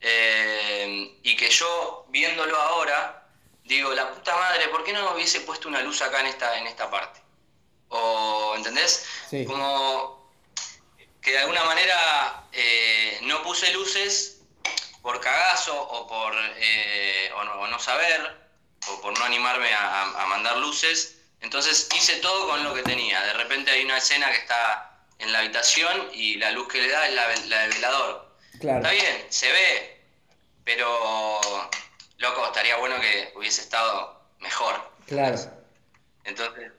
eh, 0.00 1.16
y 1.22 1.36
que 1.36 1.48
yo, 1.48 2.04
viéndolo 2.08 2.56
ahora, 2.56 3.26
digo, 3.62 3.94
la 3.94 4.12
puta 4.12 4.36
madre, 4.36 4.68
¿por 4.68 4.82
qué 4.82 4.92
no 4.92 5.14
hubiese 5.14 5.40
puesto 5.40 5.68
una 5.68 5.80
luz 5.80 6.02
acá 6.02 6.20
en 6.20 6.26
esta, 6.26 6.58
en 6.58 6.66
esta 6.66 6.90
parte? 6.90 7.20
O, 7.88 8.54
¿entendés? 8.56 9.06
Como 9.46 10.30
que 11.22 11.30
de 11.30 11.38
alguna 11.38 11.64
manera 11.64 12.44
eh, 12.52 13.18
no 13.22 13.42
puse 13.42 13.72
luces 13.72 14.42
por 15.00 15.20
cagazo 15.20 15.80
o 15.80 16.06
por 16.06 16.34
o 16.34 17.66
no, 17.68 17.78
saber 17.78 18.36
o 18.88 19.00
por 19.00 19.18
no 19.18 19.24
animarme 19.24 19.72
a, 19.72 20.26
mandar 20.28 20.58
luces. 20.58 21.13
Entonces 21.44 21.88
hice 21.94 22.16
todo 22.16 22.48
con 22.48 22.64
lo 22.64 22.72
que 22.72 22.82
tenía. 22.82 23.22
De 23.22 23.34
repente 23.34 23.70
hay 23.70 23.84
una 23.84 23.98
escena 23.98 24.30
que 24.30 24.38
está 24.38 24.98
en 25.18 25.30
la 25.30 25.40
habitación 25.40 26.08
y 26.14 26.36
la 26.36 26.50
luz 26.50 26.68
que 26.68 26.80
le 26.80 26.88
da 26.88 27.06
es 27.06 27.14
la, 27.14 27.36
la 27.48 27.62
del 27.64 27.72
velador. 27.74 28.34
Está 28.54 28.90
bien, 28.90 29.26
se 29.28 29.52
ve, 29.52 30.00
pero, 30.64 31.70
loco, 32.16 32.46
estaría 32.46 32.78
bueno 32.78 32.98
que 32.98 33.30
hubiese 33.36 33.60
estado 33.60 34.22
mejor. 34.40 34.90
Claro. 35.06 35.38
Entonces, 36.24 36.72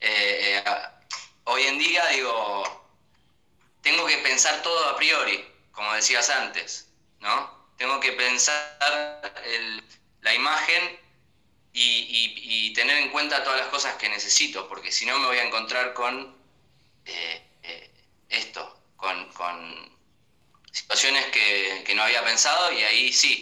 eh, 0.00 0.62
eh, 0.64 0.64
hoy 1.44 1.64
en 1.64 1.78
día 1.78 2.06
digo, 2.06 2.88
tengo 3.82 4.06
que 4.06 4.16
pensar 4.18 4.62
todo 4.62 4.88
a 4.88 4.96
priori, 4.96 5.46
como 5.72 5.92
decías 5.92 6.30
antes, 6.30 6.88
¿no? 7.20 7.68
Tengo 7.76 8.00
que 8.00 8.12
pensar 8.12 9.34
la 10.22 10.32
imagen 10.32 11.03
y, 11.74 12.72
tener 12.74 12.98
en 13.04 13.10
cuenta 13.10 13.44
todas 13.44 13.60
las 13.60 13.68
cosas 13.68 13.94
que 13.96 14.08
necesito, 14.08 14.68
porque 14.68 14.90
si 14.90 15.06
no 15.06 15.18
me 15.18 15.26
voy 15.26 15.38
a 15.38 15.46
encontrar 15.46 15.94
con 15.94 16.34
eh, 17.06 17.42
esto, 18.28 18.76
con 18.96 19.14
situaciones 20.74 21.24
que, 21.26 21.94
no 21.94 22.02
había 22.02 22.24
pensado 22.24 22.72
y 22.72 22.82
ahí 22.82 23.12
sí. 23.12 23.40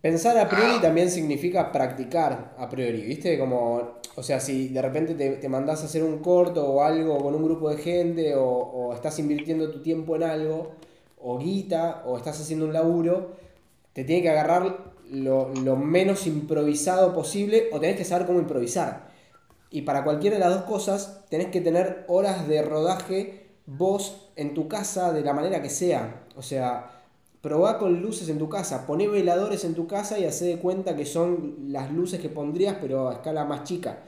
Pensar 0.00 0.38
a 0.38 0.48
priori 0.48 0.76
ah. 0.78 0.80
también 0.80 1.10
significa 1.10 1.70
practicar 1.70 2.54
a 2.58 2.68
priori, 2.68 3.02
¿viste? 3.02 3.38
Como, 3.38 4.00
o 4.14 4.22
sea, 4.22 4.40
si 4.40 4.68
de 4.68 4.80
repente 4.80 5.14
te, 5.14 5.36
te 5.36 5.48
mandás 5.48 5.82
a 5.82 5.86
hacer 5.86 6.02
un 6.02 6.20
corto 6.20 6.64
o 6.66 6.82
algo 6.82 7.18
con 7.18 7.34
un 7.34 7.44
grupo 7.44 7.68
de 7.68 7.82
gente 7.82 8.34
o, 8.34 8.92
estás 8.94 9.18
invirtiendo 9.18 9.70
tu 9.70 9.82
tiempo 9.82 10.16
en 10.16 10.22
algo, 10.22 10.76
o 11.18 11.38
guita, 11.38 12.02
o 12.06 12.16
estás 12.16 12.40
haciendo 12.40 12.64
un 12.64 12.72
laburo, 12.72 13.36
te 13.92 14.04
tiene 14.04 14.22
que 14.22 14.30
agarrar 14.30 14.95
lo, 15.10 15.54
lo 15.54 15.76
menos 15.76 16.26
improvisado 16.26 17.14
posible 17.14 17.68
o 17.72 17.80
tenés 17.80 17.96
que 17.96 18.04
saber 18.04 18.26
cómo 18.26 18.40
improvisar. 18.40 19.08
Y 19.70 19.82
para 19.82 20.04
cualquiera 20.04 20.36
de 20.36 20.40
las 20.40 20.54
dos 20.54 20.62
cosas 20.62 21.24
tenés 21.28 21.48
que 21.48 21.60
tener 21.60 22.04
horas 22.08 22.46
de 22.48 22.62
rodaje 22.62 23.46
vos 23.66 24.30
en 24.36 24.54
tu 24.54 24.68
casa 24.68 25.12
de 25.12 25.22
la 25.22 25.32
manera 25.32 25.60
que 25.60 25.70
sea. 25.70 26.24
O 26.36 26.42
sea, 26.42 26.90
probá 27.40 27.78
con 27.78 28.00
luces 28.00 28.28
en 28.28 28.38
tu 28.38 28.48
casa, 28.48 28.86
poné 28.86 29.08
veladores 29.08 29.64
en 29.64 29.74
tu 29.74 29.86
casa 29.86 30.18
y 30.18 30.24
hacé 30.24 30.46
de 30.46 30.58
cuenta 30.58 30.96
que 30.96 31.06
son 31.06 31.56
las 31.68 31.92
luces 31.92 32.20
que 32.20 32.28
pondrías, 32.28 32.76
pero 32.80 33.08
a 33.08 33.14
escala 33.14 33.44
más 33.44 33.64
chica. 33.64 34.02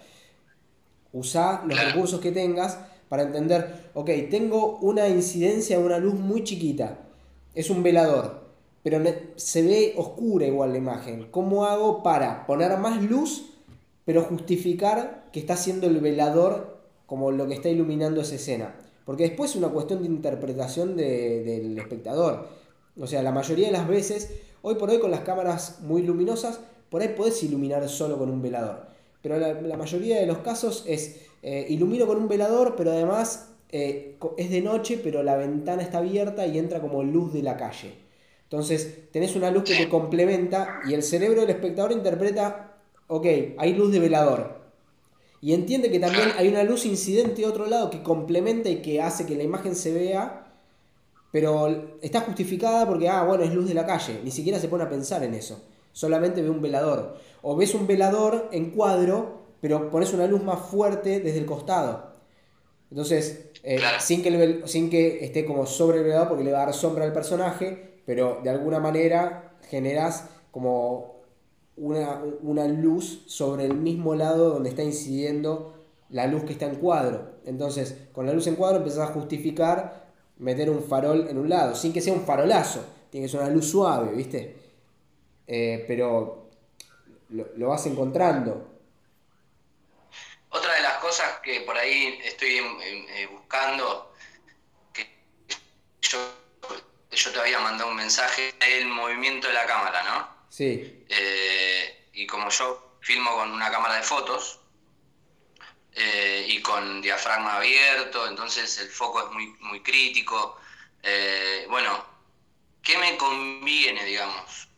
Usá 1.12 1.62
los 1.66 1.82
recursos 1.82 2.20
que 2.20 2.32
tengas 2.32 2.78
para 3.08 3.22
entender, 3.22 3.90
ok, 3.94 4.10
tengo 4.30 4.78
una 4.78 5.08
incidencia 5.08 5.78
de 5.78 5.84
una 5.84 5.98
luz 5.98 6.14
muy 6.14 6.44
chiquita, 6.44 6.98
es 7.54 7.70
un 7.70 7.82
velador, 7.82 8.47
pero 8.82 9.02
se 9.36 9.62
ve 9.62 9.94
oscura 9.96 10.46
igual 10.46 10.72
la 10.72 10.78
imagen. 10.78 11.28
¿Cómo 11.30 11.66
hago 11.66 12.02
para 12.02 12.46
poner 12.46 12.76
más 12.78 13.02
luz, 13.02 13.54
pero 14.04 14.22
justificar 14.22 15.28
que 15.32 15.40
está 15.40 15.56
siendo 15.56 15.86
el 15.86 16.00
velador 16.00 16.78
como 17.06 17.30
lo 17.30 17.46
que 17.46 17.54
está 17.54 17.68
iluminando 17.68 18.20
esa 18.20 18.36
escena? 18.36 18.74
Porque 19.04 19.24
después 19.24 19.50
es 19.50 19.56
una 19.56 19.68
cuestión 19.68 20.02
de 20.02 20.08
interpretación 20.08 20.96
del 20.96 21.78
espectador. 21.78 22.46
O 23.00 23.06
sea, 23.06 23.22
la 23.22 23.32
mayoría 23.32 23.66
de 23.66 23.72
las 23.72 23.88
veces, 23.88 24.32
hoy 24.62 24.74
por 24.74 24.90
hoy 24.90 24.98
con 24.98 25.10
las 25.10 25.20
cámaras 25.20 25.80
muy 25.80 26.02
luminosas, 26.02 26.60
por 26.90 27.02
ahí 27.02 27.08
podés 27.08 27.42
iluminar 27.42 27.88
solo 27.88 28.18
con 28.18 28.30
un 28.30 28.42
velador. 28.42 28.86
Pero 29.22 29.38
la, 29.38 29.76
mayoría 29.76 30.20
de 30.20 30.26
los 30.26 30.38
casos 30.38 30.84
es 30.86 31.22
eh, 31.42 31.66
ilumino 31.68 32.06
con 32.06 32.18
un 32.18 32.28
velador, 32.28 32.74
pero 32.76 32.92
además 32.92 33.48
eh, 33.70 34.16
es 34.36 34.50
de 34.50 34.60
noche, 34.60 35.00
pero 35.02 35.22
la 35.22 35.36
ventana 35.36 35.82
está 35.82 35.98
abierta 35.98 36.46
y 36.46 36.58
entra 36.58 36.80
como 36.80 37.02
luz 37.02 37.32
de 37.32 37.42
la 37.42 37.56
calle. 37.56 38.07
Entonces 38.50 39.10
tenés 39.12 39.36
una 39.36 39.50
luz 39.50 39.64
que 39.64 39.76
te 39.76 39.88
complementa 39.88 40.80
y 40.86 40.94
el 40.94 41.02
cerebro 41.02 41.42
del 41.42 41.50
espectador 41.50 41.92
interpreta, 41.92 42.78
ok, 43.06 43.26
hay 43.58 43.74
luz 43.74 43.92
de 43.92 44.00
velador, 44.00 44.58
y 45.40 45.54
entiende 45.54 45.90
que 45.90 46.00
también 46.00 46.30
hay 46.36 46.48
una 46.48 46.64
luz 46.64 46.84
incidente 46.84 47.42
de 47.42 47.46
otro 47.46 47.66
lado 47.66 47.90
que 47.90 48.02
complementa 48.02 48.68
y 48.68 48.82
que 48.82 49.00
hace 49.00 49.24
que 49.24 49.36
la 49.36 49.44
imagen 49.44 49.76
se 49.76 49.92
vea, 49.92 50.46
pero 51.30 51.98
está 52.00 52.22
justificada 52.22 52.86
porque, 52.86 53.08
ah, 53.08 53.22
bueno, 53.22 53.44
es 53.44 53.54
luz 53.54 53.68
de 53.68 53.74
la 53.74 53.86
calle. 53.86 54.20
Ni 54.24 54.30
siquiera 54.30 54.58
se 54.58 54.68
pone 54.68 54.84
a 54.84 54.88
pensar 54.88 55.22
en 55.22 55.34
eso. 55.34 55.62
Solamente 55.92 56.42
ve 56.42 56.50
un 56.50 56.62
velador. 56.62 57.16
O 57.42 57.54
ves 57.54 57.74
un 57.74 57.86
velador 57.86 58.48
en 58.50 58.70
cuadro, 58.70 59.42
pero 59.60 59.90
pones 59.90 60.12
una 60.12 60.26
luz 60.26 60.42
más 60.42 60.58
fuerte 60.58 61.20
desde 61.20 61.38
el 61.38 61.46
costado. 61.46 62.14
Entonces, 62.90 63.50
eh, 63.62 63.78
sin, 64.00 64.22
que 64.22 64.62
sin 64.64 64.90
que 64.90 65.24
esté 65.24 65.44
como 65.44 65.66
sobre 65.66 65.98
el 65.98 66.04
velador 66.04 66.28
porque 66.28 66.44
le 66.44 66.52
va 66.52 66.62
a 66.62 66.66
dar 66.66 66.74
sombra 66.74 67.04
al 67.04 67.12
personaje, 67.12 67.87
pero 68.08 68.40
de 68.42 68.48
alguna 68.48 68.80
manera 68.80 69.52
generás 69.68 70.30
como 70.50 71.20
una, 71.76 72.22
una 72.40 72.66
luz 72.66 73.24
sobre 73.26 73.66
el 73.66 73.74
mismo 73.74 74.14
lado 74.14 74.48
donde 74.48 74.70
está 74.70 74.82
incidiendo 74.82 75.74
la 76.08 76.26
luz 76.26 76.44
que 76.44 76.54
está 76.54 76.64
en 76.64 76.76
cuadro. 76.76 77.32
Entonces, 77.44 78.08
con 78.14 78.24
la 78.24 78.32
luz 78.32 78.46
en 78.46 78.56
cuadro 78.56 78.78
empezás 78.78 79.10
a 79.10 79.12
justificar 79.12 80.06
meter 80.38 80.70
un 80.70 80.82
farol 80.82 81.28
en 81.28 81.36
un 81.36 81.50
lado, 81.50 81.74
sin 81.74 81.92
que 81.92 82.00
sea 82.00 82.14
un 82.14 82.24
farolazo, 82.24 82.82
tiene 83.10 83.26
que 83.26 83.30
ser 83.30 83.40
una 83.42 83.50
luz 83.50 83.70
suave, 83.70 84.14
¿viste? 84.14 84.56
Eh, 85.46 85.84
pero 85.86 86.48
lo, 87.28 87.68
vas 87.68 87.84
encontrando. 87.84 88.68
Otra 90.48 90.72
de 90.76 90.80
las 90.80 90.94
cosas 90.94 91.40
que 91.42 91.60
por 91.60 91.76
ahí 91.76 92.18
estoy 92.24 92.56
eh, 92.56 93.28
buscando, 93.30 94.07
yo 97.18 97.32
te 97.32 97.40
había 97.40 97.58
mandado 97.58 97.90
un 97.90 97.96
mensaje, 97.96 98.54
el 98.60 98.86
movimiento 98.86 99.48
de 99.48 99.54
la 99.54 99.66
cámara, 99.66 100.02
¿no? 100.04 100.28
Sí. 100.48 101.04
Eh, 101.08 102.08
y 102.12 102.26
como 102.26 102.48
yo 102.48 102.98
filmo 103.00 103.34
con 103.34 103.50
una 103.50 103.70
cámara 103.70 103.96
de 103.96 104.02
fotos, 104.02 104.60
eh, 106.00 106.46
y 106.48 106.62
con 106.62 107.02
diafragma 107.02 107.56
abierto, 107.56 108.28
entonces 108.28 108.78
el 108.78 108.88
foco 108.88 109.26
es 109.26 109.32
muy, 109.32 109.46
muy 109.60 109.82
crítico. 109.82 110.60
Eh, 111.02 111.66
bueno, 111.68 112.06
¿qué 112.82 112.96
me 112.98 113.16
conviene, 113.16 114.04
digamos? 114.04 114.68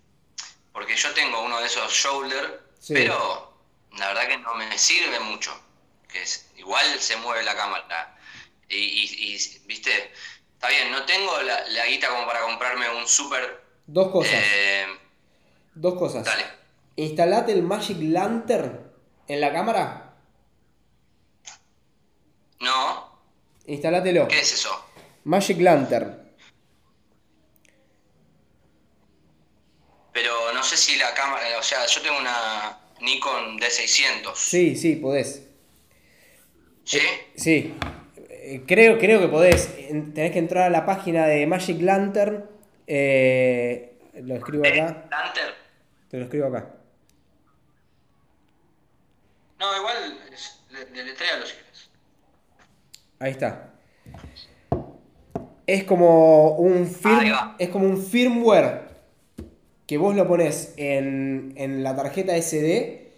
Porque 0.72 0.96
yo 0.96 1.12
tengo 1.12 1.42
uno 1.42 1.60
de 1.60 1.66
esos 1.66 1.92
shoulder, 1.92 2.62
pero 2.88 3.54
la 3.98 4.08
verdad 4.08 4.28
que 4.28 4.38
no 4.38 4.54
me 4.54 4.78
sirve 4.78 5.20
mucho. 5.20 5.52
Que 6.08 6.22
es, 6.22 6.48
igual 6.56 6.98
se 6.98 7.16
mueve 7.16 7.42
la 7.42 7.54
cámara. 7.54 8.18
Y, 8.70 9.36
viste, 9.66 10.12
está 10.60 10.68
bien, 10.68 10.90
no 10.90 11.04
tengo 11.04 11.40
la, 11.42 11.66
la, 11.68 11.86
guita 11.86 12.08
como 12.08 12.26
para 12.26 12.42
comprarme 12.42 12.88
un 12.90 13.08
super. 13.08 13.62
Dos 13.86 14.10
cosas. 14.10 14.34
Eh, 14.34 14.86
Dos 15.74 15.98
cosas. 15.98 16.24
Dale. 16.24 16.44
Instalate 16.96 17.52
el 17.52 17.62
Magic 17.62 17.96
Lantern 18.00 18.92
en 19.26 19.40
la 19.40 19.52
cámara 19.52 20.10
no. 22.60 23.20
Instálátelo. 23.66 24.28
¿Qué 24.28 24.40
es 24.40 24.52
eso? 24.52 24.84
Magic 25.24 25.58
Lantern. 25.60 26.30
Pero 30.12 30.52
no 30.52 30.62
sé 30.62 30.76
si 30.76 30.96
la 30.96 31.14
cámara, 31.14 31.58
o 31.58 31.62
sea, 31.62 31.86
yo 31.86 32.02
tengo 32.02 32.18
una 32.18 32.78
Nikon 33.00 33.58
D600. 33.58 34.34
Sí, 34.34 34.76
sí, 34.76 34.96
podés. 34.96 35.42
¿Sí? 36.84 36.98
Eh, 36.98 37.32
sí. 37.36 37.74
Eh, 38.42 38.64
creo, 38.66 38.98
creo 38.98 39.20
que 39.20 39.28
podés. 39.28 39.76
Tenés 40.14 40.32
que 40.32 40.38
entrar 40.38 40.64
a 40.64 40.70
la 40.70 40.86
página 40.86 41.26
de 41.26 41.46
Magic 41.46 41.80
Lantern. 41.82 42.48
Eh, 42.86 43.98
lo 44.22 44.34
escribo 44.34 44.66
acá. 44.66 45.06
¿Lantern? 45.10 45.54
Te 46.08 46.16
lo 46.16 46.24
escribo 46.24 46.46
acá. 46.46 46.74
No, 49.58 49.76
igual, 49.76 50.18
deletréalo 50.94 51.44
si 51.44 51.54
Ahí 53.18 53.32
está. 53.32 53.74
Es 55.66 55.84
como 55.84 56.56
un 56.56 56.90
es 57.58 57.68
como 57.68 57.86
un 57.86 58.02
firmware 58.02 58.88
que 59.86 59.98
vos 59.98 60.16
lo 60.16 60.26
pones 60.26 60.72
en, 60.78 61.82
la 61.82 61.94
tarjeta 61.94 62.40
SD 62.40 63.12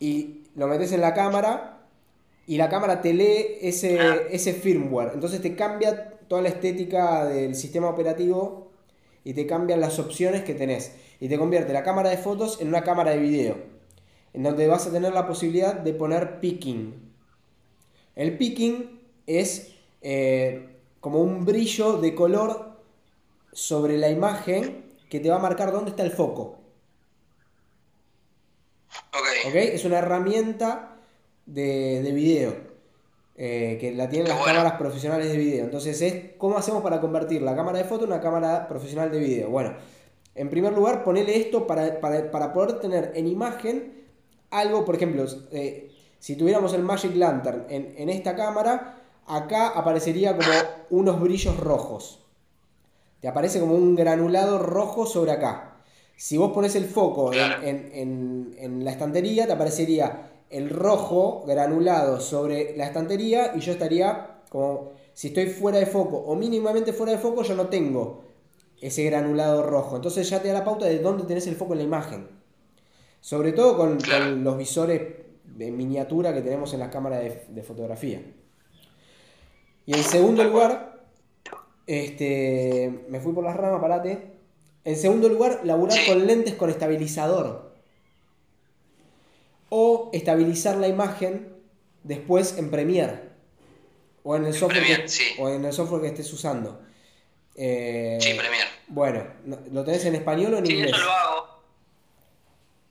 y 0.00 0.42
lo 0.56 0.66
metes 0.66 0.92
en 0.92 1.00
la 1.00 1.14
cámara 1.14 1.73
y 2.46 2.56
la 2.58 2.68
cámara 2.68 3.00
te 3.00 3.14
lee 3.14 3.58
ese, 3.60 4.00
ah. 4.00 4.16
ese 4.30 4.52
firmware. 4.52 5.12
Entonces 5.14 5.40
te 5.40 5.56
cambia 5.56 6.10
toda 6.28 6.42
la 6.42 6.48
estética 6.48 7.24
del 7.24 7.54
sistema 7.54 7.88
operativo 7.88 8.70
y 9.24 9.34
te 9.34 9.46
cambian 9.46 9.80
las 9.80 9.98
opciones 9.98 10.42
que 10.42 10.54
tenés. 10.54 10.92
Y 11.20 11.28
te 11.28 11.38
convierte 11.38 11.72
la 11.72 11.82
cámara 11.82 12.10
de 12.10 12.18
fotos 12.18 12.60
en 12.60 12.68
una 12.68 12.82
cámara 12.82 13.12
de 13.12 13.18
video. 13.18 13.56
En 14.32 14.42
donde 14.42 14.66
vas 14.66 14.86
a 14.86 14.92
tener 14.92 15.12
la 15.12 15.26
posibilidad 15.26 15.74
de 15.74 15.94
poner 15.94 16.40
picking. 16.40 16.94
El 18.16 18.36
picking 18.36 19.00
es 19.26 19.74
eh, 20.02 20.68
como 21.00 21.20
un 21.20 21.44
brillo 21.44 21.98
de 21.98 22.14
color 22.14 22.74
sobre 23.52 23.96
la 23.96 24.10
imagen 24.10 24.84
que 25.08 25.20
te 25.20 25.30
va 25.30 25.36
a 25.36 25.40
marcar 25.40 25.72
dónde 25.72 25.90
está 25.90 26.02
el 26.02 26.10
foco. 26.10 26.58
Ok. 29.46 29.54
Es 29.54 29.84
una 29.84 29.98
herramienta 29.98 30.93
de, 31.46 32.02
de 32.02 32.12
video. 32.12 32.74
Eh, 33.36 33.78
que 33.80 33.92
la 33.92 34.08
tienen 34.08 34.28
las 34.28 34.44
cámaras 34.44 34.74
profesionales 34.74 35.28
de 35.30 35.36
video. 35.36 35.64
Entonces 35.64 36.00
es 36.02 36.32
cómo 36.38 36.56
hacemos 36.56 36.82
para 36.82 37.00
convertir 37.00 37.42
la 37.42 37.56
cámara 37.56 37.78
de 37.78 37.84
foto 37.84 38.04
en 38.04 38.12
una 38.12 38.20
cámara 38.20 38.68
profesional 38.68 39.10
de 39.10 39.18
video. 39.18 39.50
Bueno, 39.50 39.74
en 40.36 40.50
primer 40.50 40.72
lugar, 40.72 41.02
ponele 41.02 41.36
esto 41.36 41.66
para, 41.66 42.00
poder 42.52 42.78
tener 42.78 43.12
en 43.14 43.26
imagen 43.26 44.04
algo, 44.50 44.84
por 44.84 44.94
ejemplo, 44.94 45.26
eh, 45.50 45.90
si 46.20 46.36
tuviéramos 46.36 46.74
el 46.74 46.82
Magic 46.82 47.16
Lantern 47.16 47.66
en, 47.68 47.94
en 47.96 48.08
esta 48.08 48.36
cámara, 48.36 49.02
acá 49.26 49.68
aparecería 49.68 50.36
como 50.36 50.52
unos 50.90 51.20
brillos 51.20 51.58
rojos. 51.58 52.20
Te 53.20 53.28
aparece 53.28 53.58
como 53.58 53.74
un 53.74 53.96
granulado 53.96 54.58
rojo 54.58 55.06
sobre 55.06 55.32
acá. 55.32 55.78
Si 56.16 56.36
vos 56.36 56.52
pones 56.52 56.76
el 56.76 56.84
foco 56.84 57.32
en, 57.32 58.84
la 58.84 58.90
estantería, 58.90 59.46
te 59.46 59.52
aparecería 59.52 60.30
el 60.56 60.70
rojo 60.70 61.44
granulado 61.46 62.20
sobre 62.20 62.76
la 62.76 62.86
estantería 62.86 63.52
y 63.56 63.60
yo 63.60 63.72
estaría 63.72 64.42
como, 64.48 64.92
si 65.12 65.28
estoy 65.28 65.46
fuera 65.46 65.78
de 65.78 65.86
foco 65.86 66.16
o 66.16 66.36
mínimamente 66.36 66.92
fuera 66.92 67.12
de 67.12 67.18
foco, 67.18 67.42
yo 67.42 67.54
no 67.54 67.68
tengo 67.68 68.24
ese 68.80 69.04
granulado 69.04 69.62
rojo. 69.62 69.96
Entonces 69.96 70.28
ya 70.28 70.40
te 70.40 70.48
da 70.48 70.54
la 70.54 70.64
pauta 70.64 70.86
de 70.86 70.98
dónde 71.00 71.24
tenés 71.24 71.46
el 71.46 71.56
foco 71.56 71.72
en 71.72 71.78
la 71.78 71.84
imagen. 71.84 72.28
Sobre 73.20 73.52
todo 73.52 73.76
con, 73.76 73.98
los 74.44 74.58
visores 74.58 75.02
de 75.44 75.70
miniatura 75.70 76.32
que 76.32 76.42
tenemos 76.42 76.72
en 76.72 76.80
las 76.80 76.90
cámaras 76.90 77.22
de 77.48 77.62
fotografía. 77.62 78.22
Y 79.86 79.94
en 79.94 80.02
segundo 80.02 80.44
lugar, 80.44 81.04
este, 81.86 83.04
me 83.08 83.20
fui 83.20 83.32
por 83.32 83.44
las 83.44 83.56
ramas, 83.56 83.80
parate. 83.80 84.34
En 84.84 84.96
segundo 84.96 85.28
lugar, 85.28 85.60
laburar 85.64 85.98
con 86.06 86.26
lentes 86.26 86.54
con 86.54 86.70
estabilizador. 86.70 87.73
O 89.76 90.10
estabilizar 90.12 90.76
la 90.76 90.86
imagen 90.86 91.52
después 92.04 92.56
en 92.58 92.70
Premiere. 92.70 93.34
O 94.22 94.36
en 94.36 94.44
el, 94.46 94.54
software, 94.54 95.04
que, 95.04 95.34
o 95.38 95.48
en 95.48 95.64
el 95.64 95.72
software 95.72 96.00
que 96.00 96.08
estés 96.08 96.32
usando. 96.32 96.80
Eh, 97.56 98.18
sí, 98.20 98.34
Premiere. 98.34 98.70
Bueno, 98.86 99.26
¿lo 99.72 99.84
tenés 99.84 100.04
en 100.04 100.14
español 100.14 100.54
o 100.54 100.58
en 100.58 100.66
inglés? 100.70 100.90
Sí, 100.90 100.96
eso 100.96 101.04
lo 101.04 101.12
hago 101.12 101.54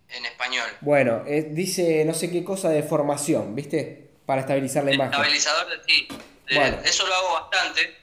en 0.10 0.26
español. 0.26 0.70
Bueno, 0.82 1.24
eh, 1.26 1.48
dice 1.52 2.04
no 2.06 2.14
sé 2.14 2.32
qué 2.32 2.44
cosa 2.44 2.70
de 2.70 2.84
formación, 2.84 3.56
¿viste? 3.56 4.12
Para 4.26 4.42
estabilizar 4.42 4.84
la 4.84 4.94
imagen. 4.94 5.14
Estabilizador, 5.14 5.68
sí. 5.88 6.08
Eh, 6.50 6.80
eso 6.86 7.08
lo 7.08 7.16
hago 7.16 7.34
bastante, 7.34 7.96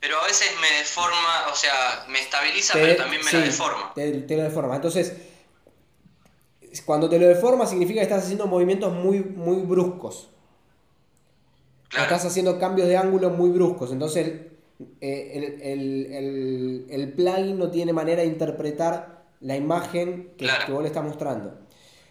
pero 0.00 0.20
a 0.20 0.26
veces 0.26 0.50
me 0.60 0.78
deforma, 0.78 1.46
o 1.50 1.56
sea, 1.56 2.04
me 2.08 2.20
estabiliza, 2.20 2.74
pero 2.74 2.96
también 2.96 3.24
me 3.24 3.32
lo 3.32 3.40
deforma. 3.40 3.92
Te, 3.94 4.36
lo 4.36 4.42
deforma. 4.42 4.76
Entonces, 4.76 5.14
cuando 6.84 7.08
te 7.08 7.18
lo 7.18 7.26
deforma 7.26 7.66
significa 7.66 8.00
que 8.00 8.04
estás 8.04 8.24
haciendo 8.24 8.46
movimientos 8.46 8.92
muy, 8.92 9.20
muy 9.20 9.62
bruscos. 9.62 10.30
Estás 11.96 12.24
haciendo 12.24 12.58
cambios 12.58 12.88
de 12.88 12.96
ángulo 12.96 13.30
muy 13.30 13.50
bruscos. 13.50 13.92
Entonces, 13.92 14.32
eh, 15.00 16.84
el, 16.90 17.12
plugin 17.14 17.58
no 17.58 17.70
tiene 17.70 17.92
manera 17.92 18.22
de 18.22 18.28
interpretar 18.28 19.24
la 19.40 19.56
imagen 19.56 20.32
que, 20.36 20.48
que 20.66 20.72
vos 20.72 20.82
le 20.82 20.88
estás 20.88 21.04
mostrando. 21.04 21.54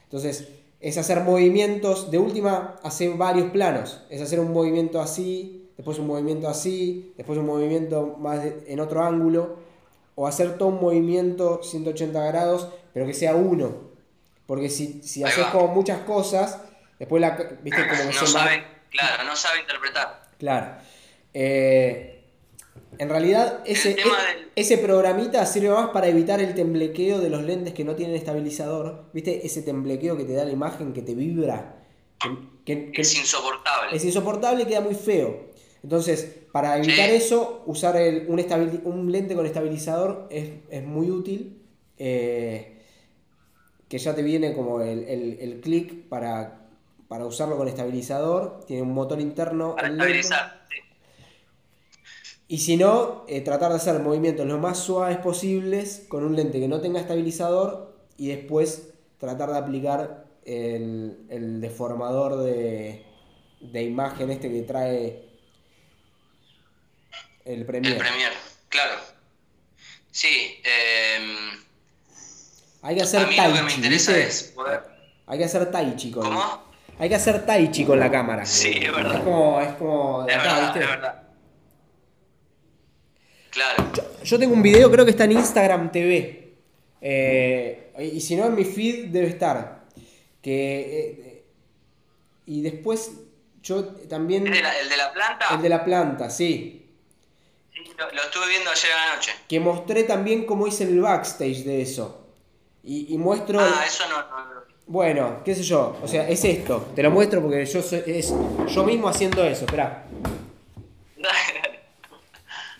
Entonces, 0.04 0.48
es 0.80 0.98
hacer 0.98 1.22
movimientos, 1.22 2.12
de 2.12 2.18
última, 2.18 2.76
hacer 2.84 3.16
varios 3.18 3.50
planos. 3.52 4.02
Es 4.10 4.22
hacer 4.22 4.40
un 4.40 4.54
movimiento 4.54 5.02
así, 5.02 5.70
después 5.78 6.00
un 6.00 6.08
movimiento 6.08 6.48
así, 6.48 7.14
después 7.18 7.38
un 7.38 7.46
movimiento 7.46 8.16
más 8.20 8.42
en 8.68 8.80
otro 8.80 9.04
ángulo, 9.04 9.58
o 10.16 10.28
hacer 10.28 10.58
todo 10.58 10.70
un 10.70 10.80
movimiento 10.80 11.62
180 11.64 12.24
grados, 12.28 12.70
pero 12.94 13.06
que 13.06 13.14
sea 13.14 13.36
uno. 13.36 13.85
Porque 14.46 14.70
si, 14.70 15.02
si 15.02 15.24
haces 15.24 15.46
como 15.48 15.68
muchas 15.70 16.00
cosas, 16.02 16.62
después 17.00 17.22
la, 17.22 17.32
viste 17.62 17.88
como 17.88 18.10
que 18.10 18.20
no 18.20 18.28
sabe, 18.28 18.64
Claro, 18.90 19.24
no 19.24 19.36
sabe 19.36 19.60
interpretar. 19.60 20.30
Claro. 20.38 20.78
Eh, 21.34 22.24
en 22.98 23.10
realidad, 23.10 23.62
ese, 23.66 23.98
ese 24.56 24.78
programita 24.78 25.46
sirve 25.46 25.70
más 25.70 25.90
para 25.90 26.08
evitar 26.08 26.40
el 26.40 26.54
temblequeo 26.56 27.20
de 27.20 27.30
los 27.30 27.44
lentes 27.44 27.74
que 27.74 27.84
no 27.84 27.96
tienen 27.96 28.16
estabilizador. 28.16 29.06
¿Viste? 29.14 29.46
Ese 29.46 29.62
temblequeo 29.62 30.18
que 30.18 30.24
te 30.24 30.34
da 30.34 30.46
la 30.46 30.52
imagen, 30.52 30.94
que 30.94 31.02
te 31.02 31.14
vibra. 31.14 31.84
es 32.66 33.16
insoportable. 33.16 33.96
Es 33.96 34.06
insoportable 34.06 34.64
y 34.64 34.66
queda 34.66 34.82
muy 34.82 34.96
feo. 34.96 35.50
Entonces, 35.84 36.38
para 36.52 36.78
evitar 36.78 37.10
eso, 37.10 37.64
usar 37.66 37.96
un, 38.28 38.82
un, 38.86 39.12
lente 39.12 39.36
con 39.36 39.46
estabilizador 39.46 40.28
es, 40.32 40.84
muy 40.84 41.12
útil. 41.12 41.62
Eh, 41.98 42.75
que 43.90 43.98
ya 43.98 44.16
te 44.16 44.24
viene 44.24 44.54
como 44.54 44.82
el, 44.82 45.60
clic 45.64 46.08
para, 46.08 46.68
usarlo 47.10 47.58
con 47.58 47.68
estabilizador. 47.68 48.66
Tiene 48.66 48.82
un 48.84 48.94
motor 48.94 49.20
interno. 49.22 49.76
Para 49.76 49.90
estabilizar, 49.90 50.66
Y 52.48 52.60
si 52.60 52.78
no, 52.78 53.26
eh, 53.28 53.42
tratar 53.42 53.72
de 53.72 53.78
hacer 53.78 54.00
movimientos 54.00 54.46
lo 54.46 54.58
más 54.58 54.80
suaves 54.80 55.18
posibles 55.18 56.06
con 56.08 56.24
un 56.24 56.36
lente 56.36 56.60
que 56.60 56.68
no 56.68 56.82
tenga 56.82 57.00
estabilizador 57.00 57.96
y 58.18 58.28
después 58.28 58.94
tratar 59.18 59.52
de 59.52 59.58
aplicar 59.58 60.26
el, 60.46 61.26
el 61.30 61.62
deformador 61.62 62.38
de, 62.38 63.06
de 63.62 63.84
imagen 63.84 64.30
este 64.32 64.52
que 64.52 64.62
trae 64.62 65.26
el 67.46 67.66
Premiere. 67.66 67.96
El 67.96 68.02
Premier, 68.02 68.32
claro. 68.70 69.00
Sí, 70.12 70.60
eh, 70.64 71.65
Hay 72.86 72.96
que 72.96 73.02
hacer 73.02 73.22
a 73.24 73.28
mí 73.28 73.36
lo 73.36 73.44
que 73.44 73.50
me 73.50 73.58
tai 73.60 73.68
chi, 73.68 73.76
interesa 73.78 74.18
es 74.18 74.44
poder... 74.56 74.84
Hay 75.26 75.38
que 75.40 75.46
hacer 75.46 75.72
tai 75.72 75.96
chi 75.96 76.12
con 76.12 76.24
¿Cómo? 76.24 76.64
Hay 77.00 77.10
que 77.10 77.16
hacer 77.16 77.44
tai 77.46 77.72
chi 77.72 77.84
con 77.84 78.00
la 78.00 78.12
cámara. 78.12 78.46
Sí, 78.46 78.70
es 78.78 78.86
Es 78.86 78.96
verdad. 78.96 79.24
como, 79.24 79.60
es 79.60 79.74
como 79.74 80.24
de 80.24 80.32
Es 80.32 80.38
acá, 80.38 80.54
verdad, 80.54 80.64
¿viste? 80.66 80.80
es 80.80 80.88
verdad. 80.88 81.24
Claro. 83.50 83.92
Yo 84.24 84.38
tengo 84.40 84.54
un 84.54 84.62
video, 84.62 84.92
creo 84.92 85.04
que 85.04 85.12
está 85.12 85.24
en 85.24 85.32
Instagram 85.32 85.92
TV. 85.92 86.54
Eh, 87.02 87.92
y 88.14 88.22
si 88.22 88.36
no, 88.36 88.46
en 88.46 88.56
mi 88.56 88.66
feed 88.66 89.08
debe 89.08 89.28
estar. 89.28 89.86
Que, 90.42 90.80
eh, 90.80 91.46
y 92.46 92.62
después, 92.62 93.12
yo 93.64 93.86
también. 93.86 94.46
¿El 94.48 94.54
de 94.54 94.62
la, 94.62 94.80
el 94.80 94.90
de 94.90 94.98
la 94.98 95.12
planta? 95.14 95.46
El 95.56 95.62
de 95.62 95.70
la 95.70 95.84
planta, 95.84 96.30
sí. 96.30 96.86
Sí, 97.74 97.80
lo, 97.98 98.12
lo 98.12 98.22
estuve 98.24 98.48
viendo 98.50 98.70
ayer 98.70 98.92
a 98.92 99.06
la 99.10 99.16
noche. 99.16 99.32
Que 99.48 99.60
mostré 99.60 100.04
también 100.04 100.46
cómo 100.46 100.68
hice 100.68 100.84
el 100.84 101.00
backstage 101.02 101.64
de 101.64 101.82
eso. 101.82 102.25
Y, 102.86 103.14
y 103.14 103.18
muestro. 103.18 103.60
Ah, 103.60 103.84
eso 103.86 104.08
no, 104.08 104.22
no, 104.22 104.54
no. 104.54 104.62
Bueno, 104.86 105.42
qué 105.44 105.54
sé 105.56 105.64
yo. 105.64 105.98
O 106.04 106.08
sea, 106.08 106.30
es 106.30 106.46
esto. 106.46 106.92
Te 106.96 107.02
lo 107.02 107.10
muestro 107.10 107.42
porque 107.42 107.66
yo 107.66 107.82
soy, 107.82 108.04
es 108.06 108.32
yo 108.68 108.84
mismo 108.84 109.10
haciendo 109.10 109.44
eso. 109.44 109.66
Dale. 109.66 109.96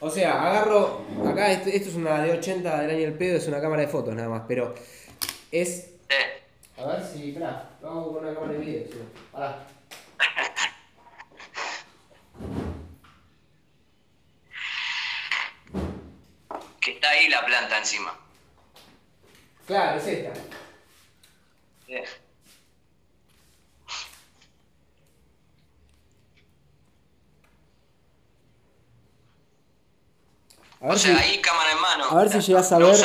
O 0.02 0.10
sea, 0.12 0.46
agarro. 0.46 1.02
Acá, 1.26 1.50
esto, 1.52 1.70
esto 1.70 1.90
es 1.90 1.96
una 1.96 2.22
de 2.22 2.34
80 2.34 2.82
del 2.82 2.92
año 2.92 3.00
del 3.00 3.14
pedo, 3.14 3.38
es 3.38 3.48
una 3.48 3.60
cámara 3.60 3.82
de 3.82 3.88
fotos 3.88 4.14
nada 4.14 4.30
más. 4.30 4.44
Pero 4.48 4.76
es 5.52 5.90
A 6.78 6.86
ver 6.86 7.04
si, 7.04 7.30
espera, 7.30 7.72
lo 7.82 7.90
hago 7.90 8.14
con 8.14 8.24
una 8.24 8.36
cámara 8.36 8.54
de 8.54 8.60
video. 8.60 8.84
Sí. 8.84 9.00
Pará. 9.32 9.66
que 16.82 16.92
está 16.92 17.10
ahí 17.10 17.28
la 17.30 17.44
planta 17.44 17.80
encima. 17.80 18.25
Claro, 19.66 20.00
es 20.00 20.08
esta. 20.08 20.34
A 30.82 30.88
ver, 30.90 30.96
O 30.96 30.98
sea, 30.98 31.18
si, 31.18 31.24
ahí 31.32 31.42
cámara 31.42 31.72
en 31.72 31.82
mano. 31.82 32.06
a 32.10 32.16
ver 32.16 32.30
si 32.32 32.40
llegas 32.42 32.72
a 32.72 32.78
ver. 32.78 32.96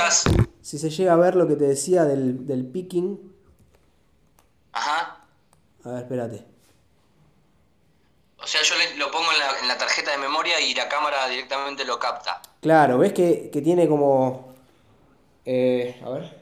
Si 0.60 0.78
se 0.78 0.90
llega 0.90 1.14
a 1.14 1.16
ver 1.16 1.34
lo 1.36 1.46
que 1.48 1.56
te 1.56 1.64
decía 1.64 2.04
del, 2.04 2.46
del 2.46 2.66
picking. 2.66 3.32
Ajá. 4.72 5.24
A 5.84 5.88
ver, 5.90 6.02
espérate. 6.02 6.44
O 8.42 8.46
sea, 8.46 8.62
yo 8.62 8.74
le- 8.76 8.96
lo 8.96 9.10
pongo 9.10 9.30
en 9.32 9.38
la, 9.38 9.58
en 9.60 9.68
la 9.68 9.78
tarjeta 9.78 10.10
de 10.10 10.18
memoria 10.18 10.60
y 10.60 10.74
la 10.74 10.88
cámara 10.88 11.26
directamente 11.28 11.84
lo 11.84 11.98
capta. 11.98 12.40
Claro, 12.60 12.98
ves 12.98 13.12
que, 13.12 13.50
que 13.52 13.62
tiene 13.62 13.88
como. 13.88 14.54
Eh, 15.44 16.00
a 16.04 16.10
ver. 16.10 16.39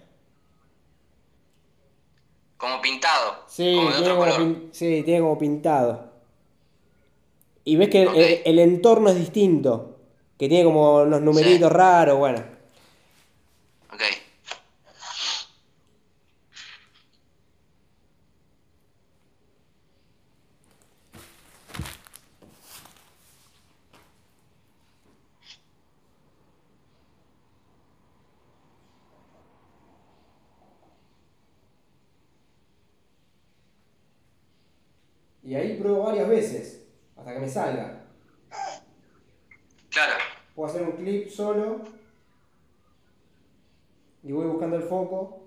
Como 2.59 2.81
pintado. 2.83 3.45
Sí, 3.47 3.75
como 3.77 3.89
de 3.89 3.95
tiene 3.97 4.11
otro 4.11 4.19
como, 4.19 4.33
color. 4.33 4.47
pin- 4.49 4.69
sí, 4.73 5.03
tiene 5.05 5.21
como 5.21 5.39
pintado. 5.39 6.13
Y 7.65 7.77
ves 7.77 7.89
que 7.89 8.43
el 8.45 8.59
entorno 8.59 9.11
es 9.11 9.17
distinto. 9.17 9.95
Que 10.39 10.49
tiene 10.49 10.65
como 10.65 10.97
unos 11.03 11.21
numeritos 11.21 11.71
raros, 11.73 12.19
bueno. 12.19 12.39
Ok. 13.93 14.03
Y 35.43 35.55
ahí 35.55 35.68
pruebo 35.79 36.05
varias 36.05 36.29
veces. 36.29 36.87
Hasta 37.17 37.33
que 37.35 37.41
me 37.41 37.49
salga. 37.49 38.05
Claro. 39.91 40.15
Puedo 40.55 40.71
hacer 40.71 40.83
un 40.83 40.93
clip 40.93 41.31
solo. 41.31 41.81
Y 44.23 44.33
voy 44.33 44.47
buscando 44.47 44.77
el 44.77 44.83
foco. 44.83 45.45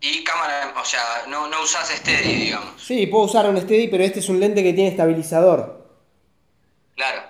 Y 0.00 0.22
cámara, 0.22 0.74
o 0.80 0.84
sea, 0.84 1.24
no, 1.28 1.48
no 1.48 1.62
usás 1.62 1.88
steady, 1.88 2.36
digamos. 2.36 2.80
Sí, 2.80 3.06
puedo 3.06 3.24
usar 3.24 3.48
un 3.48 3.60
steady, 3.60 3.88
pero 3.88 4.04
este 4.04 4.20
es 4.20 4.28
un 4.28 4.38
lente 4.38 4.62
que 4.62 4.72
tiene 4.72 4.90
estabilizador. 4.90 5.84
Claro, 6.94 7.22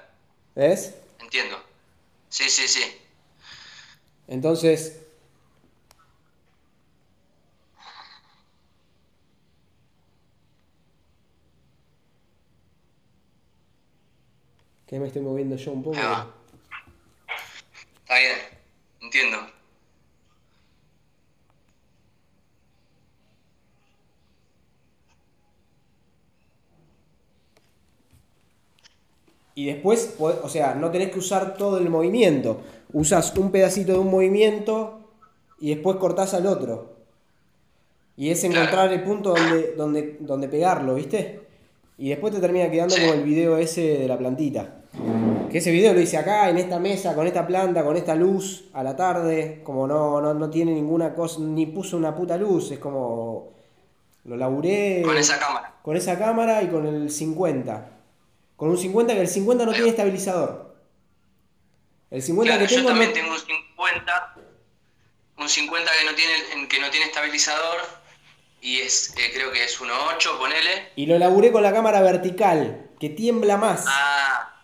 ¿Ves? 0.55 0.95
entiendo. 1.21 1.57
Sí, 2.29 2.51
sí, 2.51 2.69
sí. 2.69 2.83
Entonces. 4.29 5.03
Que 14.87 15.01
me 15.01 15.09
estoy 15.09 15.23
moviendo 15.23 15.57
yo 15.57 15.73
un 15.73 15.83
poco. 15.83 15.97
Está 15.97 18.19
bien, 18.19 18.39
entiendo. 19.01 19.57
Y 29.57 29.65
después, 29.65 30.15
o 30.21 30.49
sea, 30.51 30.75
no 30.75 30.91
tenés 30.91 31.11
que 31.11 31.19
usar 31.19 31.57
todo 31.57 31.79
el 31.79 31.89
movimiento. 31.89 32.61
Usas 32.99 33.37
un 33.37 33.51
pedacito 33.51 33.93
de 33.93 33.99
un 33.99 34.11
movimiento 34.11 35.01
y 35.61 35.75
después 35.75 35.99
cortás 35.99 36.33
al 36.33 36.47
otro. 36.47 36.97
Y 38.17 38.31
es 38.31 38.43
encontrar 38.43 38.91
el 38.91 39.03
punto 39.03 39.35
donde, 39.35 39.75
donde, 39.77 40.17
donde 40.21 40.49
pegarlo, 40.49 40.95
¿viste? 40.95 41.43
Y 41.99 42.09
después 42.09 42.33
te 42.33 42.41
termina 42.41 42.71
quedando 42.71 42.95
como 42.97 43.13
el 43.13 43.23
video 43.23 43.59
ese 43.59 43.99
de 43.99 44.09
la 44.09 44.17
plantita. 44.17 44.77
Que 45.51 45.59
ese 45.59 45.73
video 45.73 45.93
lo 45.93 46.01
hice 46.01 46.17
acá, 46.17 46.49
en 46.49 46.57
esta 46.57 46.79
mesa, 46.79 47.15
con 47.15 47.27
esta 47.27 47.47
planta, 47.47 47.85
con 47.85 47.99
esta 47.99 48.15
luz, 48.15 48.71
a 48.73 48.83
la 48.83 48.97
tarde. 48.97 49.61
Como 49.63 49.87
no, 49.87 50.23
no, 50.23 50.33
no 50.33 50.49
tiene 50.49 50.73
ninguna 50.73 51.15
cosa, 51.15 51.41
ni 51.41 51.67
puso 51.67 51.99
una 51.99 52.15
puta 52.15 52.39
luz. 52.39 52.71
Es 52.71 52.79
como. 52.79 53.53
Lo 54.25 54.39
laburé. 54.39 55.03
Con 55.05 55.19
esa 55.19 55.39
cámara. 55.39 55.75
Con 55.83 55.99
esa 55.99 56.19
cámara 56.19 56.63
y 56.63 56.69
con 56.69 56.87
el 56.87 57.11
50. 57.11 57.91
Con 58.57 58.71
un 58.71 58.79
50 58.79 59.13
que 59.13 59.21
el 59.21 59.29
50 59.29 59.67
no 59.67 59.73
tiene 59.73 59.91
estabilizador. 59.91 60.66
El 62.11 62.23
50 62.23 62.53
Claro, 62.55 62.69
que 62.69 62.75
yo 62.75 62.87
también 62.87 63.11
no- 63.11 63.15
tengo 63.15 63.33
un 63.33 63.41
50, 63.41 64.35
un 65.39 65.49
50 65.49 65.91
que 65.99 66.05
no 66.05 66.15
tiene, 66.15 66.69
que 66.69 66.79
no 66.81 66.91
tiene 66.91 67.07
estabilizador 67.07 67.81
y 68.61 68.81
es, 68.81 69.15
eh, 69.17 69.31
creo 69.35 69.53
que 69.53 69.65
es 69.65 69.81
1.8, 69.81 70.39
ponele. 70.39 70.93
Y 70.97 71.07
lo 71.07 71.19
laburé 71.19 71.53
con 71.53 71.63
la 71.63 71.73
cámara 71.73 72.01
vertical, 72.01 72.91
que 73.01 73.09
tiembla 73.11 73.57
más. 73.57 73.85
Ah, 73.87 74.55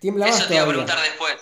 tiembla 0.00 0.26
más 0.26 0.38
eso 0.38 0.48
te 0.48 0.54
iba 0.54 0.64
a 0.64 0.68
preguntar 0.68 1.00
después. 1.02 1.36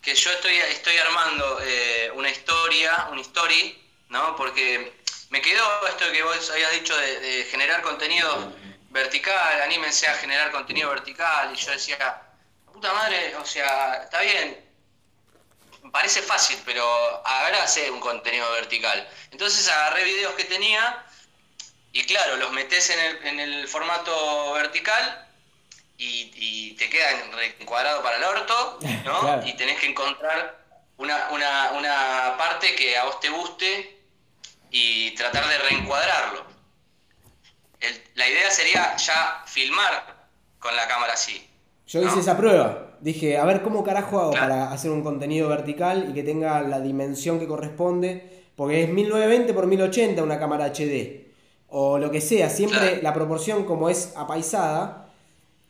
Que 0.00 0.14
yo 0.14 0.30
estoy, 0.30 0.54
estoy 0.56 0.96
armando 0.96 1.58
eh, 1.62 2.10
una 2.14 2.30
historia, 2.30 3.08
un 3.12 3.18
story, 3.18 3.76
¿no? 4.08 4.34
Porque 4.36 4.92
me 5.28 5.42
quedó 5.42 5.86
esto 5.88 6.04
que 6.10 6.22
vos 6.22 6.50
habías 6.50 6.72
dicho 6.72 6.96
de, 6.96 7.20
de 7.20 7.44
generar 7.44 7.82
contenido 7.82 8.52
vertical, 8.90 9.60
anímense 9.62 10.06
a 10.08 10.14
generar 10.14 10.50
contenido 10.52 10.88
vertical, 10.90 11.52
y 11.54 11.56
yo 11.56 11.70
decía, 11.70 12.22
puta 12.80 12.94
madre, 12.94 13.36
o 13.36 13.44
sea, 13.44 14.00
está 14.04 14.22
bien, 14.22 14.58
parece 15.92 16.22
fácil, 16.22 16.58
pero 16.64 16.82
ahora 17.26 17.62
hacer 17.62 17.90
un 17.90 18.00
contenido 18.00 18.50
vertical. 18.52 19.06
Entonces 19.32 19.68
agarré 19.68 20.04
videos 20.04 20.32
que 20.34 20.44
tenía 20.44 21.04
y 21.92 22.04
claro, 22.06 22.36
los 22.38 22.50
metes 22.52 22.88
en 22.88 22.98
el, 23.00 23.26
en 23.26 23.40
el 23.40 23.68
formato 23.68 24.54
vertical 24.54 25.26
y, 25.98 26.30
y 26.34 26.72
te 26.76 26.88
quedan 26.88 27.30
encuadrado 27.58 28.02
para 28.02 28.16
el 28.16 28.24
orto, 28.24 28.78
¿no? 29.04 29.20
Claro. 29.20 29.46
Y 29.46 29.52
tenés 29.54 29.78
que 29.78 29.86
encontrar 29.86 30.58
una, 30.96 31.28
una, 31.32 31.72
una 31.72 32.34
parte 32.38 32.74
que 32.76 32.96
a 32.96 33.04
vos 33.04 33.20
te 33.20 33.28
guste 33.28 34.00
y 34.70 35.10
tratar 35.16 35.46
de 35.46 35.58
reencuadrarlo. 35.58 36.46
El- 37.80 38.02
la 38.14 38.26
idea 38.26 38.50
sería 38.50 38.96
ya 38.96 39.44
filmar 39.46 40.16
con 40.58 40.74
la 40.74 40.88
cámara 40.88 41.12
así. 41.12 41.46
Yo 41.90 42.00
¿no? 42.00 42.06
hice 42.06 42.20
esa 42.20 42.36
prueba. 42.36 42.96
Dije, 43.00 43.36
a 43.36 43.44
ver 43.44 43.62
cómo 43.62 43.82
carajo 43.82 44.20
hago 44.20 44.30
para 44.30 44.72
hacer 44.72 44.92
un 44.92 45.02
contenido 45.02 45.48
vertical 45.48 46.06
y 46.10 46.12
que 46.14 46.22
tenga 46.22 46.62
la 46.62 46.80
dimensión 46.80 47.40
que 47.40 47.46
corresponde. 47.46 48.44
porque 48.54 48.84
es 48.84 48.88
1920 48.90 49.52
por 49.54 49.66
1080 49.66 50.22
una 50.22 50.38
cámara 50.38 50.66
HD, 50.66 51.32
o 51.68 51.98
lo 51.98 52.10
que 52.10 52.20
sea, 52.20 52.48
siempre 52.50 53.02
la 53.02 53.12
proporción 53.14 53.64
como 53.64 53.88
es 53.88 54.12
apaisada, 54.16 55.10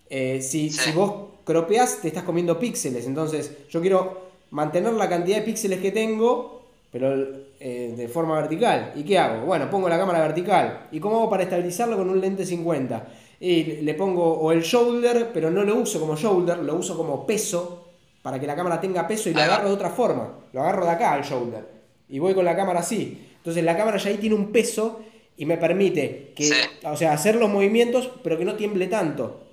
eh, 0.08 0.42
si, 0.42 0.70
si 0.70 0.90
vos 0.92 1.30
cropeás 1.44 2.00
te 2.02 2.08
estás 2.08 2.24
comiendo 2.24 2.58
píxeles, 2.58 3.06
entonces 3.06 3.68
yo 3.70 3.80
quiero 3.80 4.30
mantener 4.50 4.92
la 4.94 5.08
cantidad 5.08 5.36
de 5.36 5.42
píxeles 5.42 5.80
que 5.80 5.92
tengo, 5.92 6.64
pero 6.90 7.14
eh, 7.60 7.94
de 7.96 8.08
forma 8.08 8.34
vertical. 8.34 8.92
¿Y 8.96 9.04
qué 9.04 9.18
hago? 9.18 9.46
Bueno, 9.46 9.70
pongo 9.70 9.88
la 9.88 9.96
cámara 9.96 10.20
vertical. 10.20 10.88
¿Y 10.90 10.98
cómo 10.98 11.18
hago 11.18 11.30
para 11.30 11.44
estabilizarlo 11.44 11.96
con 11.96 12.10
un 12.10 12.20
lente 12.20 12.44
50? 12.44 13.06
Y 13.40 13.62
le 13.82 13.94
pongo 13.94 14.34
o 14.34 14.52
el 14.52 14.62
shoulder, 14.62 15.30
pero 15.32 15.50
no 15.50 15.64
lo 15.64 15.76
uso 15.76 15.98
como 15.98 16.14
shoulder, 16.14 16.58
lo 16.58 16.76
uso 16.76 16.96
como 16.96 17.26
peso, 17.26 17.88
para 18.22 18.38
que 18.38 18.46
la 18.46 18.54
cámara 18.54 18.80
tenga 18.80 19.08
peso 19.08 19.30
y 19.30 19.34
lo 19.34 19.40
agarro 19.40 19.68
de 19.68 19.74
otra 19.74 19.90
forma. 19.90 20.38
Lo 20.52 20.60
agarro 20.60 20.84
de 20.84 20.90
acá 20.90 21.12
al 21.12 21.22
shoulder. 21.22 21.66
Y 22.08 22.18
voy 22.18 22.34
con 22.34 22.44
la 22.44 22.54
cámara 22.54 22.80
así. 22.80 23.28
Entonces 23.36 23.64
la 23.64 23.76
cámara 23.76 23.96
ya 23.96 24.10
ahí 24.10 24.18
tiene 24.18 24.34
un 24.34 24.52
peso 24.52 25.00
y 25.38 25.46
me 25.46 25.56
permite 25.56 26.34
que, 26.36 26.50
o 26.84 26.96
sea, 26.96 27.14
hacer 27.14 27.36
los 27.36 27.48
movimientos, 27.48 28.10
pero 28.22 28.36
que 28.36 28.44
no 28.44 28.56
tiemble 28.56 28.88
tanto. 28.88 29.46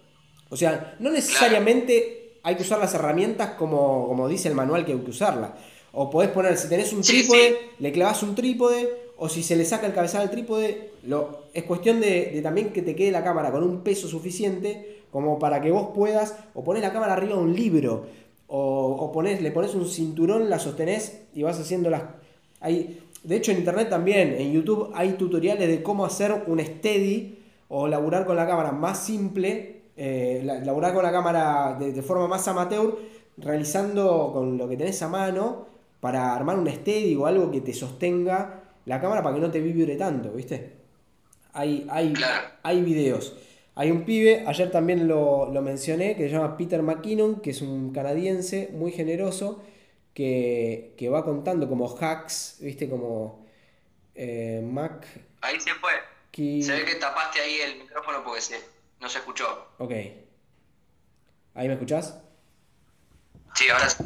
O 0.49 0.57
sea, 0.57 0.95
no 0.99 1.09
necesariamente 1.09 2.39
hay 2.43 2.55
que 2.55 2.63
usar 2.63 2.79
las 2.79 2.93
herramientas 2.93 3.51
como, 3.51 4.05
como 4.07 4.27
dice 4.27 4.49
el 4.49 4.55
manual 4.55 4.85
que 4.85 4.91
hay 4.91 4.99
que 4.99 5.11
usarla. 5.11 5.55
O 5.93 6.09
podés 6.09 6.29
poner, 6.31 6.57
si 6.57 6.67
tenés 6.67 6.91
un 6.91 7.01
trípode, 7.01 7.71
le 7.79 7.91
clavas 7.93 8.21
un 8.23 8.35
trípode, 8.35 9.06
o 9.17 9.29
si 9.29 9.41
se 9.41 9.55
le 9.55 9.65
saca 9.65 9.87
el 9.87 9.93
cabezal 9.93 10.21
al 10.21 10.31
trípode, 10.31 10.91
lo, 11.03 11.45
es 11.53 11.63
cuestión 11.63 11.99
de, 11.99 12.39
también 12.43 12.71
que 12.71 12.83
te 12.83 12.95
quede 12.95 13.11
la 13.11 13.23
cámara 13.23 13.51
con 13.51 13.63
un 13.63 13.81
peso 13.81 14.07
suficiente 14.07 15.01
como 15.11 15.39
para 15.39 15.61
que 15.61 15.71
vos 15.71 15.89
puedas, 15.95 16.35
o 16.53 16.63
pones 16.63 16.83
la 16.83 16.93
cámara 16.93 17.13
arriba 17.13 17.35
de 17.35 17.41
un 17.41 17.55
libro, 17.55 18.05
o, 18.47 19.11
o 19.13 19.21
le 19.21 19.51
pones 19.51 19.73
un 19.73 19.87
cinturón, 19.87 20.49
la 20.49 20.59
sostenés 20.59 21.21
y 21.33 21.43
vas 21.43 21.59
haciendo 21.59 21.89
las... 21.89 22.03
Hay, 22.59 22.99
de 23.23 23.35
hecho 23.35 23.51
en 23.51 23.57
internet 23.57 23.89
también, 23.89 24.35
en 24.37 24.51
YouTube 24.53 24.91
hay 24.93 25.13
tutoriales 25.13 25.67
de 25.67 25.81
cómo 25.81 26.05
hacer 26.05 26.43
un 26.45 26.59
steady 26.59 27.39
o 27.69 27.87
laburar 27.87 28.25
con 28.25 28.35
la 28.35 28.45
cámara 28.45 28.71
más 28.71 29.03
simple, 29.03 29.81
eh, 29.97 30.41
laburar 30.63 30.93
con 30.93 31.03
la 31.03 31.11
cámara 31.11 31.75
de, 31.79 31.91
de 31.91 32.01
forma 32.03 32.27
más 32.27 32.47
amateur, 32.47 32.97
realizando 33.37 34.31
con 34.31 34.57
lo 34.57 34.69
que 34.69 34.77
tenés 34.77 35.01
a 35.01 35.07
mano 35.07 35.65
para 35.99 36.35
armar 36.35 36.59
un 36.59 36.69
steady 36.69 37.15
o 37.15 37.25
algo 37.25 37.49
que 37.49 37.61
te 37.61 37.73
sostenga 37.73 38.56
la 38.87 39.01
cámara 39.01 39.21
para 39.21 39.35
que 39.35 39.41
no 39.41 39.51
te 39.51 39.59
vibre 39.59 39.95
tanto, 39.97 40.31
¿viste? 40.31 40.77
Hay, 41.53 41.85
hay, 41.89 42.13
hay 42.63 42.81
videos. 42.81 43.35
Hay 43.75 43.91
un 43.91 44.05
pibe, 44.05 44.43
ayer 44.47 44.71
también 44.71 45.07
lo, 45.07 45.51
mencioné, 45.61 46.15
que 46.15 46.23
se 46.23 46.29
llama 46.29 46.57
Peter 46.57 46.81
McKinnon, 46.81 47.41
que 47.41 47.51
es 47.51 47.61
un 47.61 47.93
canadiense 47.93 48.69
muy 48.71 48.91
generoso, 48.91 49.61
que, 50.13 51.09
va 51.13 51.23
contando 51.23 51.69
como 51.69 51.87
hacks, 51.95 52.57
¿viste? 52.61 52.89
Como 52.89 53.45
eh, 54.15 54.61
Mac. 54.63 55.05
Ahí 55.41 55.59
se 55.59 55.73
fue. 55.75 55.91
Se 56.33 56.71
ve 56.71 56.85
que 56.85 56.95
tapaste 56.95 57.41
ahí 57.41 57.57
el 57.61 57.79
micrófono 57.79 58.23
porque 58.23 58.41
se, 58.41 58.59
no 59.01 59.09
se 59.09 59.19
escuchó. 59.19 59.67
Ok. 59.79 59.91
¿Ahí 61.55 61.67
me 61.67 61.73
escuchás? 61.73 62.19
Sí, 63.53 63.67
ahora 63.69 63.89
sí. 63.89 64.03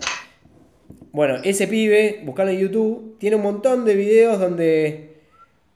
Bueno, 1.11 1.35
ese 1.43 1.67
pibe, 1.67 2.21
buscalo 2.23 2.51
en 2.51 2.59
YouTube, 2.59 3.17
tiene 3.19 3.35
un 3.35 3.41
montón 3.41 3.83
de 3.83 3.95
videos 3.95 4.39
donde... 4.39 5.17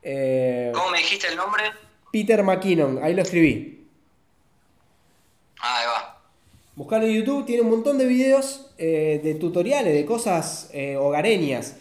Eh, 0.02 0.72
¿Cómo 0.74 0.92
me 0.92 1.00
dijiste 1.00 1.28
el 1.28 1.36
nombre? 1.36 1.64
Peter 2.12 2.42
McKinnon, 2.42 3.00
ahí 3.04 3.14
lo 3.14 3.22
escribí. 3.22 3.86
Ah, 5.60 5.80
ahí 5.80 5.88
va. 5.88 6.22
Buscalo 6.76 7.06
en 7.06 7.14
YouTube, 7.14 7.46
tiene 7.46 7.64
un 7.64 7.70
montón 7.70 7.98
de 7.98 8.06
videos 8.06 8.72
eh, 8.78 9.20
de 9.22 9.36
tutoriales, 9.36 9.94
de 9.94 10.06
cosas 10.06 10.70
eh, 10.72 10.96
hogareñas. 10.96 11.78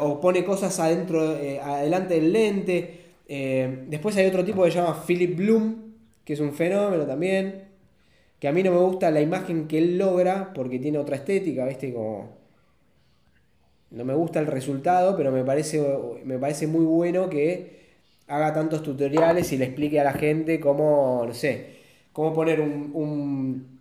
o 0.00 0.20
pone 0.20 0.44
cosas 0.44 0.78
adentro, 0.80 1.38
adelante 1.62 2.14
del 2.14 2.32
lente. 2.32 3.12
después 3.86 4.16
hay 4.16 4.26
otro 4.26 4.44
tipo 4.44 4.64
que 4.64 4.72
se 4.72 4.78
llama 4.78 5.04
Philip 5.06 5.36
Bloom, 5.36 5.94
que 6.24 6.32
es 6.32 6.40
un 6.40 6.52
fenómeno 6.52 7.06
también. 7.06 7.68
Que 8.40 8.48
a 8.48 8.52
mí 8.52 8.62
no 8.64 8.72
me 8.72 8.78
gusta 8.78 9.10
la 9.12 9.20
imagen 9.20 9.68
que 9.68 9.78
él 9.78 9.96
logra 9.96 10.52
porque 10.54 10.78
tiene 10.80 10.98
otra 10.98 11.16
estética, 11.16 11.66
¿viste? 11.66 11.92
Como 11.92 12.39
no 13.90 14.04
me 14.04 14.14
gusta 14.14 14.40
el 14.40 14.46
resultado, 14.46 15.16
pero 15.16 15.32
me 15.32 15.44
parece, 15.44 15.84
me 16.24 16.38
parece 16.38 16.66
muy 16.66 16.84
bueno 16.84 17.28
que 17.28 17.80
haga 18.28 18.52
tantos 18.52 18.82
tutoriales 18.82 19.52
y 19.52 19.58
le 19.58 19.64
explique 19.64 19.98
a 19.98 20.04
la 20.04 20.12
gente 20.12 20.60
cómo, 20.60 21.24
no 21.26 21.34
sé, 21.34 21.76
cómo 22.12 22.32
poner 22.32 22.60
un, 22.60 22.90
un 22.94 23.80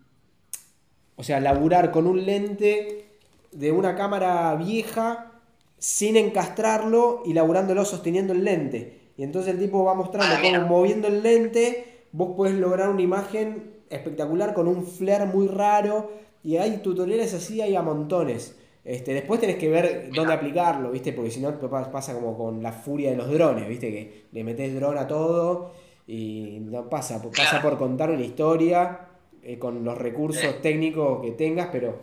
o 1.16 1.24
sea, 1.24 1.40
laburar 1.40 1.92
con 1.92 2.08
un 2.08 2.26
lente 2.26 3.06
de 3.52 3.72
una 3.72 3.96
cámara 3.96 4.56
vieja 4.56 5.32
sin 5.78 6.18
encastrarlo 6.18 7.24
y 7.26 7.34
laburándolo 7.34 7.86
sosteniendo 7.86 8.34
el 8.34 8.44
lente. 8.44 9.00
Y 9.18 9.24
entonces 9.24 9.54
el 9.54 9.60
tipo 9.60 9.84
va 9.84 9.96
mostrando 9.96 10.36
ah, 10.36 10.42
cómo 10.42 10.68
moviendo 10.68 11.08
el 11.08 11.22
lente 11.22 11.86
vos 12.12 12.36
puedes 12.36 12.58
lograr 12.58 12.90
una 12.90 13.02
imagen 13.02 13.74
espectacular 13.90 14.54
con 14.54 14.68
un 14.68 14.86
flare 14.86 15.26
muy 15.26 15.48
raro. 15.48 16.12
Y 16.44 16.58
hay 16.58 16.78
tutoriales 16.78 17.34
así, 17.34 17.62
hay 17.62 17.76
a 17.76 17.82
montones. 17.82 18.56
Este, 18.84 19.14
después 19.14 19.42
tenés 19.42 19.58
que 19.58 19.70
ver 19.70 20.10
dónde 20.14 20.34
aplicarlo, 20.34 20.92
¿viste? 20.92 21.12
Porque 21.12 21.32
si 21.32 21.40
no 21.42 21.60
pasa 21.92 22.14
como 22.14 22.38
con 22.38 22.64
la 22.64 22.72
furia 22.72 23.12
de 23.12 23.18
los 23.18 23.30
drones, 23.30 23.68
¿viste? 23.68 23.92
Que 23.92 24.26
le 24.32 24.44
metes 24.44 24.74
dron 24.74 24.98
a 24.98 25.06
todo 25.06 25.74
y 26.08 26.58
no 26.62 26.90
pasa. 26.90 27.22
Pasa 27.22 27.62
por 27.62 27.78
contar 27.78 28.10
una 28.10 28.24
historia 28.24 29.02
eh, 29.44 29.60
con 29.60 29.84
los 29.84 29.98
recursos 29.98 30.62
técnicos 30.62 31.22
que 31.22 31.32
tengas, 31.32 31.68
pero 31.72 32.00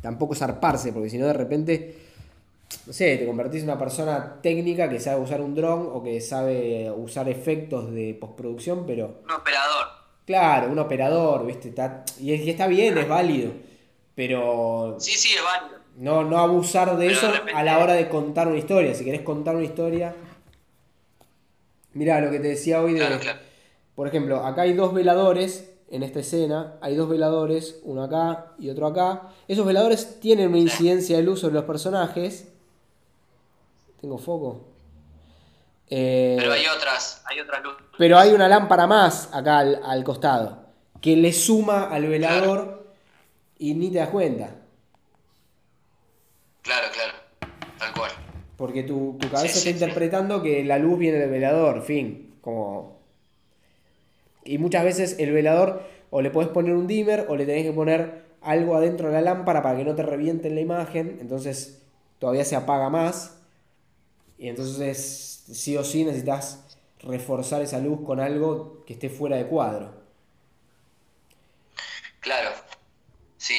tampoco 0.00 0.34
zarparse, 0.34 0.92
porque 0.92 1.10
si 1.10 1.18
no 1.18 1.26
de 1.26 1.34
repente, 1.34 1.98
no 2.86 2.92
sé, 2.92 3.18
te 3.18 3.26
convertís 3.26 3.62
en 3.62 3.68
una 3.68 3.78
persona 3.78 4.40
técnica 4.42 4.88
que 4.88 5.00
sabe 5.00 5.22
usar 5.22 5.40
un 5.40 5.54
dron 5.54 5.90
o 5.92 6.02
que 6.02 6.20
sabe 6.20 6.90
usar 6.90 7.28
efectos 7.28 7.92
de 7.92 8.14
postproducción, 8.18 8.86
pero... 8.86 9.20
Un 9.24 9.30
operador. 9.30 9.86
Claro, 10.26 10.72
un 10.72 10.78
operador, 10.78 11.46
¿viste? 11.46 11.72
y, 12.18 12.32
y 12.32 12.50
está 12.50 12.66
bien, 12.66 12.96
es 12.96 13.08
válido. 13.08 13.52
Pero... 14.14 14.96
Sí, 14.98 15.12
sí, 15.12 15.34
es 15.34 15.42
válido 15.42 15.83
no, 15.96 16.24
no 16.24 16.38
abusar 16.38 16.96
de 16.96 17.08
eso 17.08 17.32
a 17.54 17.62
la 17.62 17.78
hora 17.78 17.94
de 17.94 18.08
contar 18.08 18.48
una 18.48 18.58
historia. 18.58 18.94
Si 18.94 19.04
querés 19.04 19.22
contar 19.22 19.54
una 19.56 19.64
historia. 19.64 20.14
Mirá 21.92 22.20
lo 22.20 22.30
que 22.30 22.40
te 22.40 22.48
decía 22.48 22.80
hoy 22.80 22.94
de. 22.94 23.06
Por 23.94 24.08
ejemplo, 24.08 24.44
acá 24.44 24.62
hay 24.62 24.72
dos 24.72 24.92
veladores 24.92 25.70
en 25.90 26.02
esta 26.02 26.20
escena. 26.20 26.74
Hay 26.80 26.96
dos 26.96 27.08
veladores, 27.08 27.80
uno 27.84 28.02
acá 28.02 28.52
y 28.58 28.70
otro 28.70 28.88
acá. 28.88 29.30
Esos 29.46 29.64
veladores 29.64 30.18
tienen 30.20 30.48
una 30.48 30.58
incidencia 30.58 31.16
de 31.16 31.22
luz 31.22 31.40
sobre 31.40 31.54
los 31.54 31.64
personajes. 31.64 32.48
Tengo 34.00 34.18
foco. 34.18 34.64
Eh, 35.88 36.34
pero 36.38 36.52
hay 36.52 36.66
otras, 36.66 37.22
hay 37.26 37.38
otras 37.38 37.62
luces. 37.62 37.84
Pero 37.96 38.18
hay 38.18 38.32
una 38.32 38.48
lámpara 38.48 38.88
más 38.88 39.32
acá 39.32 39.58
al, 39.58 40.02
costado. 40.02 40.64
Que 41.00 41.14
le 41.16 41.32
suma 41.32 41.84
al 41.84 42.06
velador 42.06 42.92
y 43.58 43.74
ni 43.74 43.90
te 43.90 43.98
das 43.98 44.08
cuenta. 44.08 44.63
Claro, 46.64 46.88
claro, 46.92 47.12
tal 47.78 47.92
cual. 47.92 48.10
Porque 48.56 48.82
tu, 48.84 49.18
cabeza 49.30 49.58
está 49.58 49.68
interpretando 49.68 50.42
que 50.42 50.64
la 50.64 50.78
luz 50.78 50.98
viene 50.98 51.18
del 51.18 51.30
velador, 51.30 51.82
fin. 51.82 52.36
Como... 52.40 52.98
Y 54.44 54.56
muchas 54.56 54.82
veces 54.82 55.16
el 55.18 55.32
velador 55.32 55.82
o 56.10 56.22
le 56.22 56.30
podés 56.30 56.48
poner 56.48 56.72
un 56.72 56.86
dimmer 56.86 57.26
o 57.28 57.36
le 57.36 57.44
tenés 57.44 57.64
que 57.64 57.72
poner 57.72 58.24
algo 58.40 58.76
adentro 58.76 59.08
de 59.08 59.14
la 59.14 59.20
lámpara 59.20 59.62
para 59.62 59.76
que 59.76 59.84
no 59.84 59.94
te 59.94 60.02
reviente 60.02 60.48
la 60.48 60.60
imagen. 60.60 61.18
Entonces 61.20 61.82
todavía 62.18 62.46
se 62.46 62.56
apaga 62.56 62.88
más. 62.88 63.36
Y 64.38 64.48
entonces 64.48 65.44
sí 65.52 65.76
o 65.76 65.84
sí 65.84 66.04
necesitas 66.04 66.64
reforzar 67.00 67.60
esa 67.60 67.78
luz 67.78 68.00
con 68.06 68.20
algo 68.20 68.84
que 68.86 68.94
esté 68.94 69.10
fuera 69.10 69.36
de 69.36 69.46
cuadro. 69.46 70.02
Claro, 72.20 72.50
sí. 73.36 73.54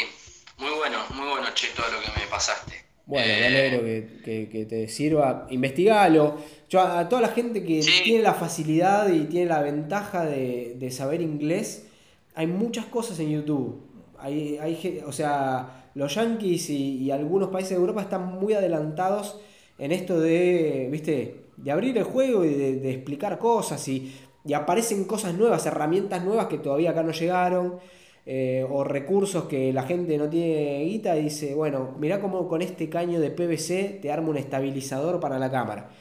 Muy 0.58 0.72
bueno, 0.72 0.98
muy 1.12 1.28
bueno, 1.28 1.48
Che, 1.54 1.68
todo 1.76 1.92
lo 1.92 2.02
que 2.02 2.20
me 2.20 2.26
pasaste. 2.28 2.85
Bueno, 3.08 3.28
me 3.28 3.46
alegro 3.46 3.84
que, 3.84 4.66
te 4.68 4.88
sirva. 4.88 5.48
Investigalo. 5.52 6.38
Yo 6.70 6.82
a, 6.82 7.08
toda 7.08 7.22
la 7.22 7.28
gente 7.30 7.64
que 7.64 7.82
tiene 8.04 8.24
la 8.24 8.34
facilidad 8.34 9.10
y 9.10 9.26
tiene 9.26 9.48
la 9.48 9.62
ventaja 9.62 10.26
de, 10.26 10.90
saber 10.92 11.22
inglés, 11.22 11.88
hay 12.34 12.48
muchas 12.48 12.86
cosas 12.86 13.20
en 13.20 13.30
YouTube. 13.30 13.80
Hay, 14.18 14.58
hay, 14.58 15.04
o 15.06 15.12
sea, 15.12 15.90
los 15.94 16.16
yankees 16.16 16.70
y, 16.72 17.12
algunos 17.12 17.50
países 17.50 17.72
de 17.72 17.76
Europa 17.78 18.02
están 18.02 18.40
muy 18.40 18.54
adelantados 18.54 19.40
en 19.78 19.92
esto 19.92 20.20
de, 20.20 20.88
viste, 20.92 21.46
de 21.58 21.72
abrir 21.72 21.98
el 21.98 22.06
juego 22.06 22.44
y 22.44 22.54
de, 22.54 22.92
explicar 22.92 23.38
cosas 23.38 23.88
y, 23.88 24.16
y 24.44 24.54
aparecen 24.54 25.04
cosas 25.04 25.36
nuevas, 25.36 25.66
herramientas 25.68 26.24
nuevas 26.24 26.48
que 26.48 26.58
todavía 26.58 26.92
acá 26.92 27.04
no 27.04 27.12
llegaron. 27.12 27.80
Eh, 28.28 28.66
o 28.68 28.84
recursos 28.84 29.44
que 29.46 29.72
la 29.72 29.84
gente 29.84 30.18
no 30.18 30.28
tiene 30.28 30.84
guita 30.86 31.16
y 31.16 31.26
dice, 31.26 31.54
bueno, 31.54 31.96
mirá 32.00 32.20
cómo 32.20 32.48
con 32.48 32.64
este 32.64 32.90
caño 32.90 33.20
de 33.20 33.30
PVC 33.30 34.00
te 34.02 34.12
arma 34.12 34.30
un 34.30 34.38
estabilizador 34.38 35.20
para 35.20 35.38
la 35.38 35.52
cámara. 35.52 35.92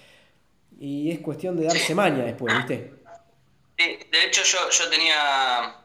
Y 0.81 1.11
es 1.11 1.19
cuestión 1.21 1.57
de 1.57 1.67
darse 1.67 1.95
maña 1.95 2.25
después, 2.25 2.57
¿viste? 2.57 2.95
de 3.77 4.25
hecho 4.25 4.43
yo, 4.45 4.71
yo 4.71 4.89
tenía 4.89 5.77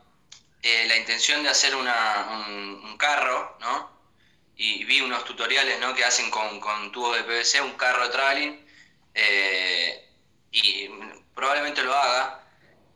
eh, 0.62 0.86
la 0.88 0.98
intención 0.98 1.44
de 1.44 1.50
hacer 1.50 1.76
una, 1.76 2.46
un, 2.48 2.98
carro, 2.98 3.58
¿no? 3.60 3.90
Y 4.56 4.84
vi 4.86 5.02
unos 5.02 5.24
tutoriales, 5.26 5.80
¿no? 5.80 5.94
Que 5.94 6.04
hacen 6.04 6.30
con, 6.30 6.60
con 6.60 6.92
tubo 6.92 7.14
de 7.14 7.24
PVC, 7.24 7.62
un 7.62 7.74
carro 7.74 8.04
de 8.04 8.10
traveling. 8.10 8.66
eh, 9.14 10.06
y 10.52 10.90
probablemente 11.34 11.84
lo 11.84 11.94
haga. 11.94 12.39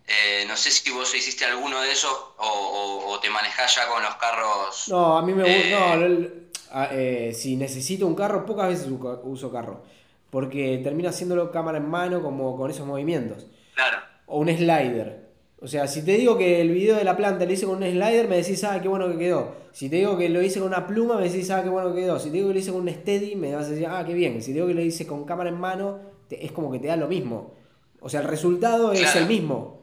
Eh, 0.07 0.45
no 0.47 0.57
sé 0.57 0.69
si 0.71 0.91
vos 0.91 1.13
hiciste 1.15 1.45
alguno 1.45 1.81
de 1.81 1.91
esos 1.91 2.11
o, 2.37 2.45
o- 2.45 3.13
o 3.13 3.19
te 3.19 3.29
manejás 3.29 3.75
ya 3.75 3.87
con 3.87 4.03
los 4.03 4.15
carros. 4.15 4.85
No, 4.89 5.17
a 5.17 5.21
mí 5.21 5.33
me 5.33 5.43
Eh, 5.43 5.69
gusta. 5.71 5.95
No, 5.95 6.07
lo- 6.07 6.29
a- 6.71 6.89
eh, 6.91 7.33
si 7.33 7.55
necesito 7.55 8.05
un 8.05 8.15
carro, 8.15 8.45
pocas 8.45 8.67
veces 8.67 8.87
uso 9.23 9.51
carro. 9.51 9.81
Porque 10.29 10.79
termina 10.83 11.09
haciéndolo 11.09 11.51
cámara 11.51 11.77
en 11.77 11.87
mano, 11.89 12.21
como 12.21 12.57
con 12.57 12.69
esos 12.71 12.85
movimientos. 12.87 13.45
Claro, 13.75 13.99
O 14.25 14.39
un 14.39 14.49
slider. 14.49 15.23
O 15.61 15.67
sea, 15.67 15.87
si 15.87 16.03
te 16.03 16.13
digo 16.13 16.37
que 16.37 16.59
el 16.59 16.71
video 16.71 16.95
de 16.97 17.03
la 17.05 17.15
planta 17.15 17.45
lo 17.45 17.53
hice 17.53 17.65
con 17.65 17.77
un 17.77 17.83
slider, 17.83 18.27
me 18.27 18.37
decís, 18.37 18.63
ah, 18.65 18.81
qué 18.81 18.87
bueno 18.89 19.07
que 19.09 19.17
quedó. 19.17 19.55
Si 19.71 19.89
te 19.89 19.97
digo 19.97 20.17
que 20.17 20.27
lo 20.27 20.41
hice 20.41 20.59
con 20.59 20.67
una 20.67 20.85
pluma, 20.87 21.15
me 21.17 21.29
decís, 21.29 21.49
ah, 21.51 21.63
qué 21.63 21.69
bueno 21.69 21.93
que 21.93 22.01
quedó. 22.01 22.19
Si 22.19 22.29
te 22.29 22.37
digo 22.37 22.47
que 22.49 22.53
lo 22.55 22.59
hice 22.59 22.71
con 22.73 22.81
un 22.81 22.89
steady, 22.89 23.35
me 23.35 23.53
vas 23.55 23.67
a 23.67 23.69
decir, 23.69 23.87
ah, 23.87 24.03
qué 24.05 24.13
bien. 24.13 24.41
Si 24.41 24.47
te 24.47 24.55
digo 24.55 24.67
que 24.67 24.73
lo 24.73 24.81
hice 24.81 25.07
con 25.07 25.23
cámara 25.23 25.49
en 25.49 25.59
mano, 25.59 25.99
te- 26.27 26.43
es 26.45 26.51
como 26.51 26.71
que 26.71 26.79
te 26.79 26.87
da 26.87 26.97
lo 26.97 27.07
mismo. 27.07 27.53
O 28.01 28.09
sea, 28.09 28.19
el 28.21 28.27
resultado 28.27 28.91
es 28.91 29.15
el 29.15 29.27
mismo. 29.27 29.82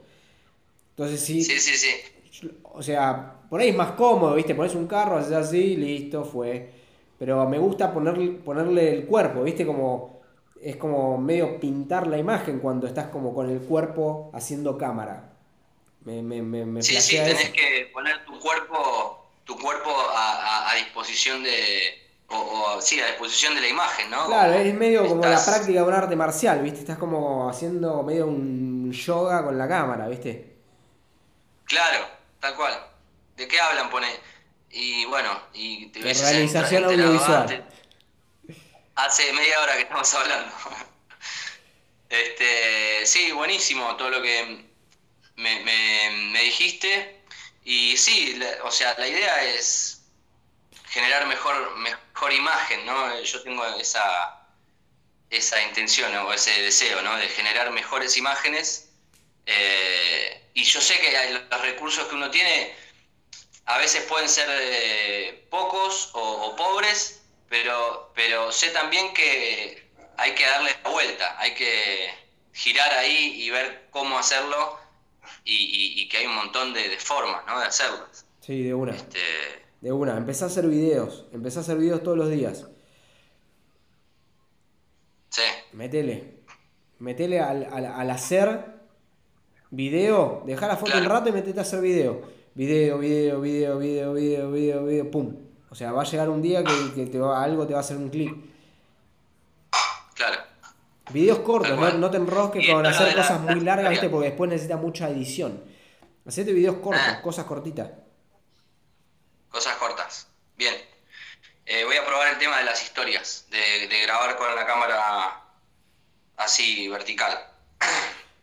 Entonces, 0.91 1.21
sí, 1.47 1.59
sí, 1.59 1.77
sí. 1.77 1.95
o 2.63 2.81
sea, 2.81 3.41
por 3.49 3.59
ahí 3.61 3.69
es 3.69 3.75
más 3.75 3.91
cómodo, 3.93 4.35
¿viste? 4.35 4.55
Pones 4.55 4.75
un 4.75 4.87
carro, 4.87 5.17
haces 5.17 5.33
así, 5.33 5.75
listo, 5.75 6.23
fue. 6.25 6.71
Pero 7.17 7.47
me 7.47 7.59
gusta 7.59 7.93
ponerle, 7.93 8.31
ponerle 8.43 8.93
el 8.93 9.05
cuerpo, 9.05 9.43
¿viste? 9.43 9.65
Como, 9.65 10.21
es 10.61 10.75
como 10.77 11.17
medio 11.17 11.59
pintar 11.59 12.07
la 12.07 12.17
imagen 12.17 12.59
cuando 12.59 12.87
estás 12.87 13.07
como 13.07 13.33
con 13.33 13.49
el 13.49 13.61
cuerpo 13.61 14.31
haciendo 14.33 14.77
cámara. 14.77 15.33
Me, 16.05 16.21
me, 16.23 16.41
me, 16.41 16.65
me 16.65 16.83
Sí, 16.83 16.99
sí, 16.99 17.21
tenés 17.23 17.49
eso. 17.49 17.51
que 17.51 17.89
poner 17.93 18.25
tu 18.25 18.39
cuerpo, 18.39 19.31
tu 19.45 19.57
cuerpo 19.59 19.89
a, 19.91 20.33
a- 20.67 20.71
a 20.71 20.75
disposición 20.75 21.43
de, 21.43 21.93
o, 22.27 22.37
o, 22.77 22.81
sí, 22.81 22.99
a 22.99 23.07
disposición 23.07 23.55
de 23.55 23.61
la 23.61 23.67
imagen, 23.67 24.09
¿no? 24.09 24.23
Claro, 24.23 24.53
es 24.53 24.73
medio 24.75 25.07
como 25.07 25.25
la 25.27 25.43
práctica 25.43 25.81
de 25.81 25.87
un 25.87 25.93
arte 25.93 26.15
marcial, 26.15 26.61
¿viste? 26.61 26.79
Estás 26.81 26.97
como 26.99 27.49
haciendo 27.49 28.03
medio 28.03 28.27
un 28.27 28.91
yoga 28.91 29.43
con 29.43 29.57
la 29.57 29.67
cámara, 29.67 30.07
¿viste? 30.07 30.50
Claro, 31.71 32.05
tal 32.41 32.53
cual. 32.55 32.85
¿De 33.37 33.47
qué 33.47 33.59
hablan? 33.61 33.89
Pone. 33.89 34.07
Y 34.71 35.05
bueno, 35.05 35.41
y 35.53 35.87
te 35.87 35.99
ves 36.01 36.19
realización 36.33 36.83
audiovisual. 37.07 37.65
Hace 38.95 39.31
media 39.31 39.61
hora 39.61 39.75
que 39.75 39.81
estamos 39.83 40.13
hablando. 40.13 40.53
Este, 42.09 43.05
sí, 43.05 43.31
buenísimo 43.31 43.95
todo 43.95 44.09
lo 44.09 44.21
que 44.21 44.65
me, 45.37 45.59
me- 45.63 46.29
me 46.33 46.41
dijiste. 46.43 47.21
Y 47.63 47.95
sí, 47.95 48.35
la- 48.35 48.65
o 48.65 48.71
sea, 48.71 48.93
la 48.97 49.07
idea 49.07 49.43
es 49.45 50.01
generar 50.89 51.25
mejor, 51.27 51.77
mejor 51.77 52.33
imagen, 52.33 52.85
¿no? 52.85 53.17
Yo 53.21 53.41
tengo 53.43 53.65
esa, 53.77 54.45
esa 55.29 55.61
intención 55.63 56.13
o 56.17 56.33
ese 56.33 56.51
deseo, 56.61 57.01
¿no? 57.01 57.15
De 57.15 57.29
generar 57.29 57.71
mejores 57.71 58.17
imágenes. 58.17 58.89
Eh, 59.45 60.51
y 60.53 60.63
yo 60.63 60.81
sé 60.81 60.95
que 60.99 61.11
los 61.49 61.61
recursos 61.61 62.05
que 62.07 62.15
uno 62.15 62.29
tiene 62.31 62.73
a 63.65 63.77
veces 63.77 64.03
pueden 64.03 64.29
ser 64.29 64.47
eh, 64.51 65.47
pocos 65.49 66.11
o, 66.13 66.19
o 66.47 66.55
pobres, 66.55 67.23
pero, 67.49 68.11
pero 68.15 68.51
sé 68.51 68.69
también 68.69 69.13
que 69.13 69.91
hay 70.17 70.33
que 70.35 70.45
darle 70.45 70.71
la 70.83 70.89
vuelta, 70.89 71.39
hay 71.39 71.53
que 71.53 72.09
girar 72.53 72.91
ahí 72.93 73.41
y 73.43 73.49
ver 73.49 73.87
cómo 73.91 74.17
hacerlo 74.19 74.79
y, 75.43 75.53
y- 75.55 76.01
y 76.01 76.09
que 76.09 76.17
hay 76.17 76.25
un 76.27 76.35
montón 76.35 76.73
de, 76.73 76.89
de 76.89 76.97
formas, 76.99 77.45
¿no? 77.47 77.59
De 77.59 77.65
hacerlo. 77.67 78.07
Sí, 78.41 78.63
de 78.63 78.73
una. 78.73 78.95
Este, 78.95 79.19
De 79.81 79.91
una. 79.91 80.17
Empecé 80.17 80.43
a 80.45 80.47
hacer 80.47 80.67
videos. 80.67 81.25
Empecé 81.31 81.59
a 81.59 81.61
hacer 81.61 81.77
videos 81.77 82.03
todos 82.03 82.17
los 82.17 82.29
días. 82.29 82.67
sí, 85.29 85.41
Metele. 85.71 86.43
Metele 86.99 87.39
al, 87.39 87.65
al, 87.71 87.85
al 87.85 88.09
hacer 88.11 88.70
video. 89.71 90.43
Dejar 90.45 90.69
la 90.69 90.77
foto 90.77 90.91
un 90.93 90.99
Claro. 90.99 91.15
rato 91.15 91.29
y 91.29 91.31
metete 91.31 91.59
a 91.59 91.63
hacer 91.63 91.81
video. 91.81 92.21
Video, 92.53 92.99
video, 92.99 93.41
video, 93.41 93.77
video, 93.79 94.13
video, 94.13 94.51
video, 94.51 94.85
video, 94.85 95.09
pum. 95.11 95.35
O 95.69 95.75
sea, 95.75 95.91
va 95.93 96.01
a 96.01 96.05
llegar 96.05 96.29
un 96.29 96.41
día 96.41 96.63
que, 96.63 96.93
que 96.93 97.05
te 97.07 97.17
va, 97.17 97.41
algo 97.41 97.65
te 97.65 97.73
va 97.73 97.79
a 97.79 97.81
hacer 97.81 97.97
un 97.97 98.09
clic. 98.09 98.31
claro. 100.13 100.37
Videos 101.11 101.39
cortos, 101.39 101.77
no, 101.77 101.91
no 101.93 102.09
te 102.11 102.17
enrosques 102.17 102.69
con 102.69 102.85
hacer 102.85 103.07
la- 103.09 103.15
cosas 103.23 103.41
muy 103.41 103.55
la 103.61 103.75
largas, 103.75 103.89
¿viste? 103.91 104.09
Porque 104.09 104.29
después 104.29 104.49
necesita 104.49 104.77
mucha 104.77 105.09
edición. 105.09 105.61
Hacete 106.25 106.53
videos 106.53 106.75
cortos, 106.77 107.01
Ah. 107.05 107.21
cosas 107.21 107.45
cortitas. 107.45 107.89
Cosas 109.49 109.75
cortas. 109.77 110.27
Bien. 110.57 110.73
Eh, 111.65 111.83
voy 111.85 111.95
a 111.97 112.05
probar 112.05 112.29
el 112.33 112.37
tema 112.37 112.57
de 112.59 112.65
las 112.65 112.81
historias, 112.83 113.45
de, 113.49 113.87
de 113.87 114.01
grabar 114.03 114.37
con 114.37 114.53
la 114.55 114.65
cámara 114.65 115.41
así 116.37 116.87
vertical. 116.87 117.37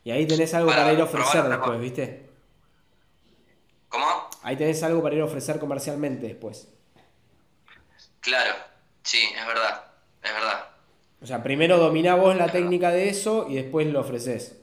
Y 0.05 0.11
ahí 0.11 0.27
tenés 0.27 0.55
algo 0.55 0.69
Para 0.69 0.83
para 0.83 0.93
ir 0.95 1.01
a 1.01 1.05
ofrecer 1.05 1.45
después, 1.45 1.69
cosa. 1.69 1.79
¿viste? 1.79 2.29
¿Cómo? 3.89 4.29
Ahí 4.43 4.57
tenés 4.57 4.83
algo 4.83 5.03
para 5.03 5.15
ir 5.15 5.21
a 5.21 5.25
ofrecer 5.25 5.59
comercialmente 5.59 6.27
después. 6.27 6.69
Claro, 8.21 8.55
sí, 9.03 9.19
es 9.39 9.47
verdad, 9.47 9.85
es 10.23 10.33
verdad. 10.33 10.69
O 11.21 11.27
sea, 11.27 11.43
primero 11.43 11.79
dominá 11.79 12.15
vos 12.15 12.37
la 12.37 12.51
técnica 12.51 12.91
de 12.91 13.09
eso 13.09 13.47
y 13.49 13.55
después 13.57 13.87
lo 13.89 14.01
ofreces. 14.01 14.57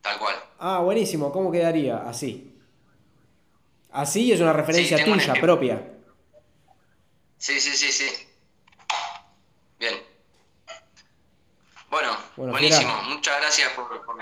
Tal 0.00 0.18
cual. 0.18 0.34
Ah, 0.58 0.80
buenísimo, 0.80 1.30
¿cómo 1.32 1.52
quedaría? 1.52 1.98
Así. 2.08 2.58
Así 3.92 4.32
es 4.32 4.40
una 4.40 4.52
referencia 4.52 5.04
tuya, 5.04 5.34
propia. 5.34 5.88
Sí, 7.36 7.60
sí, 7.60 7.76
sí, 7.76 7.92
sí. 7.92 8.28
Bien. 9.78 9.94
Bueno, 12.42 12.52
buenísimo. 12.52 13.02
Muchas 13.02 13.40
gracias 13.40 13.72
por, 13.72 14.04
por, 14.04 14.16